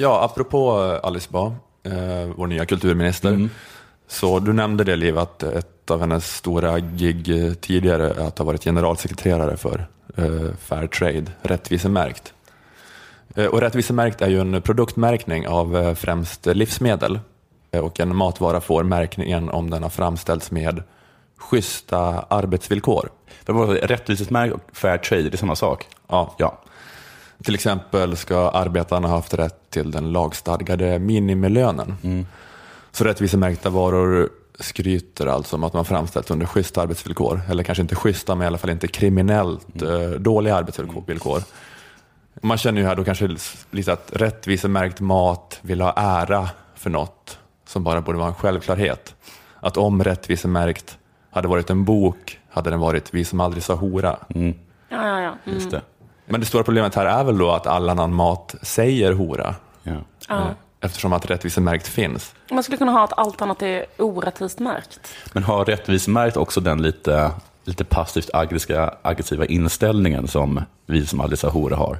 Ja, 0.00 0.24
apropå 0.24 0.84
eh, 0.84 1.06
Alice 1.08 1.28
Bah, 1.30 1.52
eh, 1.82 2.30
vår 2.36 2.46
nya 2.46 2.66
kulturminister. 2.66 3.48
Så 4.08 4.38
du 4.38 4.52
nämnde 4.52 4.84
det 4.84 4.96
Liv, 4.96 5.18
att 5.18 5.42
ett 5.42 5.90
av 5.90 6.00
hennes 6.00 6.36
stora 6.36 6.78
gig 6.78 7.44
eh, 7.46 7.52
tidigare 7.52 8.10
är 8.10 8.26
att 8.26 8.38
ha 8.38 8.44
varit 8.44 8.64
generalsekreterare 8.64 9.56
för 9.56 9.86
eh, 10.16 10.54
Fairtrade, 10.58 11.24
rättvisemärkt. 11.42 12.32
Eh, 13.34 13.46
och 13.46 13.60
rättvisemärkt 13.60 14.22
är 14.22 14.28
ju 14.28 14.40
en 14.40 14.62
produktmärkning 14.62 15.48
av 15.48 15.94
främst 15.94 16.46
livsmedel. 16.46 17.20
Och 17.70 18.00
en 18.00 18.16
matvara 18.16 18.60
får 18.60 18.82
märkningen 18.82 19.50
om 19.50 19.70
den 19.70 19.82
har 19.82 19.90
framställts 19.90 20.50
med 20.50 20.82
schyssta 21.36 22.26
arbetsvillkor. 22.28 23.08
Det 23.44 23.52
var 23.52 23.66
rättvisesmärkt 23.66 24.54
och 24.54 24.62
fair 24.72 24.98
trade, 24.98 25.22
det 25.22 25.34
är 25.34 25.36
samma 25.36 25.56
sak. 25.56 25.86
Ja. 26.08 26.34
Ja. 26.38 26.58
Till 27.44 27.54
exempel 27.54 28.16
ska 28.16 28.50
arbetarna 28.50 29.08
ha 29.08 29.16
haft 29.16 29.34
rätt 29.34 29.57
till 29.70 29.90
den 29.90 30.12
lagstadgade 30.12 30.98
minimilönen. 30.98 32.26
Så 32.90 33.04
rättvisemärkta 33.04 33.70
varor 33.70 34.28
skryter 34.60 35.26
alltså 35.26 35.56
om 35.56 35.64
att 35.64 35.72
man 35.72 35.84
framställt 35.84 36.30
under 36.30 36.46
schyssta 36.46 36.82
arbetsvillkor. 36.82 37.40
Eller 37.48 37.62
kanske 37.62 37.82
inte 37.82 37.94
schyssta, 37.94 38.34
men 38.34 38.44
i 38.44 38.46
alla 38.46 38.58
fall 38.58 38.70
inte 38.70 38.88
kriminellt 38.88 39.82
eh, 39.82 40.10
dåliga 40.10 40.56
arbetsvillkor. 40.56 41.42
Man 42.42 42.58
känner 42.58 42.80
ju 42.80 42.86
här 42.86 42.96
då 42.96 43.04
kanske 43.04 43.36
lite 43.70 43.92
att 43.92 44.10
rättvisemärkt 44.12 45.00
mat 45.00 45.58
vill 45.62 45.80
ha 45.80 45.92
ära 45.96 46.50
för 46.74 46.90
något 46.90 47.38
som 47.66 47.84
bara 47.84 48.00
borde 48.00 48.18
vara 48.18 48.28
en 48.28 48.34
självklarhet. 48.34 49.14
Att 49.60 49.76
om 49.76 50.04
rättvisemärkt 50.04 50.98
hade 51.30 51.48
varit 51.48 51.70
en 51.70 51.84
bok 51.84 52.38
hade 52.50 52.70
den 52.70 52.80
varit 52.80 53.14
Vi 53.14 53.24
som 53.24 53.40
aldrig 53.40 53.62
sa 53.62 53.74
hora. 53.74 54.16
Ja, 54.88 55.06
ja, 55.06 55.20
ja. 55.20 55.36
Mm. 55.44 55.58
Just 55.58 55.70
det. 55.70 55.82
Men 56.28 56.40
det 56.40 56.46
stora 56.46 56.62
problemet 56.64 56.94
här 56.94 57.06
är 57.06 57.24
väl 57.24 57.38
då 57.38 57.50
att 57.50 57.66
all 57.66 57.88
annan 57.88 58.14
mat 58.14 58.54
säger 58.62 59.12
hora. 59.12 59.54
Ja. 59.82 59.92
ja. 60.28 60.46
eftersom 60.80 61.12
att 61.12 61.30
rättvisemärkt 61.30 61.88
finns. 61.88 62.34
Man 62.50 62.62
skulle 62.62 62.78
kunna 62.78 62.92
ha 62.92 63.04
att 63.04 63.18
allt 63.18 63.42
annat 63.42 63.62
är 63.62 63.86
orättvist 63.98 64.58
märkt. 64.58 65.00
Men 65.32 65.42
har 65.42 65.64
rättvisemärkt 65.64 66.36
också 66.36 66.60
den 66.60 66.82
lite, 66.82 67.30
lite 67.64 67.84
passivt 67.84 68.30
aggressiva, 68.32 68.94
aggressiva 69.02 69.46
inställningen 69.46 70.28
som 70.28 70.62
vi 70.86 71.06
som 71.06 71.20
Alice 71.20 71.46
Ahore 71.46 71.74
har? 71.74 71.98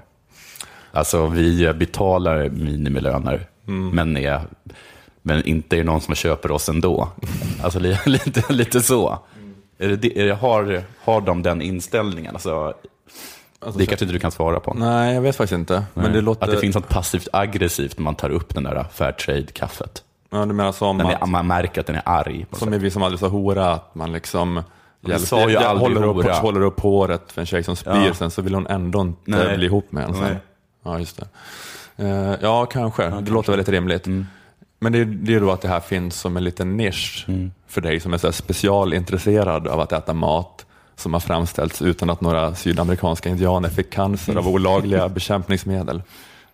Alltså 0.93 1.27
vi 1.27 1.73
betalar 1.73 2.49
minimilöner, 2.49 3.47
men, 3.93 4.17
är, 4.17 4.41
men 5.23 5.45
inte 5.45 5.77
är 5.77 5.79
det 5.79 5.85
någon 5.85 6.01
som 6.01 6.15
köper 6.15 6.51
oss 6.51 6.69
ändå. 6.69 7.09
Alltså 7.63 7.79
li- 7.79 7.99
lite, 8.07 8.53
lite 8.53 8.81
så. 8.81 9.19
Är 9.79 9.89
det, 9.89 9.97
det- 9.97 10.19
är 10.21 10.27
det, 10.27 10.35
har, 10.35 10.83
har 11.05 11.21
de 11.21 11.43
den 11.43 11.63
inställningen? 11.63 12.35
Alltså, 12.35 12.75
det 13.61 13.87
kanske 13.87 14.05
inte 14.05 14.13
du 14.13 14.19
kan 14.19 14.31
svara 14.31 14.61
på. 14.61 14.75
Nej, 14.75 15.15
jag 15.15 15.23
vet 15.23 15.37
faktiskt 15.37 15.59
inte. 15.59 15.85
Men 15.95 16.13
det 16.13 16.21
låter... 16.21 16.45
Att 16.45 16.51
det 16.51 16.59
finns 16.61 16.75
något 16.77 16.89
passivt 16.89 17.29
aggressivt 17.33 17.99
när 17.99 18.03
man 18.05 18.15
tar 18.15 18.31
upp 18.31 18.55
den 18.55 18.63
där 18.65 18.85
Fairtrade-kaffet. 18.93 20.03
Ja, 20.31 20.47
du 20.47 20.53
menar 20.55 20.73
som 20.73 21.01
att... 21.01 21.23
är, 21.23 21.27
man 21.27 21.47
märker 21.47 21.81
att 21.81 21.87
den 21.87 21.97
är 21.97 22.03
arg. 22.05 22.47
Som 22.53 22.73
är 22.73 22.79
vi 22.79 22.91
som 22.91 23.03
aldrig 23.03 23.21
sa 23.21 23.29
hora, 23.29 23.73
att 23.73 23.95
man 23.95 24.13
liksom 24.13 24.63
hjälper- 25.01 25.27
sa 25.27 25.49
ju 25.51 25.57
aldrig 25.57 25.97
håller, 25.97 26.07
upp, 26.09 26.17
hora. 26.17 26.33
håller 26.35 26.61
upp 26.61 26.81
håret 26.81 27.33
för 27.33 27.41
en 27.41 27.47
tjej 27.47 27.63
som 27.65 27.77
spyr, 27.77 27.91
Ja. 28.07 28.15
sen 28.15 28.31
så 28.31 28.43
vill 28.43 28.55
hon 28.55 28.67
ändå 28.67 29.01
inte 29.01 29.21
Nej. 29.25 29.57
bli 29.57 29.67
ihop 29.67 29.93
med 29.93 30.05
en. 30.05 30.15
Sen. 30.15 30.23
Nej. 30.23 30.37
Ja, 30.85 30.99
just 30.99 31.21
det. 31.97 32.05
Eh, 32.05 32.35
ja, 32.41 32.67
kanske. 32.67 33.09
det 33.09 33.31
låter 33.31 33.53
väldigt 33.53 33.69
rimligt. 33.69 34.07
Mm. 34.07 34.27
Men 34.81 34.93
det 34.93 34.99
är 34.99 35.05
det 35.05 35.35
är 35.35 35.41
då 35.41 35.51
att 35.51 35.61
det 35.61 35.69
här 35.69 35.81
finns 35.81 36.21
som 36.21 36.37
en 36.37 36.45
liten 36.45 36.77
nisch 36.77 37.25
Mm. 37.29 37.53
för 37.67 37.81
dig 37.81 38.01
som 38.01 38.15
är 38.15 38.19
så 38.19 38.33
specialintresserad 38.33 39.69
av 39.69 39.81
att 39.81 39.93
äta 39.93 40.13
mat 40.15 40.67
som 40.99 41.13
har 41.13 41.21
framställts 41.21 41.83
utan 41.83 42.11
att 42.11 42.21
några 42.21 42.55
sydamerikanska 42.55 43.29
indianer 43.29 43.69
fick 43.69 43.91
cancer 43.93 44.33
Mm. 44.33 44.45
av 44.47 44.53
olagliga 44.55 45.09
bekämpningsmedel. 45.09 46.03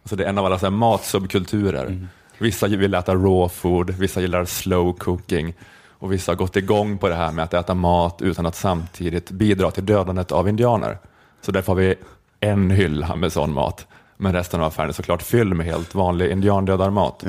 Alltså 0.02 0.16
det 0.16 0.24
är 0.24 0.28
en 0.28 0.38
av 0.38 0.46
alla 0.46 0.58
så 0.58 0.66
här 0.66 0.70
matsubkulturer. 0.70 1.86
Mm. 1.86 2.08
Vissa 2.38 2.66
vill 2.66 2.94
äta 2.94 3.14
raw 3.14 3.48
food, 3.48 3.90
vissa 3.90 4.20
gillar 4.20 4.44
slow 4.44 4.92
cooking 4.92 5.54
och 5.98 6.12
vissa 6.12 6.32
har 6.32 6.36
gått 6.36 6.56
igång 6.56 6.98
på 6.98 7.08
det 7.08 7.14
här 7.14 7.32
med 7.32 7.44
att 7.44 7.54
äta 7.54 7.74
mat 7.74 8.22
utan 8.22 8.46
att 8.46 8.56
samtidigt 8.56 9.30
bidra 9.30 9.70
till 9.70 9.86
dödandet 9.86 10.32
av 10.32 10.48
indianer. 10.48 10.98
Så 11.42 11.52
därför 11.52 11.72
har 11.72 11.80
vi 11.80 11.94
en 12.40 12.70
hylla 12.70 13.16
med 13.16 13.32
sån 13.32 13.52
mat. 13.52 13.86
Men 14.16 14.32
resten 14.32 14.60
av 14.60 14.66
affären 14.66 14.88
är 14.88 14.92
såklart 14.92 15.22
fylld 15.22 15.56
med 15.56 15.66
helt 15.66 15.94
vanlig 15.94 16.30
indiandödarmat. 16.30 17.24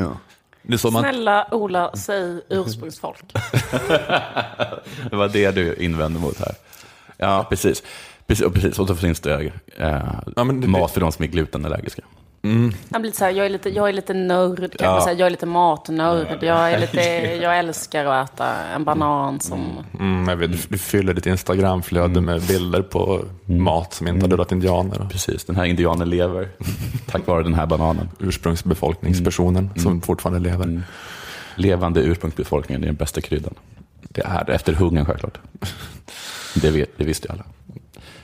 Det 0.61 0.73
är 0.73 0.77
så 0.77 0.91
man, 0.91 1.01
Snälla 1.03 1.47
Ola, 1.51 1.91
säg 1.95 2.41
ursprungsfolk. 2.49 3.33
Det 5.09 5.15
var 5.15 5.27
det 5.27 5.51
du 5.51 5.75
invände 5.75 6.19
mot 6.19 6.39
här. 6.39 6.55
Ja, 7.17 7.45
precis. 7.49 7.83
Precis, 8.27 8.45
och, 8.45 8.53
precis. 8.53 8.79
och 8.79 8.87
så 8.87 8.95
finns 8.95 9.19
det, 9.19 9.51
eh, 9.77 10.01
Ja, 10.35 10.43
men 10.43 10.61
det- 10.61 10.67
mat 10.67 10.91
för 10.91 11.01
de 11.01 11.11
som 11.11 11.23
är 11.23 11.27
glutenallergiska. 11.29 12.01
Jag, 12.89 13.01
blir 13.01 13.11
så 13.11 13.23
här, 13.23 13.31
jag, 13.31 13.45
är 13.45 13.49
lite, 13.49 13.69
jag 13.69 13.89
är 13.89 13.93
lite 13.93 14.13
nörd, 14.13 14.57
kan 14.59 14.69
Ja. 14.79 14.91
man 14.91 15.01
säga. 15.01 15.19
jag 15.19 15.25
är 15.25 15.29
lite 15.29 15.45
matnörd. 15.45 16.37
Jag, 16.41 16.71
är 16.71 16.79
lite, 16.79 16.99
jag 17.43 17.59
älskar 17.59 18.05
att 18.05 18.33
äta 18.33 18.47
en 18.75 18.83
banan 18.83 19.39
som... 19.39 19.65
mm, 19.99 20.27
jag 20.29 20.35
vet, 20.35 20.69
du, 20.69 20.77
fyller 20.77 21.13
ditt 21.13 21.25
Instagramflöde 21.25 22.21
med 22.21 22.41
bilder 22.41 22.81
på 22.81 23.25
mat 23.45 23.93
som 23.93 24.07
inte 24.07 24.23
har 24.23 24.29
dödat 24.29 24.51
indianer. 24.51 25.07
Precis, 25.11 25.43
den 25.45 25.55
här 25.55 25.65
indianen 25.65 26.09
lever 26.09 26.49
tack 27.11 27.27
vare 27.27 27.43
den 27.43 27.53
här 27.53 27.65
bananen. 27.65 28.09
Ursprungsbefolkningspersonen 28.19 29.69
som 29.75 30.01
fortfarande 30.01 30.39
lever. 30.49 30.83
Levande 31.55 32.01
ursprungsbefolkningen 32.01 32.83
är 32.83 32.87
den 32.87 32.95
bästa 32.95 33.21
kryddan. 33.21 33.53
Det 34.09 34.21
är 34.21 34.43
det. 34.45 34.53
Efter 34.53 34.73
hungern 34.73 35.05
självklart. 35.05 35.37
Det, 36.55 36.71
vet, 36.71 36.97
det 36.97 37.03
visste 37.03 37.31
alla. 37.31 37.43
Men 37.67 37.79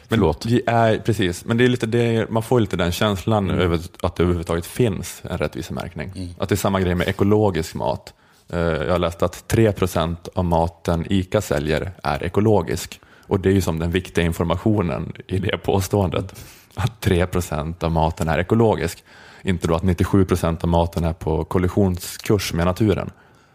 Förlåt. 0.10 0.46
Vi 0.46 0.62
är, 0.66 0.98
precis, 0.98 1.46
men 1.46 1.58
det 1.58 1.64
är 1.64 1.68
lite 1.68 1.86
det, 1.86 2.30
man 2.30 2.44
får 2.44 2.60
lite 2.60 2.76
den 2.76 2.92
känslan 2.92 3.50
över 3.52 3.80
att 4.02 4.16
det 4.16 4.24
överhuvudtaget 4.24 4.66
finns 4.66 5.22
en 5.30 5.38
rättvisemärkning. 5.38 6.36
Att 6.40 6.50
det 6.50 6.56
är 6.56 6.58
samma 6.58 6.80
grej 6.80 6.96
med 6.96 7.08
ekologisk 7.08 7.76
mat. 7.76 8.14
Eh, 8.50 8.60
Jag 8.60 8.92
har 8.92 9.00
läst 9.00 9.24
att 9.24 9.54
3% 9.54 10.16
av 10.36 10.46
maten 10.46 11.06
ICA 11.10 11.42
säljer 11.42 11.92
är 12.04 12.24
ekologisk. 12.24 13.00
Och 13.28 13.40
det 13.40 13.50
är 13.50 13.54
ju 13.54 13.62
som 13.62 13.80
den 13.80 13.92
viktiga 13.92 14.26
informationen 14.26 15.14
i 15.28 15.40
det 15.40 15.58
påståendet. 15.58 16.36
Att 16.76 17.02
3% 17.06 17.84
av 17.84 17.92
maten 17.92 18.28
är 18.28 18.38
ekologisk. 18.40 19.04
Inte 19.42 19.68
då 19.68 19.76
att 19.76 19.84
97% 19.84 20.64
av 20.64 20.70
maten 20.70 21.04
är 21.04 21.14
på 21.14 21.44
kollisionskurs 21.44 22.54
med 22.54 22.66
naturen. 22.66 23.10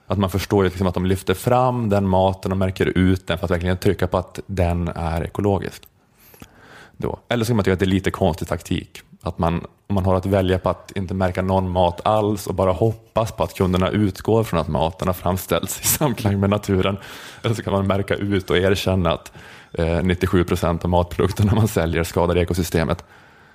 Att 0.07 0.18
man 0.18 0.30
förstår 0.30 0.64
liksom 0.64 0.86
att 0.86 0.94
de 0.94 1.07
lyfter 1.07 1.34
fram 1.34 1.88
den 1.88 2.09
maten 2.09 2.52
och 2.52 2.59
märker 2.59 2.86
ut 2.86 3.26
den 3.26 3.38
för 3.38 3.44
att 3.44 3.50
verkligen 3.50 3.76
trycka 3.76 4.07
på 4.07 4.18
att 4.18 4.40
den 4.46 4.88
är 4.88 5.24
ekologisk. 5.24 5.82
Då. 6.96 7.18
Eller 7.28 7.44
så 7.44 7.48
kan 7.48 7.57
man 7.57 7.64
tycka 7.64 7.72
att 7.72 7.78
det 7.78 7.84
är 7.84 7.86
lite 7.86 8.11
konstig 8.11 8.48
taktik. 8.48 9.02
Att 9.22 9.38
man, 9.38 9.66
om 9.86 9.94
man 9.94 10.04
har 10.04 10.14
att 10.14 10.26
välja 10.26 10.59
på 10.59 10.70
att 10.70 10.92
inte 10.94 11.14
märka 11.14 11.42
någon 11.42 11.70
mat 11.70 12.07
alls 12.07 12.46
och 12.46 12.54
bara 12.54 12.72
hoppas 12.72 13.32
på 13.32 13.44
att 13.44 13.54
kunderna 13.54 13.90
utgår 13.90 14.44
från 14.44 14.61
att 14.61 14.68
maten 14.68 15.09
har 15.09 15.14
framställts 15.14 15.80
i 15.80 15.84
samklang 15.84 16.40
med 16.40 16.50
naturen. 16.50 16.96
Eller 17.42 17.54
så 17.54 17.62
kan 17.62 17.72
man 17.72 17.86
märka 17.86 18.14
ut 18.14 18.50
och 18.50 18.57
erkänna 18.57 19.12
att 19.12 19.32
eh, 19.72 20.02
97 20.02 20.44
procent 20.44 20.84
av 20.84 20.90
matprodukterna 20.90 21.54
man 21.54 21.68
säljer 21.68 22.04
skadar 22.04 22.38
ekosystemet. 22.38 23.04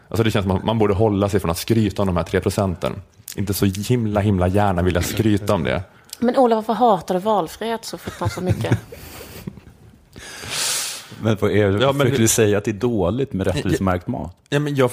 Alltså 0.08 0.24
det 0.24 0.32
känns 0.32 0.46
som 0.46 0.58
att 0.58 0.64
man 0.64 0.78
borde 0.78 0.94
hålla 0.94 1.30
sig 1.30 1.40
från 1.40 1.52
att 1.52 1.58
skryta 1.58 2.02
om 2.02 2.06
de 2.06 2.18
här 2.18 2.24
tre 2.24 2.40
procenten. 2.40 3.02
Inte 3.36 3.54
så 3.54 3.66
himla 3.66 4.20
himla 4.20 4.48
gärna 4.48 4.82
vilja 4.82 5.02
skryta 5.02 5.54
om 5.54 5.64
det. 5.64 5.84
Men 6.22 6.38
Ola, 6.38 6.56
varför 6.56 6.74
hatar 6.74 7.16
du 7.16 7.22
valfrihet 7.22 7.86
så 7.86 7.98
fruktansvärt 7.98 8.44
mycket? 8.44 8.78
Men 11.22 11.38
vad 11.42 11.52
är, 11.52 11.82
Ja, 11.82 11.92
men 11.92 12.08
du 12.12 12.28
säga 12.28 12.58
att 12.58 12.66
det 12.66 12.72
är 12.72 12.74
dåligt 12.74 13.34
med 13.34 13.48
rättvismärkt 13.48 14.08
mat? 14.08 14.36
Ja, 14.50 14.60
men 14.60 14.76
jag, 14.76 14.92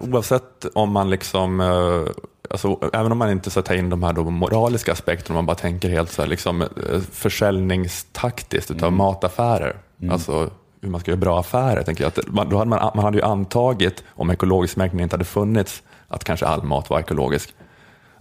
oavsett 0.00 0.66
om 0.74 0.92
man 0.92 1.10
liksom, 1.10 1.60
eh, 1.60 2.12
alltså, 2.50 2.90
även 2.92 3.12
om 3.12 3.18
man 3.18 3.30
inte 3.30 3.50
ska 3.50 3.62
ta 3.62 3.74
in 3.74 3.90
de 3.90 4.02
här 4.02 4.12
då 4.12 4.24
moraliska 4.24 4.92
aspekterna, 4.92 5.32
om 5.32 5.44
man 5.44 5.46
bara 5.46 5.56
tänker 5.56 5.88
helt 5.88 6.10
så 6.12 6.22
här, 6.22 6.28
liksom, 6.28 6.62
eh, 6.62 6.68
försäljningstaktiskt 7.12 8.70
utav 8.70 8.92
mataffärer, 8.92 9.76
alltså 10.10 10.50
hur 10.80 10.88
man 10.88 11.00
ska 11.00 11.10
göra 11.10 11.20
bra 11.20 11.40
affärer, 11.40 11.82
tänker 11.82 12.04
jag. 12.04 12.08
Att 12.08 12.28
man, 12.28 12.48
då 12.48 12.58
hade 12.58 12.70
man, 12.70 12.90
man 12.94 13.04
hade 13.04 13.18
ju 13.18 13.24
antagit, 13.24 14.04
om 14.08 14.30
ekologisk 14.30 14.76
märkning 14.76 15.00
inte 15.02 15.14
hade 15.14 15.24
funnits, 15.24 15.82
att 16.08 16.24
kanske 16.24 16.46
all 16.46 16.62
mat 16.62 16.90
var 16.90 17.00
ekologisk. 17.00 17.54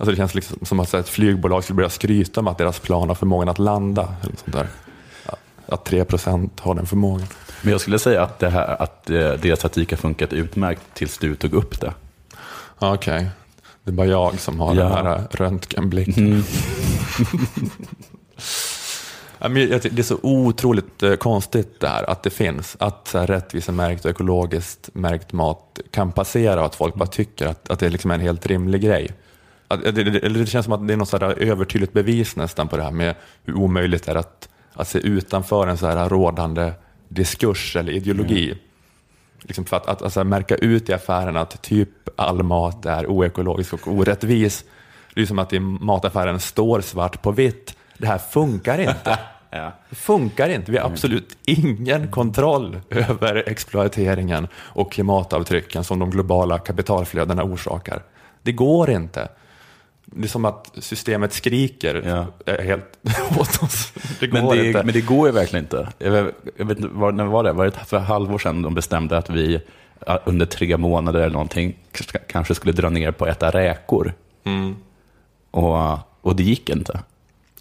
Alltså 0.01 0.11
det 0.11 0.17
känns 0.17 0.35
liksom 0.35 0.57
som 0.65 0.79
att 0.79 0.93
ett 0.93 1.09
flygbolag 1.09 1.63
skulle 1.63 1.77
börja 1.77 1.89
skryta 1.89 2.41
med 2.41 2.51
att 2.51 2.57
deras 2.57 2.79
plan 2.79 3.07
har 3.07 3.15
förmågan 3.15 3.49
att 3.49 3.59
landa. 3.59 4.15
Eller 4.23 4.35
sånt 4.35 4.53
där. 4.53 4.67
Att 5.67 5.89
3% 5.89 6.49
har 6.59 6.75
den 6.75 6.85
förmågan. 6.85 7.27
Men 7.61 7.71
jag 7.71 7.81
skulle 7.81 7.99
säga 7.99 8.23
att, 8.23 8.39
det 8.39 8.49
här, 8.49 8.81
att 8.81 9.09
eh, 9.09 9.15
deras 9.33 9.59
taktik 9.59 9.91
har 9.91 9.97
funkat 9.97 10.33
utmärkt 10.33 10.81
tills 10.93 11.17
du 11.17 11.35
tog 11.35 11.53
upp 11.53 11.81
det. 11.81 11.93
Ja, 12.79 12.93
Okej, 12.93 13.29
det 13.83 13.91
är 13.91 13.93
bara 13.93 14.07
jag 14.07 14.39
som 14.39 14.59
har 14.59 14.75
Ja. 14.75 14.83
den 14.83 14.91
här 14.91 15.15
äh, 15.15 15.21
röntgenblicken. 15.31 16.43
Tycker 19.41 19.89
Det 19.89 19.99
är 19.99 20.03
så 20.03 20.17
otroligt 20.21 21.03
eh, 21.03 21.13
konstigt 21.15 21.79
det 21.79 21.87
här, 21.87 22.09
att 22.09 22.23
det 22.23 22.29
finns. 22.29 22.75
Att 22.79 23.07
så 23.07 23.17
här, 23.17 23.27
rättvisemärkt 23.27 24.05
och 24.05 24.11
ekologiskt 24.11 24.89
märkt 24.93 25.33
mat 25.33 25.79
kan 25.91 26.11
passera 26.11 26.59
och 26.59 26.65
att 26.65 26.75
folk 26.75 26.95
bara 26.95 27.07
tycker 27.09 27.47
att, 27.47 27.69
att 27.69 27.79
det 27.79 27.89
liksom 27.89 28.11
är 28.11 28.15
en 28.15 28.21
helt 28.21 28.45
rimlig 28.45 28.81
grej. 28.81 29.11
Eller 29.73 30.39
det 30.39 30.45
känns 30.45 30.63
som 30.63 30.73
att 30.73 30.87
det 30.87 30.93
är 30.93 30.97
något 30.97 31.09
så 31.09 31.17
övertydligt 31.17 31.93
bevis 31.93 32.35
nästan 32.35 32.67
på 32.67 32.77
det 32.77 32.83
här 32.83 32.91
med 32.91 33.15
hur 33.43 33.53
omöjligt 33.55 34.05
det 34.05 34.11
är 34.11 34.15
att, 34.15 34.49
att 34.73 34.87
se 34.87 34.99
utanför 34.99 35.67
en 35.67 35.77
så 35.77 35.87
här 35.87 36.09
rådande 36.09 36.73
diskurs 37.07 37.75
eller 37.75 37.93
ideologi. 37.93 38.57
Liksom 39.41 39.65
för 39.65 39.77
att, 39.77 39.87
att 39.87 40.01
alltså, 40.01 40.23
märka 40.23 40.55
ut 40.55 40.89
i 40.89 40.93
affären 40.93 41.37
att 41.37 41.61
typ 41.61 41.89
all 42.15 42.43
mat 42.43 42.85
är 42.85 43.07
oekologisk 43.07 43.73
och 43.73 43.87
orättvis. 43.87 44.65
Det 45.15 45.21
är 45.21 45.25
som 45.25 45.39
att 45.39 45.53
i 45.53 45.59
mataffären 45.59 46.39
står 46.39 46.81
svart 46.81 47.21
på 47.21 47.31
vitt. 47.31 47.75
Det 47.97 48.07
här 48.07 48.17
funkar 48.17 48.79
inte. 48.79 49.19
Det 49.89 49.95
funkar 49.95 50.49
inte. 50.49 50.71
Vi 50.71 50.77
har 50.77 50.89
absolut 50.89 51.37
ingen 51.45 52.11
kontroll 52.11 52.79
över 52.89 53.43
exploateringen 53.49 54.47
och 54.55 54.91
klimatavtrycken 54.91 55.83
som 55.83 55.99
de 55.99 56.09
globala 56.09 56.59
kapitalflödena 56.59 57.43
orsakar. 57.43 58.03
Det 58.43 58.51
går 58.51 58.89
inte. 58.89 59.27
Det 60.15 60.23
är 60.25 60.29
som 60.29 60.45
att 60.45 60.71
systemet 60.77 61.33
skriker 61.33 62.03
Ja. 62.05 62.51
eh, 62.53 62.65
helt 62.65 62.97
åt 63.39 63.63
oss. 63.63 63.93
Det 64.19 64.27
går 64.27 64.39
Men 64.41 64.57
det, 64.57 64.67
inte. 64.67 64.83
men 64.83 64.93
det 64.93 65.01
går 65.01 65.27
ju 65.27 65.33
verkligen 65.33 65.65
inte. 65.65 65.89
Jag 65.97 66.11
vet, 66.11 66.35
jag 66.57 66.65
vet 66.65 66.79
var, 66.79 67.11
när 67.11 67.25
var 67.25 67.43
det? 67.43 67.53
Var 67.53 67.65
det 67.65 67.71
för 67.71 67.97
ett 67.97 68.07
halvår 68.07 68.37
sedan 68.39 68.61
de 68.61 68.73
bestämde 68.73 69.17
att 69.17 69.29
vi 69.29 69.61
under 70.25 70.45
tre 70.45 70.77
månader 70.77 71.19
eller 71.19 71.33
någonting 71.33 71.77
kanske 72.27 72.55
skulle 72.55 72.73
dra 72.73 72.89
ner 72.89 73.11
på 73.11 73.25
att 73.25 73.31
äta 73.31 73.49
räkor? 73.51 74.13
Mm. 74.43 74.75
Och, 75.51 75.97
och 76.21 76.35
det 76.35 76.43
gick 76.43 76.69
inte. 76.69 76.99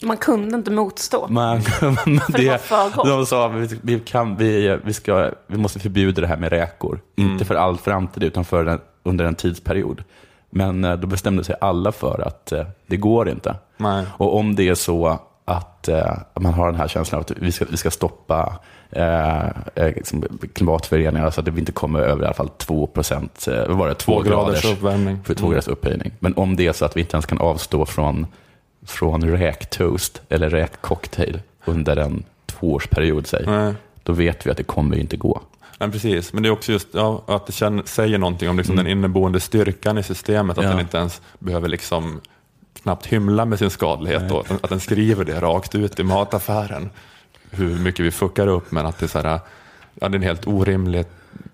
Man 0.02 0.16
kunde 0.16 0.56
inte 0.56 0.70
motstå. 0.70 1.26
Men, 1.28 1.62
men 2.06 2.20
det 2.28 2.48
var 2.48 2.58
för 2.58 2.90
gott. 2.96 3.06
de 3.06 3.26
sa 3.26 3.48
vi, 3.48 3.78
vi, 3.82 4.00
kan, 4.00 4.36
vi, 4.36 4.78
vi, 4.84 4.92
ska, 4.92 5.30
vi 5.46 5.56
måste 5.58 5.78
förbjuda 5.78 6.20
det 6.20 6.26
här 6.26 6.36
med 6.36 6.50
räkor. 6.52 7.00
Mm. 7.18 7.32
Inte 7.32 7.44
för 7.44 7.54
all 7.54 7.78
framtid, 7.78 8.22
utan 8.22 8.44
för 8.44 8.66
en, 8.66 8.80
under 9.02 9.24
en 9.24 9.34
tidsperiod. 9.34 10.04
Men 10.50 10.84
eh, 10.84 10.96
då 10.96 11.06
bestämde 11.06 11.44
sig 11.44 11.56
alla 11.60 11.92
för 11.92 12.26
att 12.26 12.52
eh, 12.52 12.66
det 12.86 12.96
går 12.96 13.28
inte. 13.28 13.54
Nej. 13.76 14.06
Och 14.16 14.36
om 14.36 14.56
det 14.56 14.68
är 14.68 14.74
så 14.74 15.18
att 15.44 15.88
eh, 15.88 16.16
man 16.40 16.54
har 16.54 16.66
den 16.66 16.80
här 16.80 16.88
känslan 16.88 17.20
att 17.20 17.30
vi 17.30 17.52
ska, 17.52 17.64
vi 17.70 17.76
ska 17.76 17.90
stoppa 17.90 18.58
eh, 18.90 19.44
liksom 19.76 20.24
klimatföreningar 20.54 21.30
så 21.30 21.40
att 21.40 21.48
vi 21.48 21.60
inte 21.60 21.72
kommer 21.72 22.00
över 22.00 22.22
i 22.22 22.26
alla 22.26 22.34
fall 22.34 22.48
2 22.48 22.86
procent, 22.86 23.48
vad 23.68 23.76
var 23.76 23.88
det, 23.88 23.94
två, 23.94 24.12
Två 24.12 24.22
graders 24.22 24.62
graders, 24.62 24.78
uppvärmning. 24.78 25.18
för 25.24 25.34
två 25.34 25.48
graders 25.48 25.68
upphöjning. 25.68 26.12
Men 26.18 26.34
om 26.36 26.56
det 26.56 26.66
är 26.66 26.72
så 26.72 26.84
att 26.84 26.96
vi 26.96 27.00
inte 27.00 27.14
ens 27.16 27.26
kan 27.26 27.38
avstå 27.38 27.86
från, 27.86 28.26
från 28.86 29.24
räktoast 29.24 30.22
eller 30.28 30.50
räkcocktail 30.50 31.40
under 31.64 31.96
en 31.96 32.22
tvåårsperiod, 32.46 33.26
säg, 33.26 33.46
Nej. 33.46 33.74
då 34.02 34.12
vet 34.12 34.46
vi 34.46 34.50
att 34.50 34.56
det 34.56 34.62
kommer 34.62 34.96
inte 34.96 35.16
gå. 35.16 35.40
Nej, 35.80 35.90
precis. 35.90 36.32
Men 36.32 36.42
det 36.42 36.48
är 36.48 36.50
också 36.50 36.72
just 36.72 36.88
ja, 36.92 37.22
att 37.26 37.46
det 37.46 37.52
känner, 37.52 37.82
säger 37.86 38.18
någonting 38.18 38.48
om 38.50 38.56
liksom 38.56 38.76
den 38.76 38.86
inneboende 38.86 39.40
styrkan 39.40 39.98
i 39.98 40.02
systemet. 40.02 40.58
Att 40.58 40.64
Mm. 40.64 40.70
Ja. 40.70 40.76
den 40.76 40.86
inte 40.86 40.98
ens 40.98 41.20
behöver 41.38 41.68
liksom 41.68 42.20
knappt 42.82 43.06
hymla 43.06 43.44
med 43.44 43.58
sin 43.58 43.70
skadlighet. 43.70 44.30
Och 44.32 44.40
att, 44.40 44.48
den, 44.48 44.58
att 44.62 44.70
den 44.70 44.80
skriver 44.80 45.24
det 45.24 45.40
rakt 45.40 45.74
ut 45.74 45.98
i 46.00 46.02
mataffären. 46.02 46.90
Hur 47.50 47.78
mycket 47.78 48.06
vi 48.06 48.10
fuckar 48.10 48.46
upp. 48.46 48.70
Men 48.72 48.86
att 48.86 48.98
det 48.98 49.06
är, 49.06 49.08
så 49.08 49.18
här, 49.20 49.40
ja, 49.94 50.08
det 50.08 50.14
är 50.14 50.18
en 50.18 50.22
helt 50.22 50.46
orimlig 50.46 51.04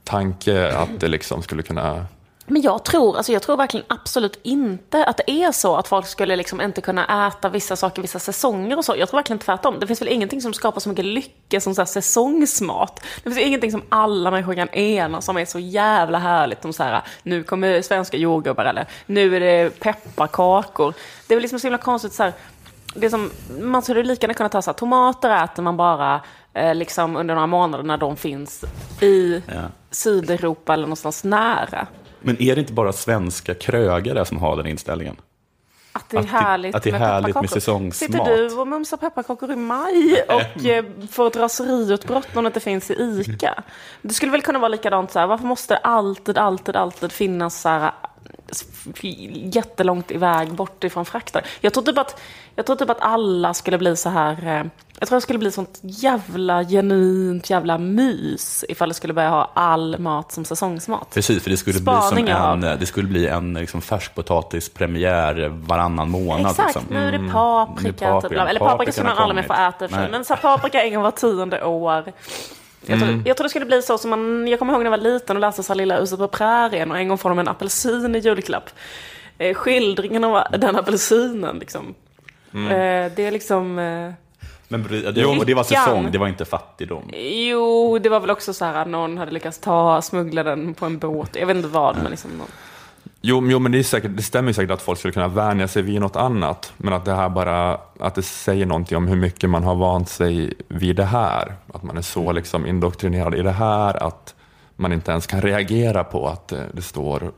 tanke 0.04 0.72
att 0.76 1.00
det 1.00 1.08
liksom 1.08 1.42
skulle 1.42 1.62
kunna... 1.62 2.06
Men 2.46 2.62
jag 2.62 2.84
tror, 2.84 3.16
alltså 3.16 3.32
jag 3.32 3.42
tror 3.42 3.56
verkligen 3.56 3.86
absolut 3.88 4.40
inte 4.42 5.04
att 5.04 5.16
det 5.16 5.30
är 5.30 5.52
så 5.52 5.76
att 5.76 5.88
folk 5.88 6.06
skulle 6.06 6.36
liksom 6.36 6.60
inte 6.60 6.80
kunna 6.80 7.28
äta 7.28 7.48
vissa 7.48 7.76
saker 7.76 8.02
vissa 8.02 8.18
säsonger 8.18 8.78
och 8.78 8.84
så. 8.84 8.94
Jag 8.96 9.08
tror 9.08 9.18
verkligen 9.18 9.38
tvärtom. 9.38 9.76
Det 9.80 9.86
finns 9.86 10.00
väl 10.00 10.08
ingenting 10.08 10.40
som 10.42 10.54
skapar 10.54 10.80
så 10.80 10.88
mycket 10.88 11.04
lycka 11.04 11.60
som 11.60 11.74
så 11.74 11.80
här 11.80 11.86
säsongsmat. 11.86 13.00
Det 13.16 13.30
finns 13.30 13.46
ingenting 13.46 13.70
som 13.70 13.82
alla 13.88 14.30
människor 14.30 14.54
kan 14.54 14.68
enas 14.68 15.24
som 15.24 15.36
är 15.36 15.44
så 15.44 15.58
jävla 15.58 16.18
härligt 16.18 16.62
som 16.62 16.72
så 16.72 16.82
här, 16.82 17.02
nu 17.22 17.42
kommer 17.42 17.82
svenska 17.82 18.16
jordgubbar 18.16 18.64
eller 18.64 18.86
nu 19.06 19.36
är 19.36 19.40
det 19.40 19.80
pepparkakor. 19.80 20.94
Det 21.26 21.34
är 21.34 21.36
väl 21.36 21.42
liksom 21.42 21.60
så 21.60 21.66
himla 21.66 21.78
konstigt 21.78 22.12
så 22.12 22.22
här, 22.22 22.32
det 22.94 23.10
som, 23.10 23.30
man 23.60 23.82
skulle 23.82 24.02
lika 24.02 24.24
gärna 24.24 24.34
kunna 24.34 24.48
ta 24.48 24.62
så 24.62 24.70
här, 24.70 24.78
tomater 24.78 25.44
äter 25.44 25.62
man 25.62 25.76
bara 25.76 26.20
eh, 26.54 26.74
liksom 26.74 27.16
under 27.16 27.34
några 27.34 27.46
månader 27.46 27.84
när 27.84 27.96
de 27.96 28.16
finns 28.16 28.64
i 29.00 29.42
Ja. 29.46 29.62
Sydeuropa 29.90 30.72
eller 30.72 30.84
någonstans 30.84 31.24
nära. 31.24 31.86
Men 32.26 32.42
är 32.42 32.54
det 32.54 32.60
inte 32.60 32.72
bara 32.72 32.92
svenska 32.92 33.54
krögare 33.54 34.24
som 34.24 34.38
har 34.38 34.56
den 34.56 34.66
inställningen? 34.66 35.16
Att 35.92 36.08
det 36.08 36.16
är 36.16 36.20
Att 36.20 36.26
härligt, 36.26 36.74
att 36.74 36.82
det 36.82 36.90
är 36.90 36.92
med 36.92 37.00
härligt 37.00 37.34
med 37.34 37.50
säsongsmat. 37.50 38.12
Sitter 38.12 38.24
du 38.24 38.54
och 38.54 38.68
mumsar 38.68 38.96
pepparkakor 38.96 39.52
i 39.52 39.56
maj 39.56 40.24
och 40.28 40.66
eh, 40.66 40.84
får 41.10 41.26
ett 41.26 41.36
raseriutbrott 41.36 42.36
om 42.36 42.44
det 42.44 42.46
inte 42.46 42.60
finns 42.60 42.90
i 42.90 42.94
ICA? 42.94 43.62
Det 44.02 44.14
skulle 44.14 44.32
väl 44.32 44.42
kunna 44.42 44.58
vara 44.58 44.68
likadant 44.68 45.12
så 45.12 45.18
här, 45.18 45.26
varför 45.26 45.46
måste 45.46 45.74
det 45.74 45.78
alltid, 45.78 46.38
alltid, 46.38 46.76
alltid 46.76 47.12
finnas 47.12 47.60
så 47.60 47.68
här 47.68 47.92
jättelångt 49.54 50.10
iväg 50.10 50.52
bort 50.52 50.84
ifrån 50.84 51.04
frakter? 51.04 51.44
Jag 51.60 51.72
tror 51.72 51.84
typ 51.84 51.98
att, 51.98 52.20
jag 52.54 52.66
tror 52.66 52.76
typ 52.76 52.90
att 52.90 53.00
alla 53.00 53.54
skulle 53.54 53.78
bli 53.78 53.96
så 53.96 54.08
här, 54.08 54.46
eh, 54.46 54.66
jag 54.98 55.08
tror 55.08 55.16
det 55.16 55.20
skulle 55.20 55.38
bli 55.38 55.50
sånt 55.50 55.78
jävla 55.82 56.64
genuint 56.64 57.50
jävla 57.50 57.78
mys 57.78 58.64
ifall 58.68 58.88
det 58.88 58.94
skulle 58.94 59.12
börja 59.12 59.28
ha 59.28 59.50
all 59.54 59.98
mat 59.98 60.32
som 60.32 60.44
säsongsmat. 60.44 61.10
Precis, 61.14 61.42
för 61.42 61.50
det 61.50 61.56
skulle 61.56 61.80
bli, 61.80 61.94
som 62.02 62.18
en, 62.18 62.28
har. 62.28 62.76
det 62.76 62.86
skulle 62.86 63.08
bli 63.08 63.26
en 63.26 63.54
liksom, 63.54 63.82
färskpotatispremiär 63.82 65.48
varannan 65.48 66.10
månad. 66.10 66.50
Exakt, 66.50 66.66
liksom. 66.66 66.84
nu 66.90 67.08
är 67.08 67.12
det 67.12 67.16
Mm, 67.16 67.32
paprika. 67.32 68.08
är 68.08 68.20
typ, 68.20 68.32
eller 68.32 68.60
paprika 68.60 68.92
skulle 68.92 69.08
man 69.08 69.18
aldrig 69.18 69.36
mer 69.36 69.42
få 69.42 69.84
äta. 69.84 70.08
Men 70.10 70.24
så 70.24 70.34
här, 70.34 70.42
paprika 70.42 70.82
en 70.82 70.94
gång 70.94 71.02
var 71.02 71.10
tionde 71.10 71.64
år. 71.64 72.12
Jag 72.88 73.00
tror, 73.00 73.22
jag 73.24 73.36
tror 73.36 73.44
det 73.44 73.48
skulle 73.50 73.66
bli 73.66 73.82
så 73.82 73.98
som 73.98 74.10
man, 74.10 74.48
jag 74.48 74.58
kommer 74.58 74.72
ihåg 74.72 74.82
när 74.82 74.90
jag 74.90 74.98
var 74.98 75.04
liten 75.04 75.36
och 75.36 75.40
läste 75.40 75.62
så 75.62 75.72
här 75.72 75.76
Lilla 75.76 76.00
huset 76.00 76.18
på 76.18 76.28
prärien 76.28 76.90
och 76.90 76.98
en 76.98 77.08
gång 77.08 77.18
får 77.18 77.28
de 77.28 77.38
en 77.38 77.48
apelsin 77.48 78.14
i 78.14 78.18
julklapp. 78.18 78.70
Eh, 79.38 79.54
skildringen 79.54 80.24
av 80.24 80.42
den 80.58 80.76
apelsinen 80.76 81.58
liksom. 81.58 81.94
Mm. 82.54 82.66
Eh, 82.66 83.12
det 83.16 83.26
är 83.26 83.30
liksom, 83.30 83.78
eh, 83.78 84.12
Men 84.68 84.82
det, 85.14 85.24
och 85.24 85.46
det 85.46 85.54
var 85.54 85.64
säsong, 85.64 86.08
det 86.12 86.18
var 86.18 86.28
inte 86.28 86.44
fattigdom. 86.44 87.10
jo 87.50 87.98
det 87.98 88.08
var 88.08 88.20
väl 88.20 88.30
också 88.30 88.54
så 88.54 88.64
här 88.64 88.74
att 88.74 88.88
någon 88.88 89.18
hade 89.18 89.30
lyckats 89.30 89.58
ta, 89.58 90.02
smuggla 90.02 90.42
den 90.42 90.74
på 90.74 90.86
en 90.86 90.98
båt. 90.98 91.36
Jag 91.36 91.46
vet 91.46 91.56
inte 91.56 91.68
vad 91.68 91.96
men 91.96 92.10
liksom. 92.10 92.30
Någon. 92.30 92.48
Jo, 93.28 93.42
jo 93.50 93.58
men 93.58 93.72
det, 93.72 93.78
är 93.78 93.82
säkert, 93.82 94.16
det 94.16 94.22
stämmer 94.22 94.52
säkert 94.52 94.70
att 94.70 94.82
folk 94.82 94.98
skulle 94.98 95.12
kunna 95.12 95.28
vänja 95.28 95.68
sig 95.68 95.82
vid 95.82 96.00
något 96.00 96.16
annat. 96.16 96.72
Men 96.76 96.92
att 96.92 97.04
det 97.04 97.14
här 97.14 97.28
bara 97.28 97.80
att 98.00 98.14
det 98.14 98.22
säger 98.22 98.66
någonting 98.66 98.96
om 98.96 99.06
hur 99.06 99.16
mycket 99.16 99.50
man 99.50 99.64
har 99.64 99.74
vant 99.74 100.08
sig 100.08 100.54
vid 100.68 100.96
det 100.96 101.04
här. 101.04 101.54
Att 101.74 101.82
man 101.82 101.96
är 101.96 102.02
så 102.02 102.32
liksom 102.32 102.66
indoktrinerad 102.66 103.34
i 103.34 103.42
det 103.42 103.50
här 103.50 104.02
att 104.02 104.34
man 104.76 104.92
inte 104.92 105.10
ens 105.10 105.26
kan 105.26 105.40
reagera 105.42 106.04
på 106.04 106.28
att 106.28 106.52
eh, 106.52 106.60
det 106.72 106.82
står 106.82 107.32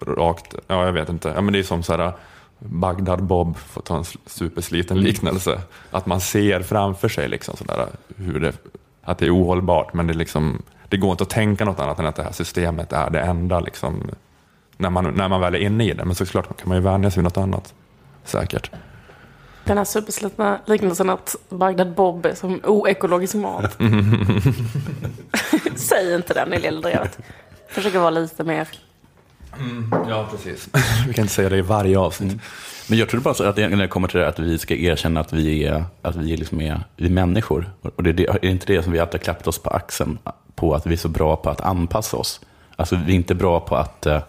rakt, 0.00 0.54
ja 0.66 0.84
jag 0.84 0.92
vet 0.92 1.08
inte, 1.08 1.32
ja, 1.34 1.40
men 1.40 1.52
det 1.52 1.58
är 1.58 1.62
som 1.62 1.82
så 1.82 1.96
här 1.96 2.12
Bagdad 2.58 3.22
Bob, 3.22 3.56
för 3.56 3.80
att 3.80 3.86
ta 3.86 3.96
en 3.96 4.02
sl- 4.02 4.18
supersliten 4.26 5.00
liknelse, 5.00 5.60
att 5.90 6.06
man 6.06 6.20
ser 6.20 6.62
framför 6.62 7.08
sig 7.08 7.28
liksom 7.28 7.56
sådär, 7.56 7.86
hur 8.16 8.40
det, 8.40 8.52
att 9.02 9.18
det 9.18 9.26
är 9.26 9.36
ohållbart, 9.36 9.94
men 9.94 10.06
det, 10.06 10.14
liksom, 10.14 10.62
det 10.88 10.96
går 10.96 11.10
inte 11.10 11.22
att 11.22 11.30
tänka 11.30 11.64
något 11.64 11.80
annat 11.80 11.98
än 11.98 12.06
att 12.06 12.16
det 12.16 12.22
här 12.22 12.32
systemet 12.32 12.92
är 12.92 13.10
det 13.10 13.20
enda 13.20 13.60
liksom, 13.60 14.02
när, 14.76 14.90
man, 14.90 15.14
när 15.14 15.28
man 15.28 15.40
väl 15.40 15.54
är 15.54 15.58
inne 15.58 15.84
i 15.84 15.92
det. 15.92 16.04
Men 16.04 16.14
såklart 16.14 16.46
kan 16.46 16.68
man 16.68 16.76
ju 16.76 16.82
vänja 16.82 17.10
sig 17.10 17.20
vid 17.20 17.24
något 17.24 17.36
annat, 17.36 17.74
säkert. 18.24 18.70
Den 19.64 19.78
här 19.78 19.84
superslitna 19.84 20.60
liknelsen 20.66 21.10
att 21.10 21.36
Bagdad 21.48 21.94
Bob 21.94 22.26
är 22.26 22.34
som 22.34 22.60
oekologisk 22.64 23.34
mat. 23.34 23.78
Säg 25.76 26.14
inte 26.14 26.34
den 26.34 26.52
i 26.52 26.58
Lilla 26.58 27.08
Försöker 27.68 27.98
vara 27.98 28.10
lite 28.10 28.44
mer 28.44 28.68
Ja, 30.08 30.28
precis. 30.30 30.68
Vi 31.06 31.14
kan 31.14 31.22
inte 31.22 31.34
säga 31.34 31.48
det 31.48 31.56
i 31.56 31.60
varje 31.60 31.98
avsnitt. 31.98 32.40
Men 32.88 32.98
jag 32.98 33.08
tror 33.08 33.20
bara 33.20 33.34
så 33.34 33.44
att 33.44 33.56
det, 33.56 33.68
när 33.68 33.76
det 33.76 33.88
kommer 33.88 34.08
till 34.08 34.20
det 34.20 34.28
att 34.28 34.38
vi 34.38 34.58
ska 34.58 34.74
erkänna 34.74 35.20
att 35.20 35.32
vi 35.32 35.64
är, 35.64 35.84
att 36.02 36.16
vi 36.16 36.36
liksom 36.36 36.60
är, 36.60 36.80
vi 36.96 37.06
är 37.06 37.10
människor. 37.10 37.70
Och 37.96 38.02
det, 38.02 38.10
är 38.10 38.14
det, 38.14 38.26
är 38.26 38.38
det 38.40 38.48
inte 38.48 38.66
det 38.66 38.82
som 38.82 38.92
vi 38.92 38.98
alltid 38.98 39.20
har 39.20 39.24
klappat 39.24 39.46
oss 39.46 39.58
på 39.58 39.70
axeln 39.70 40.18
på, 40.54 40.74
att 40.74 40.86
vi 40.86 40.92
är 40.92 40.98
så 40.98 41.08
bra 41.08 41.36
på 41.36 41.50
att 41.50 41.60
anpassa 41.60 42.16
oss. 42.16 42.40
Alltså 42.76 42.96
vi 43.06 43.12
är 43.12 43.16
inte 43.16 43.34
bra 43.34 43.60
på 43.60 43.76
att, 43.76 44.06
eh, 44.06 44.22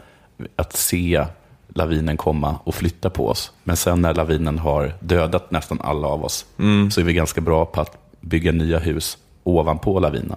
att 0.55 0.75
se 0.75 1.25
lavinen 1.67 2.17
komma 2.17 2.59
och 2.63 2.75
flytta 2.75 3.09
på 3.09 3.27
oss. 3.29 3.51
Men 3.63 3.77
sen 3.77 4.01
när 4.01 4.13
lavinen 4.13 4.59
har 4.59 4.93
dödat 4.99 5.51
nästan 5.51 5.81
alla 5.81 6.07
av 6.07 6.25
oss, 6.25 6.45
så 6.91 7.01
är 7.01 7.03
vi 7.03 7.13
ganska 7.13 7.41
bra 7.41 7.65
på 7.65 7.81
att 7.81 7.97
bygga 8.21 8.51
nya 8.51 8.79
hus 8.79 9.17
ovanpå 9.43 9.99
lavinen. 9.99 10.35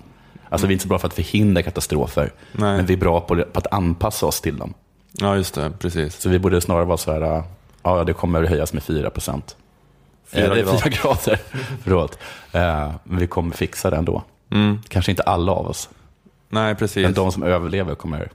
Alltså 0.49 0.67
vi 0.67 0.71
är 0.71 0.75
inte 0.75 0.83
så 0.83 0.89
bra 0.89 0.99
för 0.99 1.07
att 1.09 1.15
förhindra 1.15 1.63
katastrofer, 1.63 2.33
Nej. 2.53 2.77
men 2.77 2.87
vi 2.87 2.95
är 2.95 2.99
bra 2.99 3.21
på, 3.21 3.37
på 3.37 3.59
att 3.59 3.67
anpassa 3.73 4.27
oss 4.27 4.41
till 4.41 4.57
dem. 4.57 4.75
Ja, 5.13 5.37
just 5.37 5.55
det. 5.55 5.71
Precis. 5.79 6.21
Så 6.21 6.29
vi 6.29 6.39
borde 6.39 6.61
snarare 6.61 6.85
vara 6.85 6.97
så 6.97 7.13
här, 7.13 7.43
ja 7.83 8.05
det 8.05 8.13
kommer 8.13 8.43
att 8.43 8.49
höjas 8.49 8.73
med 8.73 8.83
4 8.83 9.11
procent. 9.11 9.57
Fyra 10.27 10.47
grader. 10.47 10.77
4 10.79 10.91
grader. 10.91 11.41
Förlåt. 11.83 12.19
Eh, 12.53 12.93
Men 13.05 13.19
vi 13.19 13.27
kommer 13.27 13.55
fixa 13.57 13.91
det 13.91 13.97
ändå. 13.97 14.23
Mm. 14.51 14.79
Kanske 14.89 15.13
inte 15.13 15.23
alla 15.23 15.53
av 15.53 15.67
oss, 15.67 15.89
Nej, 16.49 16.75
precis. 16.75 17.03
men 17.03 17.15
de 17.15 17.33
som 17.33 17.43
överlever 17.43 17.95
kommer... 17.95 18.31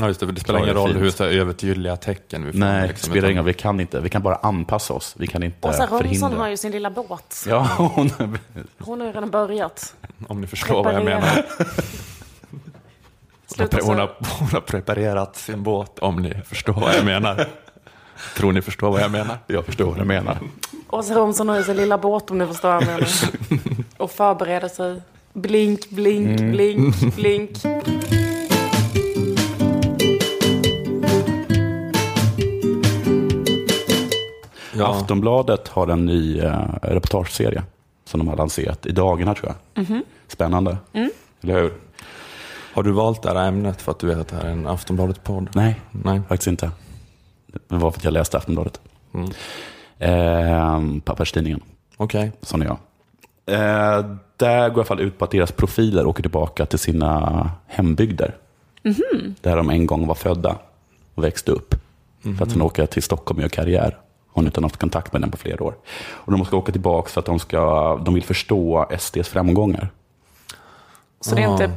Ja, 0.00 0.06
just 0.08 0.20
det. 0.20 0.26
för 0.26 0.32
Det 0.32 0.40
spelar 0.40 0.60
ingen 0.60 0.74
roll 0.74 0.90
fint. 0.92 1.02
hur 1.02 1.10
så 1.10 1.24
här 1.24 1.30
övertydliga 1.30 1.96
tecken 1.96 2.44
vi 2.44 2.52
får. 2.52 2.58
Nej, 2.58 2.82
det 2.82 2.88
liksom, 2.88 3.10
spelar 3.10 3.28
ingen 3.30 3.42
roll. 3.42 3.46
Vi 3.46 3.54
kan 3.54 3.80
inte. 3.80 4.00
Vi 4.00 4.08
kan 4.08 4.22
bara 4.22 4.34
anpassa 4.36 4.94
oss. 4.94 5.14
Vi 5.18 5.26
kan 5.26 5.42
inte 5.42 5.68
Åsa 5.68 5.86
Romson 5.86 5.98
förhindra. 5.98 6.38
har 6.38 6.48
ju 6.48 6.56
sin 6.56 6.72
lilla 6.72 6.90
båt. 6.90 7.44
Ja, 7.48 7.68
hon... 7.76 8.10
Hon 8.78 9.00
har 9.00 9.06
ju 9.06 9.12
redan 9.12 9.30
börjat. 9.30 9.94
Om 10.28 10.40
ni 10.40 10.46
förstår 10.46 10.84
vad 10.84 10.94
jag 10.94 11.02
Preparera. 11.04 11.20
menar. 11.20 11.44
Hon 13.56 13.66
har, 13.72 13.80
hon, 13.82 13.98
har, 13.98 14.14
hon 14.38 14.48
har 14.48 14.60
preparerat 14.60 15.36
sin 15.36 15.62
båt, 15.62 15.98
om 15.98 16.22
ni 16.22 16.34
förstår 16.46 16.72
vad 16.72 16.94
jag 16.94 17.04
menar. 17.04 17.46
Tror 18.36 18.52
ni 18.52 18.62
förstår 18.62 18.90
vad 18.90 19.00
jag 19.00 19.10
menar? 19.10 19.38
Jag 19.46 19.64
förstår 19.66 19.84
vad 19.84 19.98
du 19.98 20.04
menar. 20.04 20.38
Åsa 20.90 21.14
Romson 21.14 21.48
har 21.48 21.56
ju 21.56 21.62
sin 21.64 21.76
lilla 21.76 21.98
båt 21.98 22.30
om 22.30 22.38
ni 22.38 22.46
förstår 22.46 22.68
vad 22.68 22.82
jag 22.82 22.86
menar. 22.86 23.08
Och 23.96 24.10
förbereder 24.10 24.68
sig. 24.68 25.02
Blink, 25.32 25.90
blink, 25.90 26.40
Mm. 26.40 26.50
blink, 26.52 27.14
blink. 27.16 27.50
Ja. 34.78 34.86
Aftonbladet 34.86 35.68
har 35.68 35.88
en 35.88 36.06
ny 36.06 36.38
eh, 36.38 36.60
reportageserie 36.82 37.62
som 38.04 38.18
de 38.18 38.28
har 38.28 38.36
lanserat 38.36 38.86
i 38.86 38.92
dagarna 38.92 39.34
tror 39.34 39.54
jag. 39.74 39.82
Mhm. 39.84 40.02
Spännande. 40.28 40.76
Mm. 40.92 41.10
Eller 41.40 41.62
hur? 41.62 41.72
Har 42.74 42.82
du 42.82 42.92
valt 42.92 43.22
det 43.22 43.28
här 43.28 43.48
ämnet 43.48 43.82
för 43.82 43.92
att 43.92 43.98
du 43.98 44.06
vet 44.06 44.18
att 44.18 44.28
det 44.28 44.36
här 44.36 44.44
är 44.44 44.50
en 44.50 44.66
Aftonbladet-podd? 44.66 45.48
Nej, 45.54 45.80
Nej. 45.90 46.20
faktiskt 46.28 46.46
inte. 46.46 46.70
Det 47.46 47.76
var 47.76 47.90
för 47.90 47.98
att 47.98 48.04
jag 48.04 48.12
läste 48.12 48.36
Aftonbladet. 48.36 48.80
Mm. 49.14 49.30
Eh, 49.98 51.00
Papperstidningen. 51.04 51.60
Okej. 51.96 52.32
Sån 52.42 52.62
är 52.62 52.66
jag. 52.66 52.78
Eh, 53.46 54.06
där 54.36 54.68
går 54.68 54.76
i 54.76 54.80
alla 54.80 54.84
fall 54.84 55.00
ut 55.00 55.18
på 55.18 55.24
att 55.24 55.30
deras 55.30 55.52
profiler 55.52 56.06
åker 56.06 56.22
tillbaka 56.22 56.66
till 56.66 56.78
sina 56.78 57.50
hembygder. 57.66 58.36
Där 59.40 59.56
de 59.56 59.70
en 59.70 59.86
gång 59.86 60.06
var 60.06 60.14
födda 60.14 60.56
och 61.14 61.24
växte 61.24 61.52
upp. 61.52 61.74
För 62.22 62.42
att 62.42 62.50
sen 62.50 62.62
åka 62.62 62.86
till 62.86 63.02
Stockholm 63.02 63.38
och 63.38 63.42
göra 63.42 63.48
karriär. 63.50 63.96
Hon 64.38 64.44
har 64.44 64.48
inte 64.48 64.60
haft 64.60 64.76
kontakt 64.76 65.12
med 65.12 65.22
den 65.22 65.30
på 65.30 65.36
flera 65.36 65.64
år. 65.64 65.74
Och 66.10 66.32
de 66.32 66.44
ska 66.44 66.56
åka 66.56 66.72
tillbaka 66.72 67.08
för 67.08 67.20
att 67.20 67.26
de, 67.26 67.38
ska, 67.38 67.96
de 68.04 68.14
vill 68.14 68.24
förstå 68.24 68.86
SDs 68.98 69.28
framgångar. 69.28 69.88
Så 71.20 71.34
det 71.34 71.42
är 71.42 71.48
inte 71.52 71.70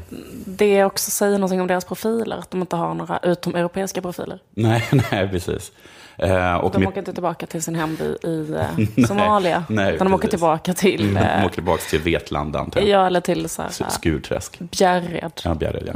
det 0.45 0.83
också 0.85 1.11
säger 1.11 1.37
någonting 1.37 1.61
om 1.61 1.67
deras 1.67 1.85
profiler, 1.85 2.37
att 2.37 2.51
de 2.51 2.61
inte 2.61 2.75
har 2.75 2.93
några 2.93 3.19
utomeuropeiska 3.23 4.01
profiler. 4.01 4.39
Nej, 4.51 4.87
nej, 5.11 5.29
precis. 5.29 5.71
Eh, 6.17 6.55
och 6.55 6.71
De 6.71 6.79
med- 6.79 6.87
åker 6.87 6.99
inte 6.99 7.13
tillbaka 7.13 7.45
till 7.45 7.63
sin 7.63 7.75
hemby 7.75 8.03
i 8.23 8.53
eh, 8.99 9.05
Somalia, 9.07 9.63
nej, 9.69 9.95
utan 9.95 10.07
de 10.07 10.13
åker 10.13 10.27
tillbaka 10.27 10.73
till, 10.73 11.13
de 11.13 11.19
eh, 11.19 11.45
åker 11.45 11.55
tillbaka 11.55 11.81
till 11.89 11.99
Vetlanda, 11.99 12.59
antar 12.59 12.81
jag. 12.81 12.89
ja, 12.89 13.07
eller 13.07 13.21
till 13.21 13.49
så 13.49 13.61
här, 13.61 13.69
S- 13.69 13.81
Skurträsk. 13.89 14.59
Bjärred. 14.59 15.31
Ja, 15.43 15.53
Bjärred, 15.55 15.83
ja. 15.87 15.93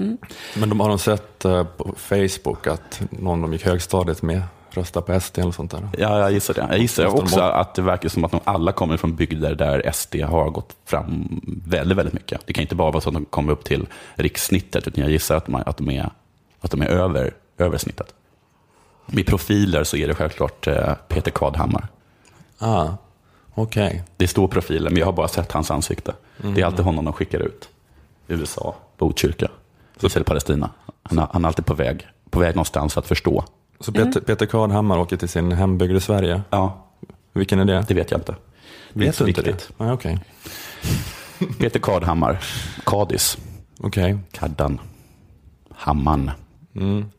Men 0.60 0.70
de 0.70 0.80
har 0.80 0.90
de 0.90 1.00
sett 1.00 1.46
eh, 1.46 1.64
på 1.64 1.94
Facebook 1.98 2.68
att 2.68 3.02
någon 3.10 3.42
de 3.42 3.54
gick 3.54 3.66
högstadiet 3.66 4.22
med 4.22 4.42
röstar 4.78 5.02
på 5.02 5.20
SD 5.20 5.40
eller 5.40 5.52
sånt 5.52 5.72
där? 5.72 5.90
Ja, 5.98 6.20
jag 6.20 6.32
gissar 6.32 6.54
det. 6.54 6.68
Jag 6.70 6.80
gissar 6.80 7.06
också 7.06 7.40
att 7.40 7.76
det 7.76 7.82
verkar 7.82 8.10
som 8.10 8.24
att 8.24 8.32
de 8.32 8.40
alla 8.44 8.72
kommer 8.72 8.98
från 8.98 9.16
bygder 9.16 9.56
där 9.56 9.92
SD 9.94 10.16
har 10.16 10.50
gått 10.50 10.76
fram 10.86 11.42
väldigt, 11.68 11.98
väldigt 11.98 12.14
mycket. 12.14 12.42
Det 12.46 12.54
kan 12.54 12.62
inte 12.62 12.76
bara 12.76 12.92
vara 12.92 13.02
så 13.02 13.10
att 13.10 13.14
de 13.16 13.26
kommer 13.26 13.52
upp 13.52 13.64
till 13.64 13.88
rikssnittet, 14.16 14.88
utan 14.88 15.04
jag 15.04 15.12
gissar 15.12 15.36
att 15.36 15.46
de, 15.46 15.56
att 15.56 15.78
de 15.78 15.90
är, 15.90 16.10
att 16.62 16.72
de 16.72 16.82
är 16.82 16.88
över, 16.88 17.34
över 17.58 17.78
snittet. 17.78 18.14
Med 19.06 19.26
profiler 19.26 19.84
så 19.84 19.98
är 19.98 20.08
det 20.08 20.16
självklart 20.16 20.68
eh, 20.68 20.94
Peter 21.08 21.32
Kadhammar. 21.32 21.88
Ah, 22.58 22.88
okej. 23.54 24.04
Det 24.18 24.28
står 24.28 24.48
profiler, 24.48 24.90
men 24.90 25.00
jag 25.00 25.06
har 25.06 25.14
bara 25.14 25.28
sett 25.28 25.52
hans 25.52 25.72
ansikte. 25.72 26.14
Det 26.38 26.62
är 26.62 26.66
alltid 26.66 26.86
honom 26.86 27.06
de 27.06 27.14
skickar 27.14 27.40
ut. 27.40 27.70
USA, 28.28 28.76
Botkyrka, 28.98 29.48
Israel, 30.02 30.24
Palestina. 30.24 30.70
Han, 31.04 31.28
han 31.32 31.44
är 31.46 31.48
alltid 31.48 31.66
på 31.66 31.74
väg, 31.74 32.08
på 32.30 32.40
väg 32.40 32.56
någonstans 32.56 32.98
att 32.98 33.08
förstå. 33.08 33.44
Så 33.80 33.92
Peter, 33.92 34.22
Peter 34.22 34.46
Kadhammar 34.46 34.98
åker 34.98 35.18
till 35.18 35.30
sin 35.30 35.52
hembygd 35.52 35.96
i 35.96 36.00
Sverige. 36.00 36.42
Ja, 36.50 36.86
Vilken 37.34 37.60
är 37.60 37.66
det? 37.66 37.86
det 37.88 37.94
vet 37.94 38.12
jag 38.12 38.20
inte. 38.20 38.36
Det 38.94 39.04
är 39.04 39.06
Vet 39.06 39.16
så 39.16 39.24
du 39.24 39.30
inte 39.30 39.42
viktigt. 39.42 39.70
det? 39.78 39.84
Ah, 39.84 39.94
okej. 39.94 40.20
Peter 41.60 41.80
Kadhammar, 41.80 42.40
Kadis, 42.86 43.38
Okej. 43.80 44.18
Kaddan, 44.32 44.80
Hamman. 45.76 46.32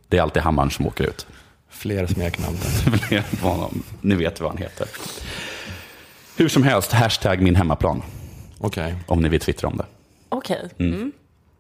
Det 0.08 0.18
är 0.18 0.22
alltid 0.22 0.42
Hammarn 0.42 0.70
som 0.70 0.86
åker 0.86 1.04
ut. 1.04 1.26
Fler 1.68 2.06
smeknamn. 2.06 2.56
där. 3.10 3.68
Ni 4.00 4.14
vet 4.14 4.40
vad 4.40 4.50
han 4.50 4.58
heter. 4.58 4.88
Hur 6.36 6.48
som 6.48 6.62
helst, 6.62 6.92
hashtag 6.92 7.42
min 7.42 7.56
hemmaplan, 7.56 8.02
Okej. 8.58 8.94
om 9.06 9.20
ni 9.20 9.28
vill 9.28 9.40
twittra 9.40 9.68
om 9.68 9.76
det. 9.76 9.84
Okej. 10.28 10.68
Mm. 10.78 11.12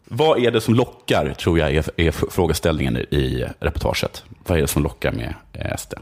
Vad 0.08 0.38
är 0.38 0.50
det 0.50 0.60
som 0.60 0.74
lockar, 0.74 1.34
tror 1.34 1.58
jag, 1.58 1.74
är, 1.74 1.84
är 1.96 2.10
frågeställningen 2.10 2.96
i 2.96 3.44
reportaget. 3.60 4.24
Vad 4.46 4.58
är 4.58 4.62
det 4.62 4.68
som 4.68 4.82
lockar 4.82 5.12
med 5.12 5.34
eh, 5.52 5.76
SD? 5.76 5.94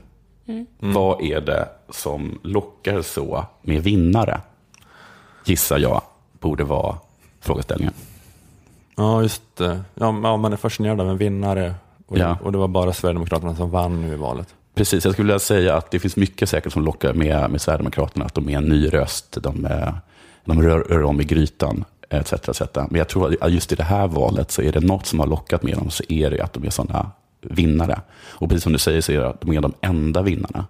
Vad 0.78 1.22
är 1.22 1.40
det 1.40 1.68
som 1.90 2.38
lockar 2.42 3.02
så 3.02 3.46
med 3.62 3.82
vinnare? 3.82 4.40
Gissar 5.44 5.78
jag 5.78 6.02
borde 6.40 6.64
vara 6.64 6.96
frågeställningen. 7.40 7.94
Ja, 8.96 9.22
just 9.22 9.42
det. 9.56 9.80
Ja, 9.94 10.12
man 10.12 10.52
är 10.52 10.56
fascinerad 10.56 11.00
av 11.00 11.08
en 11.10 11.18
vinnare. 11.18 11.74
Och, 12.06 12.18
Ja. 12.18 12.38
och 12.42 12.52
det 12.52 12.58
var 12.58 12.68
bara 12.68 12.92
Sverigedemokraterna 12.92 13.54
som 13.56 13.70
vann 13.70 14.02
nu 14.02 14.12
i 14.12 14.16
valet. 14.16 14.54
Precis, 14.74 15.04
jag 15.04 15.12
skulle 15.14 15.26
vilja 15.26 15.38
säga 15.38 15.76
att 15.76 15.90
det 15.90 15.98
finns 15.98 16.16
mycket 16.16 16.48
säkert 16.48 16.72
som 16.72 16.84
lockar 16.84 17.12
med, 17.12 17.50
med 17.50 17.60
Sverigedemokraterna. 17.60 18.24
Att 18.24 18.34
de 18.34 18.48
är 18.48 18.56
en 18.58 18.64
ny 18.64 18.88
röst, 18.88 19.38
de, 19.42 19.64
är, 19.64 19.94
de 20.44 20.62
rör, 20.62 20.78
rör 20.80 21.02
om 21.04 21.20
i 21.20 21.24
grytan, 21.24 21.84
etc, 22.10 22.32
etc. 22.32 22.60
Men 22.74 22.98
jag 22.98 23.08
tror 23.08 23.36
att 23.40 23.52
just 23.52 23.72
i 23.72 23.74
det 23.74 23.82
här 23.82 24.06
valet 24.08 24.50
så 24.50 24.62
är 24.62 24.72
det 24.72 24.80
något 24.80 25.06
som 25.06 25.20
har 25.20 25.26
lockat 25.26 25.62
med 25.62 25.76
dem, 25.76 25.90
så 25.90 26.04
är 26.08 26.30
det 26.30 26.40
att 26.44 26.52
de 26.52 26.64
är 26.64 26.70
sådana 26.70 27.10
vinnare. 27.40 28.00
Och 28.22 28.48
precis 28.48 28.62
som 28.62 28.72
du 28.72 28.78
säger 28.78 29.00
så 29.00 29.12
är 29.12 29.20
det 29.20 29.28
att 29.28 29.40
de 29.40 29.52
är 29.52 29.60
de 29.60 29.72
enda 29.80 30.22
vinnarna. 30.22 30.66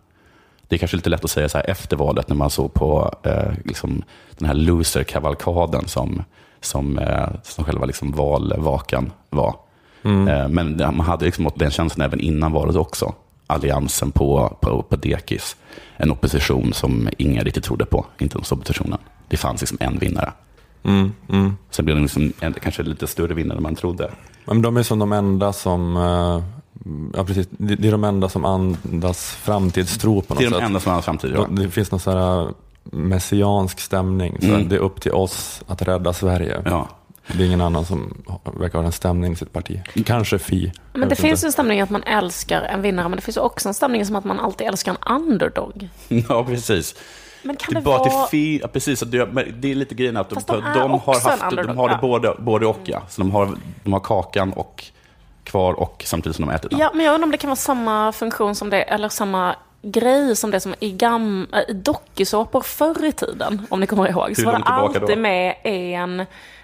Det 0.68 0.76
är 0.76 0.78
kanske 0.78 0.96
lite 0.96 1.10
lätt 1.10 1.24
att 1.24 1.30
säga 1.30 1.48
så 1.48 1.58
här 1.58 1.70
efter 1.70 1.96
valet 1.96 2.28
när 2.28 2.36
man 2.36 2.50
såg 2.50 2.74
på 2.74 3.14
eh, 3.22 3.52
liksom, 3.64 4.02
den 4.38 4.48
här 4.48 4.54
loser-kavalkaden 4.54 5.88
som, 5.88 6.22
som, 6.60 6.98
eh, 6.98 7.28
som 7.42 7.64
själva 7.64 7.86
liksom 7.86 8.12
valvakan 8.12 9.12
var. 9.30 9.56
Eh, 10.28 10.48
men 10.48 10.76
man 10.76 11.00
hade 11.00 11.24
liksom 11.24 11.50
den 11.54 11.70
känslan 11.70 12.06
även 12.06 12.20
innan 12.20 12.52
valet 12.52 12.76
också. 12.76 13.14
Alliansen 13.46 14.10
på, 14.12 14.56
på, 14.60 14.82
på 14.82 14.96
dekis. 14.96 15.56
En 15.96 16.10
opposition 16.10 16.72
som 16.72 17.08
ingen 17.18 17.44
riktigt 17.44 17.64
trodde 17.64 17.84
på, 17.84 18.06
inte 18.18 18.36
ens 18.36 18.52
oppositionen. 18.52 18.98
Det 19.28 19.36
fanns 19.36 19.60
liksom 19.60 19.78
en 19.80 19.98
vinnare. 19.98 20.32
Mm, 20.84 21.12
mm. 21.28 21.56
Sen 21.70 21.84
blev 21.84 21.96
det 21.96 22.02
liksom 22.02 22.32
en, 22.40 22.52
kanske 22.52 22.82
lite 22.82 23.06
större 23.06 23.34
vinnare 23.34 23.56
än 23.56 23.62
man 23.62 23.74
trodde. 23.74 24.10
Men 24.44 24.62
de 24.62 24.76
är 24.76 24.82
som 24.82 24.98
de 24.98 25.12
enda 25.12 25.52
som, 25.52 25.96
eh, 25.96 26.42
ja 27.16 27.24
precis, 27.24 27.46
det 27.50 27.88
är 27.88 27.92
de 27.92 28.04
enda 28.04 28.28
som 28.28 28.44
andas 28.44 29.34
framtidstro 29.34 30.22
på 30.22 30.34
något 30.34 30.38
Det 30.40 30.44
är 30.46 30.50
de 30.50 30.54
sätt. 30.56 30.64
enda 30.64 30.80
som 30.80 30.92
har 30.92 31.02
framtid. 31.02 31.32
Ja. 31.36 31.46
Det 31.50 31.70
finns 31.70 31.90
någon 31.90 32.00
sån 32.00 32.16
här 32.18 32.48
messiansk 32.84 33.80
stämning. 33.80 34.36
Så 34.40 34.46
Mm. 34.46 34.68
Det 34.68 34.74
är 34.76 34.80
upp 34.80 35.00
till 35.00 35.12
oss 35.12 35.62
att 35.66 35.82
rädda 35.82 36.12
Sverige. 36.12 36.62
Ja. 36.64 36.88
Det 37.32 37.42
är 37.42 37.46
ingen 37.46 37.60
annan 37.60 37.84
som 37.84 38.14
verkar 38.58 38.78
ha 38.78 38.82
den 38.82 38.92
stämningen 38.92 39.32
i 39.32 39.36
sitt 39.36 39.52
parti. 39.52 39.80
Kanske 40.06 40.38
Fi. 40.38 40.72
Men 40.92 41.08
det 41.08 41.16
finns 41.16 41.40
inte. 41.40 41.46
en 41.46 41.52
stämning 41.52 41.80
att 41.80 41.90
man 41.90 42.02
älskar 42.02 42.62
en 42.62 42.82
vinnare, 42.82 43.08
men 43.08 43.16
det 43.16 43.22
finns 43.22 43.36
också 43.36 43.68
en 43.68 43.74
stämning 43.74 44.06
som 44.06 44.16
att 44.16 44.24
man 44.24 44.40
alltid 44.40 44.66
älskar 44.66 44.96
en 45.06 45.22
underdog. 45.22 45.88
ja, 46.28 46.44
precis. 46.44 46.94
Men 47.44 47.56
kan 47.56 47.74
Det 47.74 47.80
det, 47.80 47.82
är 47.82 47.84
bara 47.84 47.96
att 47.96 48.04
det, 48.04 48.10
vara... 48.10 48.26
fin- 48.26 48.58
ja, 48.62 48.68
precis, 48.68 49.02
att 49.02 49.10
det, 49.10 49.26
men 49.26 49.54
det 49.60 49.70
är 49.70 49.74
lite 49.74 49.94
grejen 49.94 50.16
att 50.16 50.28
de, 50.30 50.38
de 50.46 50.52
är 50.56 50.78
de, 50.78 50.90
har, 50.90 51.30
haft, 51.30 51.56
de 51.66 51.78
har 51.78 51.88
det 51.88 51.98
både, 52.00 52.34
både 52.38 52.66
och. 52.66 52.80
Ja. 52.84 53.02
Så 53.08 53.20
de 53.20 53.30
har, 53.30 53.48
de 53.84 53.92
har 53.92 54.00
kakan 54.00 54.52
och 54.52 54.84
kvar 55.44 55.72
och 55.72 56.02
samtidigt 56.06 56.36
som 56.36 56.46
de 56.46 56.54
äter 56.54 56.68
den. 56.68 56.78
Ja, 56.78 56.90
men 56.94 57.06
jag 57.06 57.14
undrar 57.14 57.26
om 57.26 57.30
det 57.30 57.38
kan 57.38 57.50
vara 57.50 57.56
samma 57.56 58.12
funktion 58.12 58.54
som 58.54 58.70
det, 58.70 58.82
eller 58.82 59.08
samma 59.08 59.56
grej 59.82 60.36
som 60.36 60.50
det 60.50 60.60
som 60.60 60.74
i, 60.80 60.90
gam, 60.90 61.46
äh, 61.52 61.60
i 61.68 61.72
dokusåpor 61.72 62.60
förr 62.60 63.04
i 63.04 63.12
tiden, 63.12 63.66
om 63.70 63.80
ni 63.80 63.86
kommer 63.86 64.08
ihåg. 64.08 64.36
Så 64.36 64.44
var 64.44 64.52
det 64.52 64.64
alltid 64.64 65.02
då? 65.02 65.16
med 65.16 65.54
en, 65.62 66.16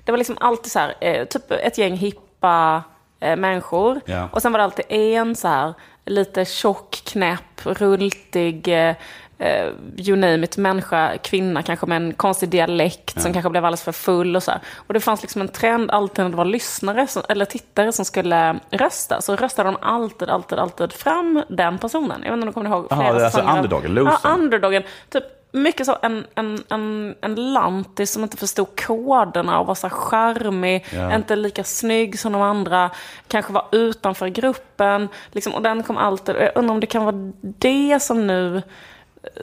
det 0.04 0.12
var 0.12 0.18
liksom 0.18 0.36
alltid 0.40 0.72
så 0.72 0.78
här, 0.78 0.94
eh, 1.00 1.24
typ 1.24 1.50
ett 1.50 1.78
gäng 1.78 1.96
hippa 1.96 2.82
eh, 3.20 3.36
människor. 3.36 4.00
Ja. 4.04 4.28
Och 4.32 4.42
sen 4.42 4.52
var 4.52 4.58
det 4.58 4.64
alltid 4.64 4.84
en 4.88 5.36
så 5.36 5.48
här, 5.48 5.74
lite 6.04 6.44
tjock, 6.44 7.02
knäpp, 7.04 7.66
rultig, 7.66 8.88
eh, 8.88 8.94
eh, 9.40 9.66
you 9.96 10.16
name 10.16 10.44
it, 10.44 10.56
människa, 10.56 11.18
kvinna 11.18 11.62
kanske 11.62 11.86
med 11.86 11.96
en 11.96 12.12
konstig 12.14 12.48
dialekt 12.48 13.22
som 13.22 13.32
kanske 13.32 13.50
blev 13.50 13.64
alldeles 13.64 13.82
för 13.82 13.92
full 13.92 14.36
och 14.36 14.42
så 14.42 14.50
här. 14.50 14.60
Och 14.76 14.94
det 14.94 15.00
fanns 15.00 15.22
liksom 15.22 15.40
en 15.40 15.48
trend 15.48 15.90
alltid 15.90 16.24
när 16.24 16.30
det 16.30 16.36
var 16.36 16.44
lyssnare 16.44 17.06
som, 17.06 17.22
eller 17.28 17.44
tittare 17.44 17.92
som 17.92 18.04
skulle 18.04 18.60
rösta, 18.70 19.20
så 19.20 19.36
röstade 19.36 19.68
de 19.68 19.76
alltid, 19.80 20.30
alltid, 20.30 20.58
alltid 20.58 20.92
fram 20.92 21.42
den 21.48 21.78
personen. 21.78 22.22
Jag 22.24 22.30
vet 22.30 22.32
inte 22.32 22.42
om 22.42 22.46
du 22.46 22.52
kommer 22.52 22.70
ihåg 22.70 22.88
flera 22.88 23.12
det 23.12 23.20
är 23.20 23.24
alltså 23.24 23.40
underdogen, 23.40 23.94
losern. 23.94 24.18
Ja, 24.24 24.30
underdogen. 24.30 24.82
Typ 25.10 25.24
mycket 25.52 25.86
så 25.86 25.96
en, 26.02 26.26
en, 26.34 26.62
en, 26.68 27.14
en 27.20 27.52
lantis 27.52 28.12
som 28.12 28.22
inte 28.22 28.36
förstod 28.36 28.80
koderna 28.86 29.60
och 29.60 29.66
var 29.66 29.74
så 29.74 29.90
charmig, 29.90 30.86
Ja. 30.92 31.14
inte 31.14 31.36
lika 31.36 31.64
snygg 31.64 32.18
som 32.18 32.32
de 32.32 32.42
andra, 32.42 32.90
kanske 33.28 33.52
var 33.52 33.64
utanför 33.72 34.28
gruppen. 34.28 35.08
Liksom, 35.32 35.54
och 35.54 35.62
den 35.62 35.82
kom 35.82 35.96
alltid, 35.96 36.36
och 36.36 36.42
jag 36.42 36.52
undrar 36.54 36.74
om 36.74 36.80
det 36.80 36.86
kan 36.86 37.04
vara 37.04 37.32
det 37.40 38.02
som 38.02 38.26
nu 38.26 38.62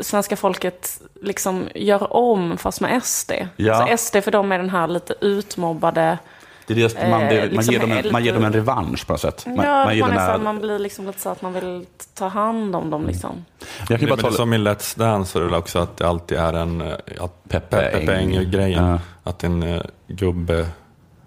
svenska 0.01 0.35
folket 0.35 1.01
liksom 1.21 1.67
gör 1.75 2.13
om 2.13 2.57
fast 2.57 2.81
med 2.81 3.03
SD. 3.03 3.31
Ja. 3.55 3.87
Så 3.87 3.97
SD 3.97 4.23
för 4.23 4.31
dem 4.31 4.51
är 4.51 4.57
den 4.57 4.69
här 4.69 4.87
lite 4.87 5.15
utmobbade, 5.21 6.17
Det 6.65 6.73
är 6.73 6.77
det, 6.77 7.09
man, 7.09 7.21
Eh, 7.21 7.29
det, 7.29 7.39
man, 7.39 7.49
liksom 7.49 7.73
ger 7.73 7.79
dem 7.79 7.91
en, 7.91 8.11
man 8.11 8.23
ger 8.23 8.33
dem 8.33 8.43
en 8.43 8.53
revansch 8.53 9.07
på 9.07 9.13
något 9.13 9.21
sätt. 9.21 9.45
Man, 9.45 9.65
ja, 9.65 9.85
man 9.85 9.99
man, 9.99 10.09
så, 10.09 10.19
här, 10.19 10.37
man 10.37 10.59
blir 10.59 10.79
liksom 10.79 11.07
lite 11.07 11.19
så 11.19 11.29
att 11.29 11.41
man 11.41 11.53
vill 11.53 11.85
ta 12.13 12.27
hand 12.27 12.75
om 12.75 12.89
dem 12.89 13.05
liksom. 13.05 13.45
jag 13.79 13.87
kan 13.87 13.99
Det, 13.99 14.05
bara 14.05 14.09
men 14.09 14.17
det 14.17 14.21
är 14.21 14.23
tala, 14.23 14.35
som 14.35 14.53
i 14.53 14.57
Let's 14.57 14.99
Dance 14.99 15.39
är 15.39 15.43
det 15.43 15.57
också 15.57 15.79
att 15.79 15.97
det 15.97 16.07
alltid 16.07 16.37
är 16.37 16.53
en 16.53 16.81
eh, 16.81 16.93
att 17.19 17.43
Peppe 17.49 17.77
Peppe, 17.77 17.99
Peppe 17.99 18.15
Eng. 18.15 18.35
Eng-grejen. 18.35 18.85
Ja. 18.85 18.99
Att 19.23 19.43
en 19.43 19.63
eh, 19.63 19.81
gubbe 20.07 20.67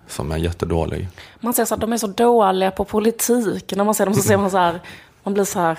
som 0.07 0.33
är 0.33 0.37
jättedålig. 0.37 1.09
Man 1.41 1.53
ser 1.53 1.65
så 1.65 1.75
att 1.75 1.81
de 1.81 1.93
är 1.93 1.97
så 1.97 2.07
dåliga 2.07 2.71
på 2.71 2.85
politik. 2.85 3.73
När 3.77 3.85
man 3.85 3.95
ser 3.95 4.05
dem 4.05 4.15
så 4.15 4.23
ser 4.23 4.37
man 4.37 4.51
så 4.51 4.59
här, 4.59 4.81
man 5.23 5.35
blir 5.35 5.45
så 5.45 5.61
här, 5.61 5.79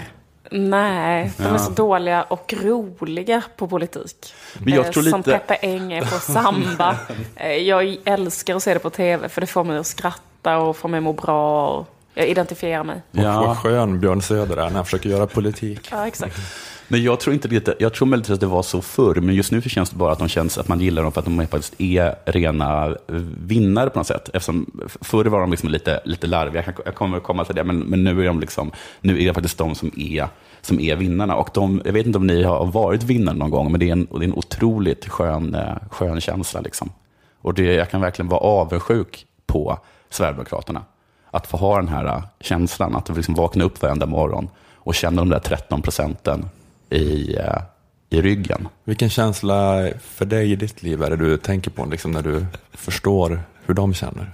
nej, 0.51 1.31
de 1.37 1.43
är 1.43 1.57
så 1.57 1.71
dåliga 1.71 2.23
och 2.23 2.53
roliga 2.63 3.41
på 3.57 3.67
politik. 3.67 4.33
Men 4.59 4.73
jag 4.73 4.85
Eh, 4.85 4.91
tror 4.91 5.03
Som 5.03 5.19
lite- 5.19 5.31
Peppe 5.31 5.55
Eng 5.55 5.93
är 5.93 6.01
på 6.01 6.19
samba. 6.19 6.95
Eh, 7.35 7.51
Jag 7.51 7.97
älskar 8.05 8.55
att 8.55 8.63
se 8.63 8.73
det 8.73 8.79
på 8.79 8.89
tv 8.89 9.29
för 9.29 9.41
det 9.41 9.47
får 9.47 9.63
mig 9.63 9.77
att 9.77 9.87
skratta 9.87 10.57
och 10.57 10.77
får 10.77 10.89
mig 10.89 10.97
att 10.97 11.03
må 11.03 11.13
bra. 11.13 11.67
Och 11.67 11.87
jag 12.13 12.27
identifierar 12.27 12.83
mig. 12.83 13.01
Och 13.11 13.17
Ja. 13.19 13.41
vad 13.41 13.57
skön 13.57 13.99
Björn 13.99 14.21
Söder 14.21 14.57
är 14.57 14.63
när 14.69 14.75
han 14.75 14.85
försöker 14.85 15.09
göra 15.09 15.27
politik. 15.27 15.87
Ja, 15.91 16.07
exakt. 16.07 16.37
Men 16.91 17.03
jag 17.03 17.19
tror 17.19 17.33
inte 17.33 17.47
det, 17.47 17.75
jag 17.79 17.93
tror 17.93 18.07
möjligtvis 18.07 18.33
att 18.33 18.39
det 18.39 18.45
var 18.45 18.63
så 18.63 18.81
förr, 18.81 19.15
men 19.15 19.35
just 19.35 19.51
nu 19.51 19.61
känns 19.61 19.89
det 19.89 19.95
bara 19.95 20.11
att 20.11 20.19
de 20.19 20.27
känns 20.27 20.57
att 20.57 20.67
man 20.67 20.79
gillar 20.79 21.03
dem 21.03 21.11
för 21.11 21.19
att 21.19 21.25
de 21.25 21.47
faktiskt 21.47 21.81
är 21.81 22.15
rena 22.25 22.87
eh, 22.87 22.95
vinnare 23.45 23.89
på 23.89 23.99
något 23.99 24.07
sätt. 24.07 24.29
Eftersom 24.33 24.71
förr 25.01 25.25
var 25.25 25.39
de 25.41 25.51
liksom 25.51 25.69
lite, 25.69 26.01
lite 26.05 26.27
larviga, 26.27 26.55
jag, 26.65 26.75
kan- 26.75 26.83
jag 26.85 26.95
kommer 26.95 27.19
komma 27.19 27.45
till 27.45 27.55
det, 27.55 27.63
men, 27.63 27.79
men 27.79 28.03
nu 28.03 28.21
är 28.21 28.25
de 28.27 28.39
liksom, 28.39 28.71
nu 29.01 29.21
är 29.21 29.27
det 29.27 29.33
faktiskt 29.33 29.57
de 29.57 29.75
som 29.75 29.91
är, 29.97 30.27
som 30.61 30.79
är 30.79 30.95
vinnarna. 30.95 31.35
Och 31.35 31.49
de, 31.53 31.81
jag 31.85 31.93
vet 31.93 32.05
inte 32.05 32.17
om 32.17 32.27
ni 32.27 32.43
har 32.43 32.65
varit 32.65 33.03
vinnare 33.03 33.35
någon 33.35 33.49
gång, 33.49 33.71
men 33.71 33.79
det 33.79 33.87
är 33.87 33.91
en, 33.91 34.07
det 34.11 34.17
är 34.17 34.23
en 34.23 34.33
otroligt 34.33 35.07
skön, 35.09 35.55
eh, 35.55 35.75
skön 35.91 36.21
känsla. 36.21 36.61
Liksom. 36.61 36.89
Och 37.41 37.53
det, 37.53 37.63
jag 37.73 37.89
kan 37.89 38.01
verkligen 38.01 38.29
vara 38.29 38.41
avundsjuk 38.41 39.25
på 39.47 39.77
Sverigedemokraterna. 40.09 40.81
Att 41.31 41.47
få 41.47 41.57
ha 41.57 41.75
den 41.77 41.87
här 41.87 42.05
eh, 42.05 42.23
känslan, 42.39 42.95
att 42.95 43.15
liksom 43.15 43.35
vakna 43.35 43.63
upp 43.63 43.81
varenda 43.81 44.05
morgon 44.05 44.49
och 44.75 44.95
känna 44.95 45.21
de 45.21 45.29
där 45.29 45.39
13 45.39 45.81
procenten 45.81 46.45
i, 46.91 47.35
eh, 47.35 47.61
i 48.09 48.21
ryggen. 48.21 48.67
Vilken 48.83 49.09
känsla 49.09 49.89
för 50.03 50.25
dig 50.25 50.51
i 50.51 50.55
ditt 50.55 50.83
liv 50.83 51.03
är 51.03 51.09
det 51.09 51.15
du 51.15 51.37
tänker 51.37 51.71
på 51.71 51.85
liksom, 51.85 52.11
när 52.11 52.21
du 52.21 52.45
förstår 52.73 53.41
hur 53.65 53.73
de 53.73 53.93
känner. 53.93 54.33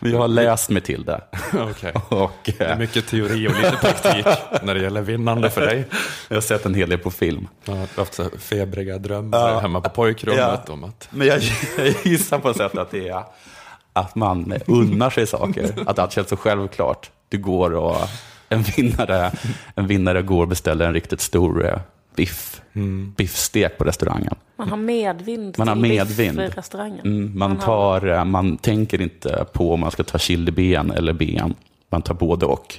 Jag 0.00 0.18
har 0.18 0.28
läst 0.28 0.70
mig 0.70 0.82
till 0.82 1.04
det. 1.04 1.20
Okej. 1.52 1.92
Och, 2.08 2.30
Det 2.44 2.60
är 2.60 2.72
eh, 2.72 2.78
mycket 2.78 3.06
teori 3.08 3.48
och 3.48 3.54
lite 3.56 3.76
praktik 3.80 4.26
när 4.62 4.74
det 4.74 4.80
gäller 4.82 5.02
vinnande 5.02 5.50
för 5.50 5.60
dig. 5.60 5.84
jag 6.28 6.36
har 6.36 6.40
sett 6.40 6.66
en 6.66 6.74
hel 6.74 6.88
del 6.88 6.98
på 6.98 7.10
film. 7.10 7.48
Ja, 7.64 7.72
du 7.72 7.78
har 7.78 7.86
haft 7.96 8.14
så 8.14 8.24
febriga 8.38 8.98
drömmar 8.98 9.60
hemma 9.60 9.80
på 9.80 9.90
pojkrummet 9.90 10.60
Ja. 10.66 10.72
om 10.72 10.84
att 10.84 11.08
Men 11.10 11.26
jag, 11.26 11.40
jag 11.78 11.94
gissar 12.04 12.38
på 12.38 12.54
sätt 12.54 12.78
att 12.78 12.90
det 12.90 13.08
är 13.08 13.22
att 13.92 14.14
man 14.14 14.54
unnar 14.66 15.10
sig 15.10 15.26
saker. 15.26 15.70
Att 15.86 15.98
allt 15.98 16.12
känns 16.12 16.28
så 16.28 16.36
självklart. 16.36 17.10
Du 17.28 17.38
går 17.38 17.74
och 17.74 17.96
en 18.48 18.62
vinnare, 18.62 19.32
en 19.74 19.86
vinnare 19.86 20.22
går 20.22 20.42
och 20.42 20.48
beställer 20.48 20.86
en 20.86 20.92
riktigt 20.94 21.20
stor 21.20 21.66
eh, 21.66 21.78
biff, 22.16 22.62
biffstek 23.16 23.78
på 23.78 23.84
restaurangen. 23.84 24.34
Man 24.56 24.68
har 24.68 24.76
medvind 24.76 25.54
Man 25.58 25.68
har 25.68 25.74
till 25.74 25.82
medvind. 25.82 26.36
biff 26.38 26.54
i 26.54 26.58
restaurangen. 26.58 27.00
Mm, 27.00 27.38
man, 27.38 27.50
har- 27.50 27.60
tar, 28.00 28.06
eh, 28.06 28.24
man 28.24 28.56
tänker 28.56 29.00
inte 29.00 29.46
på 29.52 29.72
om 29.74 29.80
man 29.80 29.90
ska 29.90 30.02
ta 30.04 30.18
chiliben 30.18 30.90
eller 30.90 31.12
ben. 31.12 31.54
Man 31.90 32.02
tar 32.02 32.14
både 32.14 32.46
och. 32.46 32.78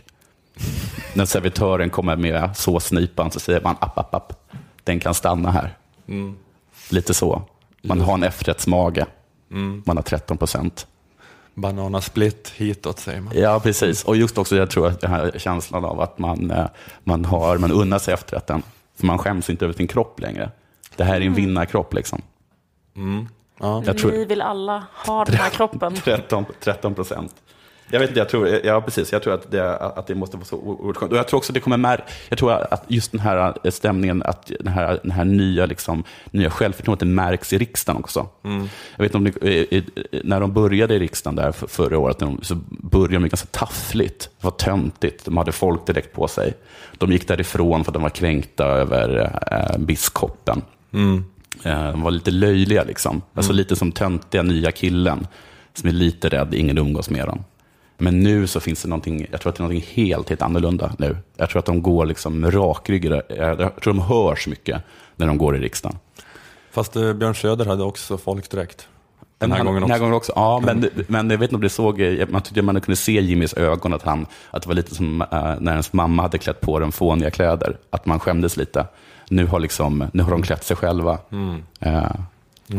När 1.13 1.25
servitören 1.25 1.89
kommer 1.89 2.15
med 2.15 2.57
såsnipan 2.57 3.31
så 3.31 3.39
säger 3.39 3.61
man 3.61 3.75
app, 3.79 3.97
app, 3.97 4.15
app. 4.15 4.33
Den 4.83 4.99
kan 4.99 5.13
stanna 5.13 5.51
här. 5.51 5.77
Lite 6.89 7.13
så. 7.13 7.41
Man 7.83 8.01
har 8.01 8.13
en 8.13 8.23
efterrättsmage. 8.23 9.05
Man 9.85 9.97
har 9.97 10.01
13 10.03 10.37
procent. 10.37 10.87
Bananasplit 11.55 12.53
hitåt 12.55 12.99
säger 12.99 13.21
man. 13.21 13.33
Ja, 13.37 13.59
precis. 13.59 14.03
Och 14.03 14.15
just 14.17 14.37
också, 14.37 14.55
jag 14.55 14.69
tror 14.69 14.87
att 14.87 15.01
den 15.01 15.11
här 15.11 15.31
känslan 15.37 15.85
av 15.85 16.01
att 16.01 16.19
man, 16.19 16.51
eh, 16.51 16.65
man, 17.03 17.25
har, 17.25 17.57
man 17.57 17.71
unnar 17.71 17.99
sig 17.99 18.13
efterrätten. 18.13 18.63
För 18.95 19.05
man 19.05 19.17
skäms 19.17 19.49
inte 19.49 19.65
över 19.65 19.73
sin 19.73 19.87
kropp 19.87 20.19
längre. 20.19 20.51
Det 20.95 21.03
här 21.03 21.15
är 21.15 21.21
en 21.25 21.33
vinnarkropp 21.33 21.93
liksom. 21.93 22.21
Ja. 23.59 23.83
Jag 23.85 23.97
tror- 23.97 24.11
Ni 24.11 24.25
vill 24.25 24.41
alla 24.41 24.83
ha 25.05 25.25
den 25.25 25.35
här 25.35 25.49
kroppen. 25.49 25.95
13 26.03 26.45
13 26.63 26.93
procent. 26.95 27.35
Jag 27.91 27.99
vet 27.99 28.09
inte, 28.09 28.19
jag 28.19 28.29
tror, 28.29 28.47
ja, 28.63 28.81
precis, 28.81 29.11
jag 29.11 29.23
tror 29.23 29.33
att 29.33 29.51
det, 29.51 29.75
att 29.77 30.07
det 30.07 30.15
måste 30.15 30.37
vara 30.37 30.45
så 30.45 30.55
oerhört 30.57 30.97
skönt. 30.97 31.11
Och 31.11 31.17
jag 31.17 31.27
tror 31.27 31.37
också 31.37 31.51
att 31.51 31.53
det 31.53 31.59
kommer 31.59 31.77
mär, 31.77 32.03
jag 32.29 32.39
tror 32.39 32.51
att 32.51 32.83
just 32.87 33.11
den 33.11 33.21
här 33.21 33.53
eh, 33.63 33.71
stämningen, 33.71 34.23
att 34.23 34.51
den 34.59 34.73
här, 34.73 34.99
den 35.03 35.11
här 35.11 35.25
nya, 35.25 35.65
liksom, 35.65 36.03
nya 36.31 36.49
självförtroendet 36.49 37.07
märks 37.07 37.53
i 37.53 37.57
riksdagen 37.57 37.99
också. 38.01 38.27
Jag 38.95 39.03
vet 39.03 39.15
inte 39.15 39.17
om 39.17 39.23
det, 39.41 39.83
när 40.23 40.39
de 40.39 40.53
började 40.53 40.95
i 40.95 40.99
riksdagen 40.99 41.35
där 41.35 41.51
för, 41.51 41.67
förra 41.67 41.97
året, 41.99 42.19
de, 42.19 42.39
så 42.41 42.55
började 42.69 43.13
de 43.13 43.29
ganska 43.29 43.47
taffligt. 43.51 44.19
Det 44.37 44.43
var 44.43 44.51
töntigt, 44.51 45.25
de 45.25 45.37
hade 45.37 45.51
folk 45.51 45.87
direkt 45.87 46.13
på 46.15 46.27
sig. 46.27 46.53
De 46.97 47.11
gick 47.11 47.27
därifrån 47.27 47.83
för 47.83 47.91
att 47.91 47.93
de 47.93 48.03
var 48.03 48.09
kränkta 48.09 48.65
över 48.65 49.31
eh, 49.51 49.77
biskopen. 49.77 50.61
Eh, 51.63 51.91
De 51.91 52.01
var 52.01 52.11
lite 52.11 52.31
löjliga, 52.31 52.83
liksom. 52.83 53.21
alltså 53.33 53.53
lite 53.53 53.75
som 53.75 53.91
töntiga 53.91 54.43
nya 54.43 54.71
killen 54.71 55.27
som 55.73 55.89
är 55.89 55.93
lite 55.93 56.29
rädd, 56.29 56.53
ingen 56.53 56.77
umgås 56.77 57.09
med 57.09 57.25
dem. 57.27 57.43
Men 57.97 58.19
nu 58.19 58.47
så 58.47 58.59
finns 58.59 58.81
det 58.81 58.87
någonting, 58.89 59.27
jag 59.31 59.41
tror 59.41 59.49
att 59.49 59.55
det 59.55 59.59
är 59.61 59.67
någonting 59.67 59.89
helt, 60.05 60.29
helt 60.29 60.41
annorlunda 60.41 60.91
nu. 60.99 61.17
Jag 61.37 61.49
tror 61.49 61.59
att 61.59 61.65
de 61.65 61.81
går 61.81 62.05
liksom 62.05 62.51
rakryggade, 62.51 63.21
jag 63.29 63.57
tror 63.57 63.93
de 63.93 63.99
hörs 64.01 64.47
mycket 64.47 64.81
när 65.15 65.27
de 65.27 65.37
går 65.37 65.57
i 65.57 65.59
riksdagen. 65.59 65.97
Fast 66.71 66.95
eh, 66.95 67.13
Björn 67.13 67.35
Söder 67.35 67.65
hade 67.65 67.83
också 67.83 68.17
folkdräkt. 68.17 68.87
Den 69.37 69.51
här 69.51 69.57
Han- 69.57 69.65
gången 69.67 69.81
Den 69.81 69.91
här 69.91 69.97
också. 69.97 70.03
gången 70.03 70.15
också. 70.17 70.31
Ja, 70.35 70.61
men, 70.65 70.89
men 71.07 71.29
jag 71.29 71.37
vet 71.37 71.43
inte 71.49 71.55
om 71.55 71.61
det 71.61 71.69
såg, 71.69 72.01
man 72.29 72.41
tyckte 72.41 72.61
man 72.61 72.81
kunde 72.81 72.95
se 72.95 73.11
Jimmys 73.21 73.53
ögon 73.53 73.93
att, 73.93 74.03
han, 74.03 74.25
att 74.51 74.61
det 74.61 74.67
var 74.67 74.75
lite 74.75 74.95
som 74.95 75.21
eh, 75.21 75.27
när 75.59 75.71
ens 75.71 75.93
mamma 75.93 76.21
hade 76.21 76.37
klätt 76.37 76.61
på 76.61 76.79
den 76.79 76.91
fåniga 76.91 77.31
kläder, 77.31 77.77
att 77.89 78.05
man 78.05 78.19
skämdes 78.19 78.57
lite. 78.57 78.85
Nu 79.29 79.45
har, 79.45 79.59
liksom, 79.59 80.05
nu 80.13 80.23
har 80.23 80.31
de 80.31 80.41
klätt 80.41 80.63
sig 80.63 80.77
själva. 80.77 81.17
Eh, 81.79 82.03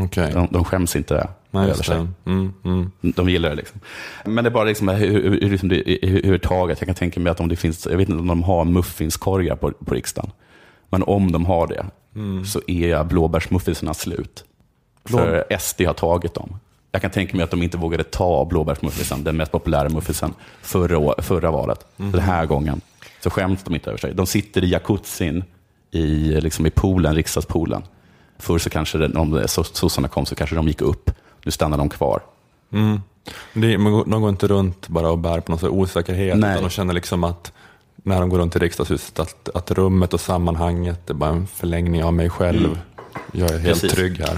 Okej. 0.05 0.33
de, 0.33 0.49
de 0.51 0.65
skäms 0.65 0.97
inte 0.97 1.29
Nej, 1.61 1.71
över 1.71 1.83
sig. 1.83 2.07
Mm, 2.25 2.53
mm. 2.65 2.91
De 3.01 3.29
gillar 3.29 3.49
det 3.49 3.55
liksom. 3.55 3.81
Men 4.25 4.45
det 4.45 4.49
är 4.49 4.53
bara 4.53 4.65
liksom 4.65 4.89
hur, 4.89 5.23
hur, 5.23 5.41
hur, 5.41 5.51
liksom 5.51 5.69
det, 5.69 5.99
hur, 6.03 6.23
hur 6.23 6.39
taget. 6.39 6.81
Jag 6.81 6.87
kan 6.87 6.95
tänka 6.95 7.21
mig 7.21 7.31
att 7.31 7.41
om 7.41 7.49
det 7.49 7.57
finns, 7.57 7.87
jag 7.87 7.97
vet 7.97 8.09
inte 8.09 8.21
om 8.21 8.27
de 8.27 8.43
har 8.43 8.65
muffinskorgar 8.65 9.57
på, 9.57 9.71
på 9.71 9.95
riksdagen. 9.95 10.31
Men 10.89 11.03
om 11.03 11.33
de 11.33 11.47
har 11.47 11.67
det 11.67 11.87
så 12.47 12.61
är 12.67 13.05
blåbärsmuffinsarna 13.05 13.95
slut. 13.95 14.45
För 15.05 15.59
SD 15.59 15.83
har 15.83 15.95
tagit 15.95 16.35
dem. 16.35 16.57
Jag 16.93 17.03
kan 17.03 17.11
tänka 17.11 17.37
mig 17.37 17.45
att 17.45 17.51
de 17.51 17.63
inte 17.63 17.77
vågade 17.77 18.05
ta 18.05 18.45
blåbärsmuffinsen, 18.45 19.25
den 19.25 19.37
mest 19.37 19.53
populära 19.53 19.89
muffinsen, 19.89 20.35
förra, 20.63 21.23
förra 21.23 21.51
valet. 21.51 21.87
Den 21.97 22.21
här 22.21 22.47
gången 22.47 22.81
så 23.21 23.31
skäms 23.31 23.63
de 23.63 23.75
inte 23.75 23.91
över 23.91 23.99
sig. 23.99 24.15
De 24.15 24.27
sitter 24.27 24.65
i 24.65 24.69
jacuzzin 24.69 25.45
i, 25.91 26.41
liksom 26.41 26.67
i 26.67 26.71
poolen, 26.71 27.15
riksdagspoolen. 27.15 27.83
Förr 28.39 28.59
så 28.59 28.71
kanske, 28.71 28.99
det, 28.99 29.19
om 29.19 29.45
sossarna 29.49 30.09
kom 30.09 30.27
så 30.27 30.35
kanske 30.35 30.57
de 30.57 30.69
gick 30.69 30.81
upp. 30.81 31.11
Nu 31.47 31.53
stannar 31.53 31.79
de 31.79 31.89
kvar. 31.89 32.21
Det, 33.53 33.79
man 33.79 33.93
går- 33.93 34.05
de 34.05 34.21
går 34.21 34.31
inte 34.31 34.47
runt 34.47 34.89
bara 34.89 35.11
och 35.11 35.19
bär 35.19 35.41
på 35.41 35.53
någon 35.53 35.59
här 35.61 35.69
osäkerhet, 35.69 36.37
Nej. 36.39 36.51
utan 36.53 36.63
de 36.65 36.71
känner 36.71 36.95
liksom 36.95 37.25
att 37.25 37.53
när 37.97 38.21
de 38.21 38.29
går 38.29 38.39
runt 38.39 38.57
i 38.57 38.59
riksdagshuset, 38.59 39.19
att, 39.19 39.49
att 39.55 39.71
rummet 39.71 40.15
och 40.15 40.21
sammanhanget 40.21 41.11
är 41.11 41.15
bara 41.15 41.31
en 41.31 41.47
förlängning 41.47 42.05
av 42.05 42.15
mig 42.15 42.31
själv. 42.31 42.81
Jag 43.33 43.51
är 43.51 43.59
helt 43.59 43.81
Precis. 43.81 43.93
trygg 43.93 44.21
här. 44.21 44.37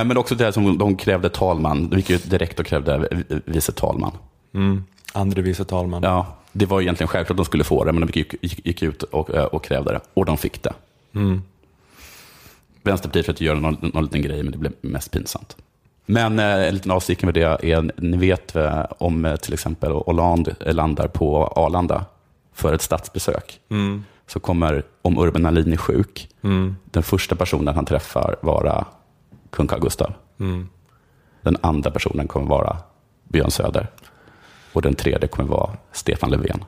Eh, 0.00 0.04
Men 0.04 0.16
också 0.16 0.34
det 0.34 0.52
som 0.52 0.78
de 0.78 0.96
krävde 0.96 1.28
talman. 1.28 1.88
De 1.88 1.96
gick 1.96 2.10
ut 2.10 2.30
direkt 2.30 2.60
och 2.60 2.66
krävde 2.66 3.08
vice 3.44 3.72
talman. 3.72 4.12
Mm. 4.54 4.84
Andre 5.12 5.42
vice 5.42 5.64
talman. 5.64 6.02
Ja, 6.02 6.26
det 6.52 6.66
var 6.66 6.80
egentligen 6.80 7.08
självklart 7.08 7.30
att 7.34 7.36
de 7.36 7.44
skulle 7.44 7.64
få 7.64 7.84
det, 7.84 7.92
men 7.92 8.06
de 8.06 8.18
gick, 8.18 8.34
gick, 8.42 8.66
gick 8.66 8.82
ut 8.82 9.02
och, 9.02 9.30
eh, 9.30 9.44
och 9.44 9.64
krävde 9.64 9.92
det. 9.92 10.00
Och 10.14 10.24
de 10.24 10.36
fick 10.38 10.62
det. 10.62 10.72
Vänsterpartiet 12.82 13.26
försökte 13.26 13.44
göra 13.44 13.60
någon, 13.60 13.90
någon 13.94 14.04
liten 14.04 14.22
grej, 14.22 14.42
men 14.42 14.52
det 14.52 14.58
blev 14.58 14.72
mest 14.80 15.10
pinsamt. 15.10 15.56
Men 16.10 16.38
eh, 16.38 16.68
en 16.68 16.74
liten 16.74 16.90
avstickare 16.90 17.26
med 17.26 17.34
det 17.34 17.70
är, 17.70 17.92
ni 17.96 18.16
vet 18.16 18.56
eh, 18.56 18.84
om 18.98 19.24
eh, 19.24 19.36
till 19.36 19.54
exempel 19.54 19.92
Hollande 19.92 20.54
landar 20.60 21.08
på 21.08 21.46
Arlanda 21.46 22.04
för 22.52 22.72
ett 22.72 22.82
statsbesök. 22.82 23.60
Så 24.26 24.40
kommer, 24.40 24.82
om 25.02 25.18
Urban 25.18 25.46
Ahlin 25.46 25.72
är 25.72 25.76
sjuk, 25.76 26.28
den 26.84 27.02
första 27.02 27.36
personen 27.36 27.74
han 27.74 27.84
träffar 27.84 28.36
vara 28.40 28.84
kung 29.50 29.66
Carl 29.66 29.80
Gustaf. 29.80 30.10
Den 31.42 31.56
andra 31.60 31.90
personen 31.90 32.28
kommer 32.28 32.46
vara 32.46 32.76
Björn 33.28 33.50
Söder. 33.50 33.86
Och 34.72 34.82
den 34.82 34.94
tredje 34.94 35.28
kommer 35.28 35.48
vara 35.48 35.70
Stefan 35.92 36.30
Löfven. 36.30 36.64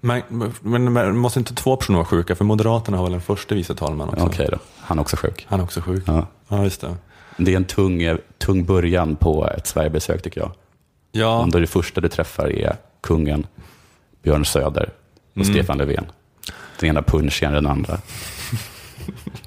Men, 0.00 0.22
men, 0.60 0.92
men 0.92 1.16
måste 1.16 1.38
inte 1.38 1.54
två 1.54 1.76
personer 1.76 1.98
vara 1.98 2.06
sjuka? 2.06 2.34
För 2.34 2.44
Moderaterna 2.44 2.96
har 2.96 3.04
väl 3.04 3.14
en 3.14 3.20
första 3.20 3.54
vice 3.54 3.74
talman 3.74 4.08
också? 4.08 4.26
Okej 4.26 4.48
då, 4.50 4.58
han 4.78 4.98
är 4.98 5.02
också 5.02 5.16
sjuk. 5.16 5.46
Han 5.48 5.60
är 5.60 5.64
också 5.64 5.80
sjuk. 5.80 6.04
Ja. 6.06 6.26
Ja, 6.48 6.64
just 6.64 6.80
det. 6.80 6.96
Det 7.36 7.52
är 7.52 7.56
en 7.56 7.64
tung, 7.64 8.18
tung 8.38 8.64
början 8.64 9.16
på 9.16 9.48
ett 9.56 9.66
Sverigebesök 9.66 10.22
tycker 10.22 10.40
jag. 10.40 10.52
Ja, 11.12 11.38
Om 11.38 11.50
då 11.50 11.58
det 11.58 11.66
första 11.66 12.00
du 12.00 12.08
träffar 12.08 12.48
är 12.52 12.76
kungen, 13.00 13.46
Björn 14.22 14.44
Söder 14.44 14.90
och 15.38 15.46
Stefan 15.46 15.78
Löfven. 15.78 16.04
Den 16.80 16.88
ena 16.88 17.02
punchigare 17.02 17.56
än 17.58 17.64
den 17.64 17.72
andra. 17.72 17.98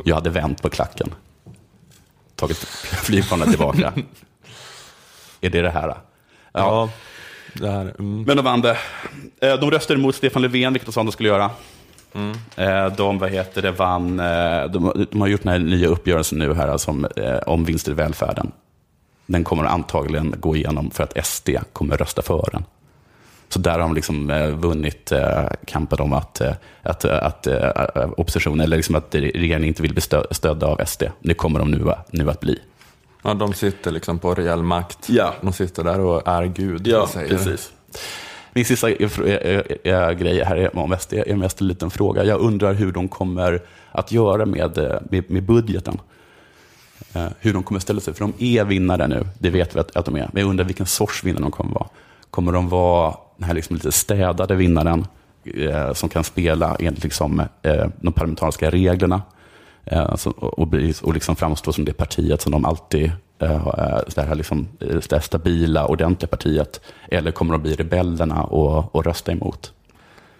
Jag 0.03 0.15
hade 0.15 0.29
vänt 0.29 0.61
på 0.61 0.69
klacken. 0.69 1.13
Tagit 2.35 2.57
flygplanet 3.03 3.49
tillbaka. 3.49 3.93
är 5.41 5.49
det 5.49 5.61
det 5.61 5.69
här? 5.69 5.87
Ja. 5.87 5.97
ja. 6.53 6.89
Det 7.53 7.69
här, 7.71 7.81
mm. 7.99 8.23
Men 8.23 8.37
de 8.37 8.45
vann 8.45 8.61
det. 8.61 8.77
Eh, 9.41 9.59
De 9.59 9.71
röstade 9.71 9.99
emot 9.99 10.15
Stefan 10.15 10.41
Löfven, 10.41 10.73
vilket 10.73 10.85
de 10.85 10.91
sa 10.91 11.03
de 11.03 11.11
skulle 11.11 11.29
göra. 11.29 11.49
Eh, 12.55 12.95
De, 12.95 13.17
vad 13.19 13.29
heter 13.29 13.61
det, 13.61 13.71
vann, 13.71 14.19
eh, 14.19 14.63
de, 14.69 15.05
de 15.11 15.21
har 15.21 15.27
gjort 15.27 15.43
den 15.43 15.51
här 15.51 15.59
nya 15.59 15.87
uppgörelsen 15.87 16.39
nu 16.39 16.53
här, 16.53 16.67
alltså, 16.67 16.91
om, 16.91 17.05
eh, 17.15 17.37
om 17.37 17.65
vinster 17.65 17.91
i 17.91 17.95
välfärden. 17.95 18.51
Den 19.25 19.43
kommer 19.43 19.63
antagligen 19.63 20.35
gå 20.39 20.55
igenom 20.55 20.91
för 20.91 21.03
att 21.03 21.25
SD 21.27 21.49
kommer 21.73 21.97
rösta 21.97 22.21
för 22.21 22.49
den. 22.51 22.63
Så 23.49 23.59
där 23.59 23.71
har 23.71 23.79
de 23.79 23.93
liksom 23.93 24.29
eh, 24.29 24.47
vunnit 24.47 25.11
eh, 25.11 25.45
kampen 25.67 25.99
om 25.99 26.13
att, 26.13 26.41
eh, 26.41 26.51
att, 26.83 27.05
eh, 27.05 27.23
att 27.25 27.47
eh, 27.47 28.09
oppositionen, 28.17 28.59
eller 28.61 28.77
liksom 28.77 28.95
att 28.95 29.15
regeringen 29.15 29.63
inte 29.67 29.81
vill 29.81 29.93
bli 29.93 30.01
stö- 30.01 30.33
stödda 30.33 30.67
av 30.67 30.81
SD. 30.85 31.03
Det 31.19 31.33
kommer 31.33 31.59
de 31.59 31.71
nu, 31.71 31.91
nu 32.11 32.29
att 32.29 32.39
bli. 32.39 32.59
ja, 33.23 33.33
de 33.33 33.53
sitter 33.53 33.91
liksom 33.91 34.19
på 34.19 34.35
reell 34.35 34.63
makt. 34.63 35.09
Ja. 35.09 35.33
De 35.41 35.53
sitter 35.53 35.83
där 35.83 35.99
och 35.99 36.27
är 36.27 36.43
Gud. 36.45 36.87
vad 36.99 37.09
säger. 37.09 37.29
Min 38.55 38.65
sista 38.65 38.89
eh, 38.89 39.19
eh, 39.19 39.61
eh, 39.83 40.11
grej 40.11 40.43
här 40.43 40.55
är 40.55 40.77
om 40.77 40.95
SD 40.99 41.13
är 41.13 41.35
mest 41.35 41.61
en 41.61 41.67
liten 41.67 41.89
fråga. 41.89 42.23
Jag 42.23 42.39
undrar 42.39 42.73
hur 42.73 42.91
de 42.91 43.07
kommer 43.07 43.61
att 43.91 44.11
göra 44.11 44.45
med, 44.45 44.99
med, 45.09 45.31
med 45.31 45.43
budgeten. 45.43 45.97
Hur 47.39 47.53
de 47.53 47.63
kommer 47.63 47.79
att 47.79 47.83
ställa 47.83 47.99
sig. 47.99 48.13
För 48.13 48.21
de 48.21 48.33
är 48.39 48.63
vinnare 48.65 49.07
nu, 49.07 49.27
det 49.39 49.49
vet 49.49 49.75
vi 49.75 49.79
att, 49.79 49.95
att 49.95 50.05
de 50.05 50.15
är. 50.15 50.29
Men 50.33 50.41
jag 50.41 50.49
undrar 50.49 50.65
vilken 50.65 50.85
sorts 50.85 51.23
vinnare 51.23 51.41
de 51.41 51.51
kommer 51.51 51.73
vara. 51.73 51.87
Kommer 52.29 52.51
de 52.51 52.69
vara 52.69 53.15
den 53.37 53.47
här 53.47 53.53
liksom 53.53 53.75
lite 53.75 53.91
städade 53.91 54.55
vinnaren 54.55 55.07
eh, 55.43 55.93
som 55.93 56.09
kan 56.09 56.23
spela 56.23 56.75
enligt 56.79 57.03
liksom, 57.03 57.39
eh, 57.61 57.87
de 58.01 58.13
parlamentariska 58.13 58.71
reglerna 58.71 59.21
eh, 59.85 60.03
och, 60.03 60.59
och, 60.59 60.73
och 61.01 61.13
liksom 61.13 61.35
framstå 61.35 61.73
som 61.73 61.85
det 61.85 61.93
partiet 61.93 62.41
som 62.41 62.51
de 62.51 62.65
alltid 62.65 63.11
det 63.37 64.21
här 64.21 64.35
liksom, 64.35 64.67
eh, 64.79 64.87
det 64.87 65.11
här 65.11 65.19
stabila, 65.19 65.85
ordentliga 65.87 66.27
partiet? 66.29 66.81
Eller 67.11 67.31
kommer 67.31 67.51
de 67.51 67.61
bli 67.61 67.75
rebellerna 67.75 68.43
och, 68.43 68.95
och 68.95 69.05
rösta 69.05 69.31
emot? 69.31 69.73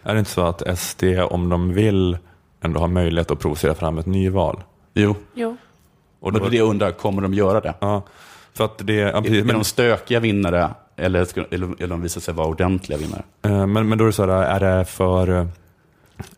Är 0.03 0.13
det 0.13 0.19
inte 0.19 0.31
så 0.31 0.41
att 0.45 0.79
SD, 0.79 1.03
om 1.29 1.49
de 1.49 1.73
vill, 1.73 2.17
ändå 2.61 2.79
har 2.79 2.87
möjlighet 2.87 3.31
att 3.31 3.39
provocera 3.39 3.73
fram 3.75 3.97
ett 3.97 4.05
nyval? 4.05 4.63
Jo, 4.93 5.15
Jo. 5.33 5.57
Och 6.19 6.33
men 6.33 6.41
det 6.41 6.47
är 6.47 6.51
det 6.51 6.57
jag 6.57 6.69
undrar, 6.69 6.91
kommer 6.91 7.21
de 7.21 7.33
göra 7.33 7.61
det? 7.61 7.73
Ja, 7.79 8.01
För 8.53 8.65
att 8.65 8.77
det, 8.77 8.93
ja, 8.93 9.07
Är, 9.07 9.21
precis, 9.21 9.41
är 9.41 9.43
men, 9.43 9.55
de 9.55 9.63
stökiga 9.63 10.19
vinnare 10.19 10.69
eller, 10.95 11.27
eller, 11.53 11.67
eller 11.77 11.87
de 11.87 12.01
visar 12.01 12.21
sig 12.21 12.33
vara 12.33 12.47
ordentliga 12.47 12.97
vinnare? 12.97 13.23
eh, 13.45 13.67
men, 13.67 13.89
men 13.89 13.97
då 13.97 14.03
är 14.03 14.07
det 14.07 14.13
så 14.13 14.25
här, 14.25 14.59
är 14.61 14.77
det 14.77 14.85
för, 14.85 15.29
eh, 15.39 15.47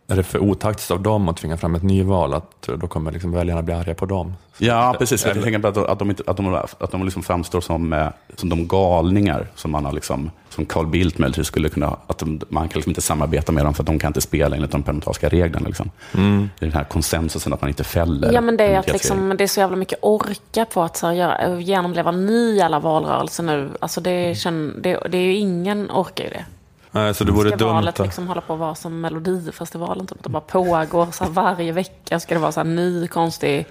är 0.08 0.16
det 0.16 0.24
för 0.24 0.40
otaktiskt 0.40 0.92
av 0.92 1.02
dem 1.02 1.30
att 1.30 1.38
tvinga 1.38 1.58
fram 1.58 1.76
ett 1.76 1.84
nyval? 1.84 2.34
Att 2.34 2.70
då 2.82 2.88
kommer 2.88 3.12
liksom 3.12 3.32
väljarna 3.32 3.62
bli 3.62 3.74
arga 3.74 3.96
på 3.96 4.06
dem? 4.06 4.34
Ja, 4.58 4.96
precis. 5.00 5.26
Jag 5.26 5.44
tänker 5.44 5.60
på 5.60 5.68
att, 5.68 5.76
de- 5.76 5.86
att 5.86 6.00
de, 6.00 6.10
inte, 6.10 6.24
att 6.28 6.38
de, 6.38 6.56
att 6.56 6.92
de 6.92 7.04
liksom 7.04 7.24
framstår 7.24 7.62
som, 7.62 7.94
eh, 7.94 8.08
som 8.36 8.50
de 8.50 8.68
galningar 8.68 9.48
som 9.56 9.72
man 9.72 9.86
har 9.86 9.92
liksom, 9.92 10.32
som 10.50 10.66
Carl 10.66 10.88
Bildt 10.88 11.18
möjligtvis 11.18 11.48
skulle 11.48 11.70
kunna, 11.70 11.98
att 12.08 12.18
de, 12.18 12.42
man 12.50 12.70
kan 12.70 12.80
liksom 12.80 12.90
inte 12.90 13.02
samarbeta 13.02 13.52
med 13.52 13.66
dem 13.66 13.74
för 13.74 13.84
att 13.84 13.88
de 13.88 14.00
kan 14.00 14.10
inte 14.10 14.22
spela 14.22 14.56
enligt 14.56 14.72
de 14.72 14.84
parlamentariska 14.84 15.30
reglerna. 15.30 15.68
Liksom. 15.68 15.92
Mm. 16.14 16.50
Det 16.60 16.66
är 16.66 16.70
den 16.70 16.78
här 16.78 16.84
konsensusen 16.84 17.54
att 17.54 17.62
man 17.62 17.70
inte 17.70 17.84
fäller. 17.84 18.34
Ja, 18.34 18.42
men 18.42 18.58
det 18.58 18.64
är, 18.64 18.80
att 18.80 18.88
liksom, 18.94 19.36
det 19.38 19.44
är 19.44 19.48
så 19.48 19.60
jävla 19.60 19.76
mycket 19.76 20.00
orka 20.02 20.66
på 20.66 20.82
att 20.84 20.98
så 20.98 21.08
här, 21.08 21.14
göra, 21.14 21.60
genomleva 21.60 22.12
ny 22.12 22.56
jävla 22.56 22.80
valrörelse 22.80 23.44
nu. 23.44 23.70
Alltså 23.80 24.02
det, 24.02 24.38
känn, 24.38 24.80
det, 24.82 25.00
det 25.10 25.18
är 25.18 25.22
ju 25.22 25.36
ingen 25.36 25.92
orkar 25.92 26.24
ju 26.24 26.30
det. 26.30 26.46
Nej, 26.92 27.14
så 27.14 27.24
det 27.24 27.32
vore 27.32 27.50
Ska 27.50 27.58
dumt. 27.58 27.68
valet 27.68 28.00
liksom 28.00 28.28
hålla 28.28 28.42
på 28.42 28.54
att 28.54 28.60
vara 28.60 28.76
som 28.76 29.02
Melodifestivalen? 29.02 30.08
Typ, 30.08 30.18
att 30.18 30.24
det 30.24 30.30
bara 30.30 30.42
pågår 30.42 31.12
så 31.12 31.24
här, 31.24 31.32
varje 31.32 31.72
vecka. 31.72 32.20
Ska 32.20 32.36
det 32.36 32.42
vara 32.42 32.52
så 32.52 32.60
här 32.60 32.68
ny, 32.68 33.08
konstig... 33.08 33.66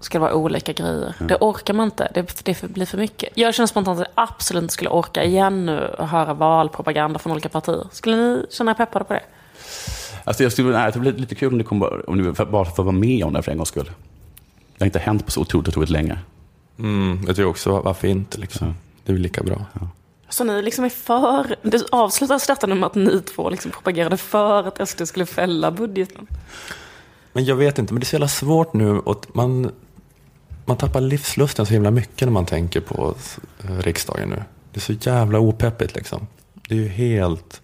Ska 0.00 0.18
det 0.18 0.22
vara 0.22 0.34
olika 0.34 0.72
grejer. 0.72 1.14
Det 1.18 1.36
orkar 1.40 1.74
man 1.74 1.84
inte. 1.84 2.10
Det, 2.14 2.44
det 2.44 2.62
blir 2.62 2.86
för 2.86 2.98
mycket. 2.98 3.28
Jag 3.34 3.54
känner 3.54 3.66
spontant 3.66 4.00
att 4.00 4.06
jag 4.16 4.24
absolut 4.24 4.62
inte 4.62 4.74
skulle 4.74 4.90
orka 4.90 5.24
igen 5.24 5.66
nu 5.66 5.80
och 5.98 6.08
höra 6.08 6.34
valpropaganda 6.34 7.18
från 7.18 7.32
olika 7.32 7.48
partier. 7.48 7.86
Skulle 7.92 8.16
ni 8.16 8.46
känna 8.50 8.70
er 8.70 8.74
peppade 8.74 9.04
på 9.04 9.12
det? 9.12 9.22
Alltså, 10.24 10.42
jag 10.42 10.52
skulle, 10.52 10.78
nej, 10.78 10.92
det 10.92 10.98
blir 10.98 11.12
lite 11.12 11.34
kul 11.34 11.52
om 11.52 11.58
det 11.58 11.64
kommer, 11.64 12.10
om 12.10 12.18
ni 12.18 12.32
bara 12.32 12.64
får 12.64 12.82
vara 12.82 12.92
med 12.96 13.24
om 13.24 13.32
det 13.32 13.42
för 13.42 13.52
en 13.52 13.58
gångs 13.58 13.68
skull. 13.68 13.90
Det 14.76 14.84
har 14.84 14.86
inte 14.86 14.98
hänt 14.98 15.24
på 15.24 15.30
så 15.30 15.40
otroligt, 15.40 15.68
otroligt 15.68 15.90
länge. 15.90 16.18
Mm, 16.78 17.18
jag 17.26 17.36
tycker 17.36 17.48
också, 17.48 17.80
varför 17.80 18.08
inte? 18.08 18.38
Liksom. 18.38 18.74
Det 19.04 19.12
är 19.12 19.14
väl 19.14 19.22
lika 19.22 19.42
bra. 19.42 19.66
Så 20.34 20.44
ni 20.44 20.62
liksom 20.62 20.84
är 20.84 20.88
för... 20.88 21.56
Det 21.62 21.82
avslutas 21.92 22.46
detta 22.46 22.66
nu 22.66 22.74
med 22.74 22.86
att 22.86 22.94
ni 22.94 23.20
två 23.22 23.50
liksom 23.50 23.70
propagerade 23.70 24.16
för 24.16 24.64
att 24.68 24.88
SD 24.88 25.02
skulle 25.06 25.26
fälla 25.26 25.70
budgeten. 25.70 26.26
Men 27.32 27.44
jag 27.44 27.56
vet 27.56 27.78
inte, 27.78 27.92
men 27.94 28.00
det 28.00 28.04
är 28.04 28.06
så 28.06 28.14
jävla 28.14 28.28
svårt 28.28 28.72
nu. 28.74 28.90
Och 28.98 29.26
man, 29.32 29.70
man 30.64 30.76
tappar 30.76 31.00
livslusten 31.00 31.66
så 31.66 31.72
himla 31.72 31.90
mycket 31.90 32.20
när 32.28 32.32
man 32.32 32.46
tänker 32.46 32.80
på 32.80 33.14
eh, 33.64 33.78
riksdagen 33.78 34.28
nu. 34.28 34.42
Det 34.72 34.78
är 34.78 34.80
så 34.80 34.92
jävla 35.10 35.38
opeppigt 35.38 35.94
liksom. 35.94 36.26
Det 36.68 36.74
är 36.74 36.78
ju 36.78 36.88
helt 36.88 37.62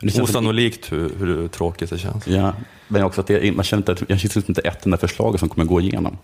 känns 0.00 0.14
som- 0.14 0.24
osannolikt 0.24 0.92
hur, 0.92 1.12
hur 1.18 1.48
tråkigt 1.48 1.90
det 1.90 1.98
känns. 1.98 2.26
Ja, 2.26 2.52
men 2.88 3.02
också 3.04 3.20
att 3.20 3.26
det, 3.26 3.52
man 3.56 3.64
känner 3.64 3.80
inte, 3.80 3.92
att- 3.92 4.10
jag 4.10 4.20
känner 4.20 4.48
inte 4.50 4.60
ett 4.60 4.84
enda 4.84 4.96
förslag 4.96 5.38
som 5.38 5.48
kommer 5.48 5.64
gå 5.64 5.80
igenom. 5.80 6.18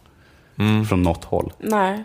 Från 0.89 1.03
något 1.03 1.25
håll. 1.25 1.53
Nej. 1.59 2.05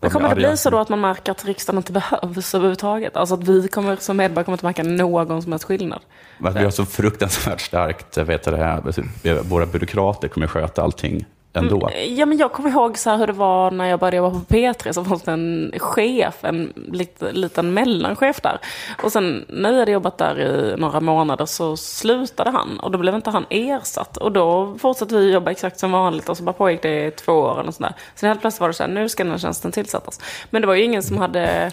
Men 0.00 0.10
kommer 0.10 0.28
det 0.28 0.34
bli 0.34 0.56
så 0.56 0.70
då 0.70 0.78
att 0.78 0.88
man 0.88 1.00
märker 1.00 1.32
att 1.32 1.44
riksdagen 1.44 1.78
inte 1.78 1.92
behövs 2.20 2.54
överhuvudtaget? 2.54 3.16
Alltså 3.16 3.34
att 3.34 3.48
vi 3.48 3.68
kommer, 3.68 3.96
som 3.96 4.16
medborgare 4.16 4.44
kommer 4.44 4.54
inte 4.54 4.66
märka 4.66 4.82
någon 4.82 5.42
som 5.42 5.52
helst 5.52 5.64
skillnad? 5.64 6.00
Att 6.44 6.56
vi 6.56 6.64
har 6.64 6.70
så 6.70 6.84
fruktansvärt 6.86 7.60
starkt, 7.60 8.18
vet 8.18 8.46
det 8.52 8.56
här, 8.56 9.42
våra 9.42 9.66
byråkrater 9.66 10.28
kommer 10.28 10.46
sköta 10.46 10.82
allting 10.82 11.26
ändå. 11.58 11.90
Ja, 12.08 12.26
men 12.26 12.38
jag 12.38 12.52
kommer 12.52 12.70
ihåg 12.70 12.98
så 12.98 13.10
hur 13.16 13.26
det 13.26 13.32
var 13.32 13.70
när 13.70 13.84
jag 13.84 14.00
började 14.00 14.16
jobba 14.16 14.30
på 14.30 14.54
P3. 14.54 14.92
Så 14.92 15.04
fanns 15.04 15.22
det 15.22 15.32
en 15.32 15.72
chef, 15.78 16.44
en 16.44 16.72
lit, 16.92 17.22
liten 17.32 17.74
mellanchef 17.74 18.40
där. 18.40 18.58
Och 19.02 19.12
sen 19.12 19.44
när 19.48 19.70
jag 19.72 19.78
hade 19.78 19.92
jobbat 19.92 20.18
där 20.18 20.40
i 20.40 20.74
några 20.78 21.00
månader 21.00 21.46
så 21.46 21.76
slutade 21.76 22.50
han. 22.50 22.80
Och 22.80 22.90
då 22.90 22.98
blev 22.98 23.14
inte 23.14 23.30
han 23.30 23.46
ersatt. 23.50 24.16
Och 24.16 24.32
då 24.32 24.74
fortsatte 24.78 25.16
vi 25.16 25.32
jobba 25.32 25.50
exakt 25.50 25.78
som 25.78 25.92
vanligt. 25.92 26.28
Och 26.28 26.36
så 26.36 26.42
bara 26.42 26.52
pågick 26.52 26.82
det 26.82 27.06
i 27.06 27.10
två 27.10 27.32
år 27.32 27.60
eller 27.60 27.72
sådär. 27.72 27.92
Sen 28.14 28.28
helt 28.28 28.40
plötsligt 28.40 28.60
var 28.60 28.68
det 28.68 28.74
så 28.74 28.82
här, 28.82 28.90
nu 28.90 29.08
ska 29.08 29.22
den 29.24 29.30
här 29.30 29.38
tjänsten 29.38 29.72
tillsättas. 29.72 30.20
Men 30.50 30.62
det 30.62 30.66
var 30.68 30.74
ju 30.74 30.82
ingen 30.84 31.02
som 31.02 31.18
hade 31.18 31.70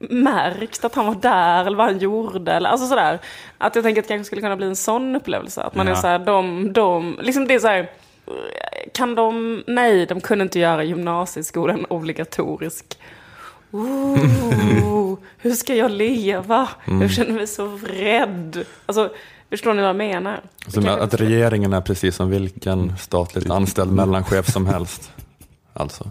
märkt 0.00 0.84
att 0.84 0.94
han 0.94 1.06
var 1.06 1.14
där 1.14 1.64
eller 1.66 1.76
vad 1.76 1.86
han 1.86 1.98
gjorde. 1.98 2.52
Eller, 2.52 2.70
alltså 2.70 2.86
sådär. 2.86 3.18
Att 3.58 3.74
jag 3.74 3.84
tänker 3.84 4.02
att 4.02 4.08
det 4.08 4.14
kanske 4.14 4.24
skulle 4.26 4.42
kunna 4.42 4.56
bli 4.56 4.66
en 4.66 4.76
sån 4.76 5.16
upplevelse. 5.16 5.62
Att 5.62 5.74
man 5.74 5.86
Ja. 5.86 5.92
är 5.92 5.96
så 5.96 6.06
här, 6.06 6.18
de, 6.18 6.72
de, 6.72 7.18
liksom 7.22 7.46
det 7.46 7.54
är 7.54 7.58
så 7.58 7.68
här, 7.68 7.90
kan 8.94 9.14
de, 9.14 9.64
nej 9.66 10.06
de 10.06 10.20
kunde 10.20 10.42
inte 10.42 10.58
göra 10.58 10.84
gymnasieskolan 10.84 11.84
obligatorisk. 11.84 12.98
Ooh, 13.70 15.18
hur 15.38 15.52
ska 15.52 15.74
jag 15.74 15.90
leva? 15.90 16.68
Jag 17.00 17.10
känner 17.10 17.32
mig 17.32 17.46
så 17.46 17.78
rädd. 17.86 18.64
Alltså, 18.86 19.12
förstår 19.50 19.74
ni 19.74 19.80
vad 19.80 19.88
jag 19.88 19.96
menar? 19.96 20.40
Som 20.66 20.82
Det 20.82 20.88
kan- 20.88 21.00
att 21.00 21.14
regeringen 21.14 21.72
är 21.72 21.80
precis 21.80 22.16
som 22.16 22.30
vilken 22.30 22.96
statligt 22.98 23.50
anställd 23.50 23.92
mellanchef 23.92 24.52
som 24.52 24.66
helst. 24.66 25.10
Alltså. 25.72 26.10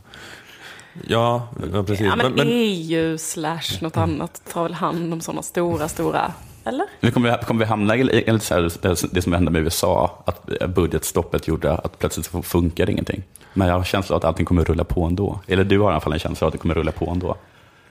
Ja, 1.07 1.47
ja 1.73 1.83
precis. 1.83 2.05
Ja, 2.05 2.15
men, 2.15 2.25
men, 2.25 2.35
men, 2.35 2.47
EU 2.49 3.17
slash 3.17 3.81
något 3.81 3.97
annat 3.97 4.41
tar 4.51 4.63
väl 4.63 4.73
hand 4.73 5.13
om 5.13 5.21
sådana 5.21 5.41
stora, 5.41 5.87
stora, 5.87 6.33
eller? 6.67 6.85
Nu 6.99 7.11
kommer 7.11 7.31
vi, 7.37 7.45
kommer 7.45 7.59
vi 7.59 7.65
hamna 7.65 7.95
i 7.95 8.01
i- 8.01 8.29
i 8.35 8.39
så 8.39 8.53
här, 8.53 9.13
det 9.13 9.21
som 9.21 9.33
hände 9.33 9.51
med 9.51 9.61
USA, 9.61 10.23
att 10.25 10.49
budgetstoppet 10.75 11.47
gjorde 11.47 11.71
att 11.77 11.99
plötsligt 11.99 12.25
så 12.25 12.41
funkar 12.41 12.89
ingenting. 12.89 13.23
Men 13.53 13.67
jag 13.67 13.75
har 13.75 13.83
känslan 13.83 14.15
av 14.15 14.17
att 14.17 14.25
allting 14.25 14.45
kommer 14.45 14.63
rulla 14.63 14.83
på 14.83 15.03
ändå. 15.03 15.39
Eller 15.47 15.63
du 15.63 15.79
har 15.79 15.89
i 15.89 15.91
alla 15.91 16.01
fall 16.01 16.13
en 16.13 16.19
känsla 16.19 16.45
av 16.45 16.47
att 16.47 16.51
det 16.53 16.57
kommer 16.57 16.73
rulla 16.75 16.91
på 16.91 17.09
ändå. 17.09 17.35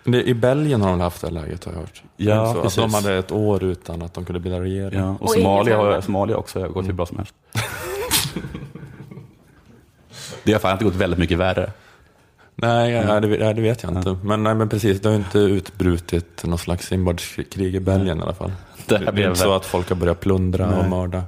det, 0.05 0.23
I 0.23 0.35
Belgien 0.35 0.83
har 0.83 0.91
de 0.91 1.01
haft 1.01 1.21
det 1.21 1.27
här 1.27 1.35
läget 1.35 1.65
har 1.65 1.73
jag 1.73 1.81
hört. 1.81 2.03
Ja, 2.17 2.53
så 2.53 2.57
att 2.59 2.63
precis. 2.63 2.77
de 2.77 2.95
hade 2.95 3.15
ett 3.19 3.33
år 3.33 3.65
utan 3.65 4.03
att 4.03 4.15
de 4.15 4.25
kunde 4.25 4.41
bilda 4.41 4.61
regering. 4.61 4.99
Ja, 5.01 5.11
och, 5.11 5.23
Och 5.23 5.31
Somalia, 5.31 5.77
har. 5.77 6.01
Somalia 6.01 6.37
också 6.37 6.61
har 6.61 6.69
gått 6.69 6.89
hur 6.89 6.93
bra 6.93 7.07
som 7.07 7.17
helst. 7.17 7.35
det 10.45 10.53
har 10.53 10.61
fan 10.61 10.73
inte 10.73 10.85
gått 10.85 10.95
väldigt 10.95 11.19
mycket 11.19 11.39
värre. 11.39 11.71
Nej, 12.55 12.91
ja, 12.93 13.21
det, 13.21 13.37
ja, 13.37 13.53
det 13.53 13.61
vet 13.63 13.83
jag 13.83 13.93
inte. 13.97 14.17
Men, 14.25 14.43
nej, 14.43 14.55
men 14.55 14.69
precis, 14.69 15.01
det 15.01 15.09
har 15.09 15.17
inte 15.17 15.39
utbrutit 15.39 16.45
någon 16.45 16.59
slags 16.59 16.93
inbördeskrig 16.93 17.75
i 17.75 17.81
Belgien 17.81 18.19
i 18.19 18.23
alla 18.23 18.35
fall. 18.35 18.53
Det 18.87 18.95
Det, 18.95 18.99
här 18.99 19.07
är 19.07 19.13
blev 19.13 19.29
inte 19.29 19.41
så 19.41 19.53
att 19.53 19.67
folk 19.67 19.89
har 19.89 19.97
börjat 19.97 20.21
plundra 20.21 20.71
Nej. 20.71 20.79
och 20.79 20.89
mörda. 20.89 21.25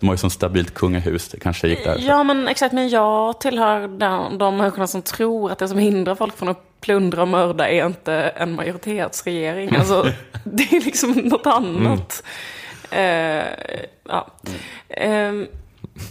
De 0.00 0.08
har 0.08 0.14
ju 0.14 0.18
sånt 0.18 0.32
stabilt 0.32 0.74
kungahus, 0.74 1.28
det 1.28 1.40
kanske 1.40 1.68
gick 1.68 1.84
där. 1.84 1.98
Ja, 2.06 2.22
men 2.22 2.48
exakt. 2.48 2.74
Men 2.74 2.88
jag 2.88 3.40
tillhör 3.40 3.88
de, 3.88 4.38
de 4.38 4.56
människorna 4.56 4.86
som 4.86 5.02
tror 5.02 5.52
att 5.52 5.58
det 5.58 5.68
som 5.68 5.78
hindrar 5.78 6.14
folk 6.14 6.36
från 6.36 6.48
att 6.48 6.80
plundra 6.80 7.22
och 7.22 7.28
mörda 7.28 7.68
är 7.68 7.86
inte 7.86 8.14
en 8.14 8.54
majoritetsregering. 8.54 9.76
Alltså, 9.78 10.06
det 10.44 10.62
är 10.62 10.84
liksom 10.84 11.10
något 11.10 11.46
annat. 11.46 12.22
Eh, 12.90 13.44
ja. 14.08 14.26
Ehm, 14.88 15.46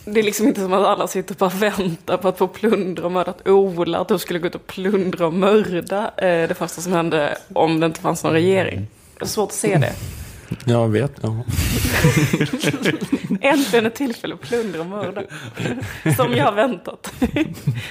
det 0.06 0.20
är 0.20 0.24
liksom 0.24 0.48
inte 0.48 0.62
som 0.62 0.74
att 0.74 0.86
alla 0.86 1.08
sitter 1.08 1.36
bara 1.36 1.46
och 1.46 1.62
väntar 1.62 2.18
på 2.18 2.28
att 2.28 2.38
få 2.38 2.48
plundra 2.48 3.06
och 3.06 3.12
mörda. 3.12 3.32
Att 3.32 3.48
Ola, 3.48 3.98
att 3.98 4.08
du 4.08 4.20
skulle 4.20 4.40
gå 4.40 4.48
ut 4.48 4.56
och 4.56 4.68
plundra 4.68 5.28
och 5.28 5.34
mörda 5.34 6.12
eh, 6.18 6.48
det 6.48 6.58
första 6.58 6.82
som 6.82 6.94
hände 6.94 7.38
om 7.54 7.80
det 7.80 7.86
inte 7.86 8.00
fanns 8.00 8.24
någon 8.24 8.34
regering. 8.34 8.88
Det 9.24 9.28
är 9.28 9.30
svårt 9.30 9.50
att 9.50 9.56
se 9.56 9.78
det. 9.78 9.94
Jag 10.66 10.88
vet, 10.90 11.12
ja. 11.22 11.44
Äntligen 13.42 13.86
ett 13.86 13.96
tillfälle 13.96 14.34
att 14.34 14.42
plundra 14.42 14.80
och 14.80 14.86
mörda. 14.86 15.22
Som 16.18 16.34
jag 16.34 16.46
har 16.46 16.52
väntat. 16.52 17.14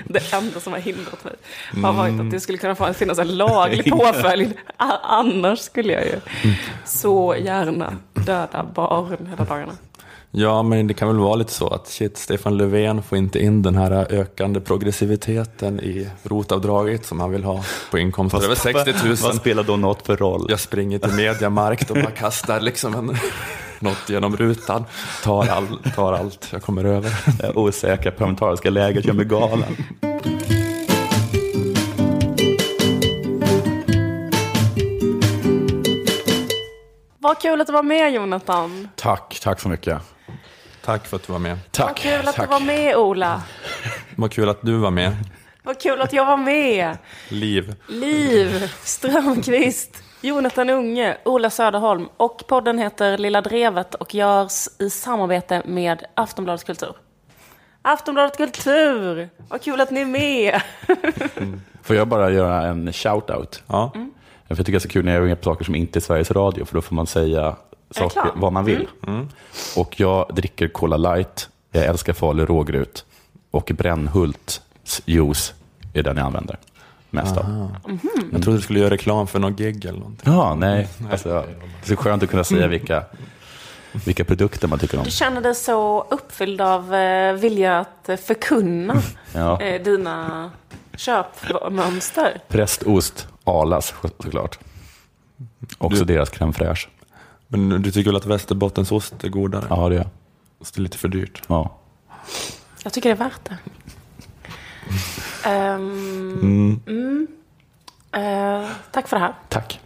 Det 0.04 0.32
enda 0.32 0.60
som 0.60 0.72
har 0.72 0.80
hindrat 0.80 1.24
mig 1.24 1.34
har 1.84 1.92
varit 1.92 2.20
att 2.20 2.30
det 2.30 2.40
skulle 2.40 2.58
kunna 2.58 2.94
finnas 2.94 3.18
en 3.18 3.36
laglig 3.36 3.90
påföljd. 3.90 4.52
A- 4.76 4.98
Annars 5.02 5.58
skulle 5.58 5.92
jag 5.92 6.04
ju 6.04 6.20
så 6.84 7.36
gärna 7.36 7.96
döda 8.14 8.64
barn 8.74 9.26
hela 9.30 9.44
dagarna. 9.44 9.72
Ja, 10.34 10.62
men 10.62 10.86
det 10.86 10.94
kan 10.94 11.08
väl 11.08 11.16
vara 11.16 11.34
lite 11.34 11.52
så 11.52 11.68
att 11.68 11.88
shit, 11.88 12.18
Stefan 12.18 12.56
Löfven 12.56 13.02
får 13.02 13.18
inte 13.18 13.38
in 13.38 13.62
den 13.62 13.74
här 13.74 14.12
ökande 14.12 14.60
progressiviteten 14.60 15.80
i 15.80 16.10
rotavdraget 16.22 17.06
som 17.06 17.20
han 17.20 17.30
vill 17.30 17.44
ha 17.44 17.64
på 17.90 17.98
inkomster 17.98 18.44
över 18.44 18.54
60 18.54 18.92
000. 19.04 19.16
Vad 19.22 19.34
spelar 19.34 19.62
då 19.62 19.76
något 19.76 20.06
för 20.06 20.16
roll? 20.16 20.46
Jag 20.48 20.60
springer 20.60 20.98
till 20.98 21.12
Mediamarkt 21.12 21.90
och 21.90 21.96
bara 21.96 22.10
kastar 22.10 22.60
liksom 22.60 22.94
en, 22.94 23.16
något 23.78 24.08
genom 24.08 24.36
rutan. 24.36 24.84
Tar, 25.22 25.46
all, 25.48 25.66
tar 25.96 26.12
allt 26.12 26.48
jag 26.52 26.62
kommer 26.62 26.84
över. 26.84 27.38
Det 27.38 27.52
osäkra 27.54 28.12
parlamentariska 28.12 28.70
läget 28.70 29.04
gör 29.04 29.14
mig 29.14 29.24
galen. 29.24 29.76
Vad 37.18 37.40
kul 37.40 37.60
att 37.60 37.66
du 37.66 37.72
var 37.72 37.82
med 37.82 38.12
Jonathan. 38.14 38.88
Tack, 38.96 39.40
tack 39.42 39.60
så 39.60 39.68
mycket. 39.68 40.02
Tack 40.84 41.06
för 41.06 41.16
att 41.16 41.26
du 41.26 41.32
var 41.32 41.40
med. 41.40 41.58
Tack. 41.70 41.86
Vad 41.86 41.96
kul 41.96 42.28
att 42.28 42.34
tack. 42.34 42.48
du 42.48 42.50
var 42.50 42.60
med 42.60 42.96
Ola. 42.96 43.42
Vad 44.16 44.32
kul 44.32 44.48
att 44.48 44.62
du 44.62 44.76
var 44.78 44.90
med. 44.90 45.12
Vad 45.62 45.80
kul 45.80 46.00
att 46.00 46.12
jag 46.12 46.26
var 46.26 46.36
med. 46.36 46.98
Liv. 47.28 47.74
Liv 47.88 48.72
Strömqvist, 48.82 50.02
Jonathan 50.20 50.70
Unge, 50.70 51.16
Ola 51.24 51.50
Söderholm 51.50 52.08
och 52.16 52.46
podden 52.48 52.78
heter 52.78 53.18
Lilla 53.18 53.40
Drevet 53.40 53.94
och 53.94 54.14
görs 54.14 54.68
i 54.78 54.90
samarbete 54.90 55.62
med 55.64 56.04
Aftonbladet 56.14 56.64
Kultur. 56.64 56.94
Aftonbladet 57.82 58.36
Kultur! 58.36 59.28
Vad 59.48 59.62
kul 59.62 59.80
att 59.80 59.90
ni 59.90 60.00
är 60.00 60.06
med! 60.06 60.62
Får 61.82 61.96
jag 61.96 62.08
bara 62.08 62.30
göra 62.30 62.62
en 62.62 62.92
shout-out? 62.92 63.62
Ja. 63.66 63.92
Mm. 63.94 64.10
För 64.48 64.56
jag 64.56 64.58
tycker 64.58 64.72
det 64.72 64.78
är 64.78 64.80
så 64.80 64.88
kul 64.88 65.04
när 65.04 65.14
jag 65.14 65.24
ringer 65.24 65.34
på 65.34 65.44
saker 65.44 65.64
som 65.64 65.74
inte 65.74 65.98
är 65.98 66.00
Sveriges 66.00 66.30
Radio, 66.30 66.64
för 66.64 66.74
då 66.74 66.80
får 66.80 66.94
man 66.94 67.06
säga 67.06 67.56
saker, 67.92 68.30
vad 68.34 68.52
man 68.52 68.64
vill. 68.64 68.88
Och 69.76 70.00
jag 70.00 70.30
dricker 70.34 70.68
Cola 70.68 70.96
Light, 70.96 71.48
jag 71.72 71.84
älskar 71.84 72.12
Falu 72.12 72.46
rågrut 72.46 73.04
och 73.50 73.70
Brännhults 73.74 74.62
juice 75.04 75.54
är 75.94 76.02
den 76.02 76.16
jag 76.16 76.26
använder 76.26 76.58
mest 77.10 77.36
av. 77.36 77.76
Jag 78.32 78.42
trodde 78.42 78.58
du 78.58 78.62
skulle 78.62 78.78
göra 78.80 78.90
reklam 78.90 79.26
för 79.26 79.38
någon 79.38 79.54
gig 79.56 79.84
eller 79.84 79.98
någonting. 79.98 80.32
Ja, 80.32 80.54
nej. 80.54 80.88
Alltså, 81.10 81.28
det 81.28 81.92
är 81.92 81.96
så 81.96 81.96
skönt 81.96 82.22
att 82.22 82.30
kunna 82.30 82.44
säga 82.44 82.66
vilka, 82.66 83.04
vilka 84.04 84.24
produkter 84.24 84.68
man 84.68 84.78
tycker 84.78 84.98
om. 84.98 85.04
Du 85.04 85.10
känner 85.10 85.40
dig 85.40 85.54
så 85.54 86.06
uppfylld 86.10 86.60
av 86.60 86.94
eh, 86.94 87.32
vilja 87.32 87.78
att 87.80 88.20
förkunna 88.26 88.94
Ja. 89.34 89.60
eh, 89.60 89.82
dina 89.82 90.50
köpmönster. 90.96 92.40
Prästost, 92.48 93.26
Alas 93.44 93.94
såklart. 94.02 94.58
Också 95.78 96.04
Du- 96.04 96.14
deras 96.14 96.30
crème 96.32 96.52
fraîche. 96.52 96.88
Men 97.52 97.82
du 97.82 97.92
tycker 97.92 98.10
väl 98.10 98.16
att 98.16 98.26
västerbottensost 98.26 99.24
är 99.24 99.28
godare? 99.28 99.66
Ja, 99.70 99.88
det 99.88 99.96
är 99.96 100.08
Så 100.60 100.72
det 100.74 100.78
är 100.78 100.82
lite 100.82 100.98
för 100.98 101.08
dyrt. 101.08 101.42
ja. 101.46 101.78
Jag 102.84 102.92
tycker 102.92 103.08
det 103.08 103.14
är 103.14 103.24
värt 103.30 103.44
det. 103.44 103.58
Ehm, 105.48 106.80
mm. 106.86 107.26
Eh, 108.12 108.68
tack 108.90 109.08
för 109.08 109.16
det 109.16 109.22
här. 109.22 109.34
Tack. 109.48 109.80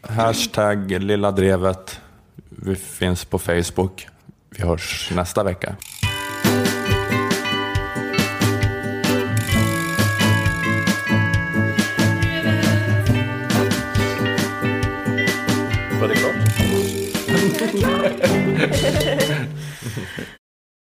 Hashtag 0.00 0.90
lilla 0.90 1.30
drevet. 1.30 2.00
Vi 2.48 2.76
finns 2.76 3.24
på 3.24 3.38
Facebook. 3.38 4.08
Vi 4.50 4.62
hörs 4.62 5.12
nästa 5.14 5.42
vecka. 5.42 5.76
Yeah. 18.66 19.20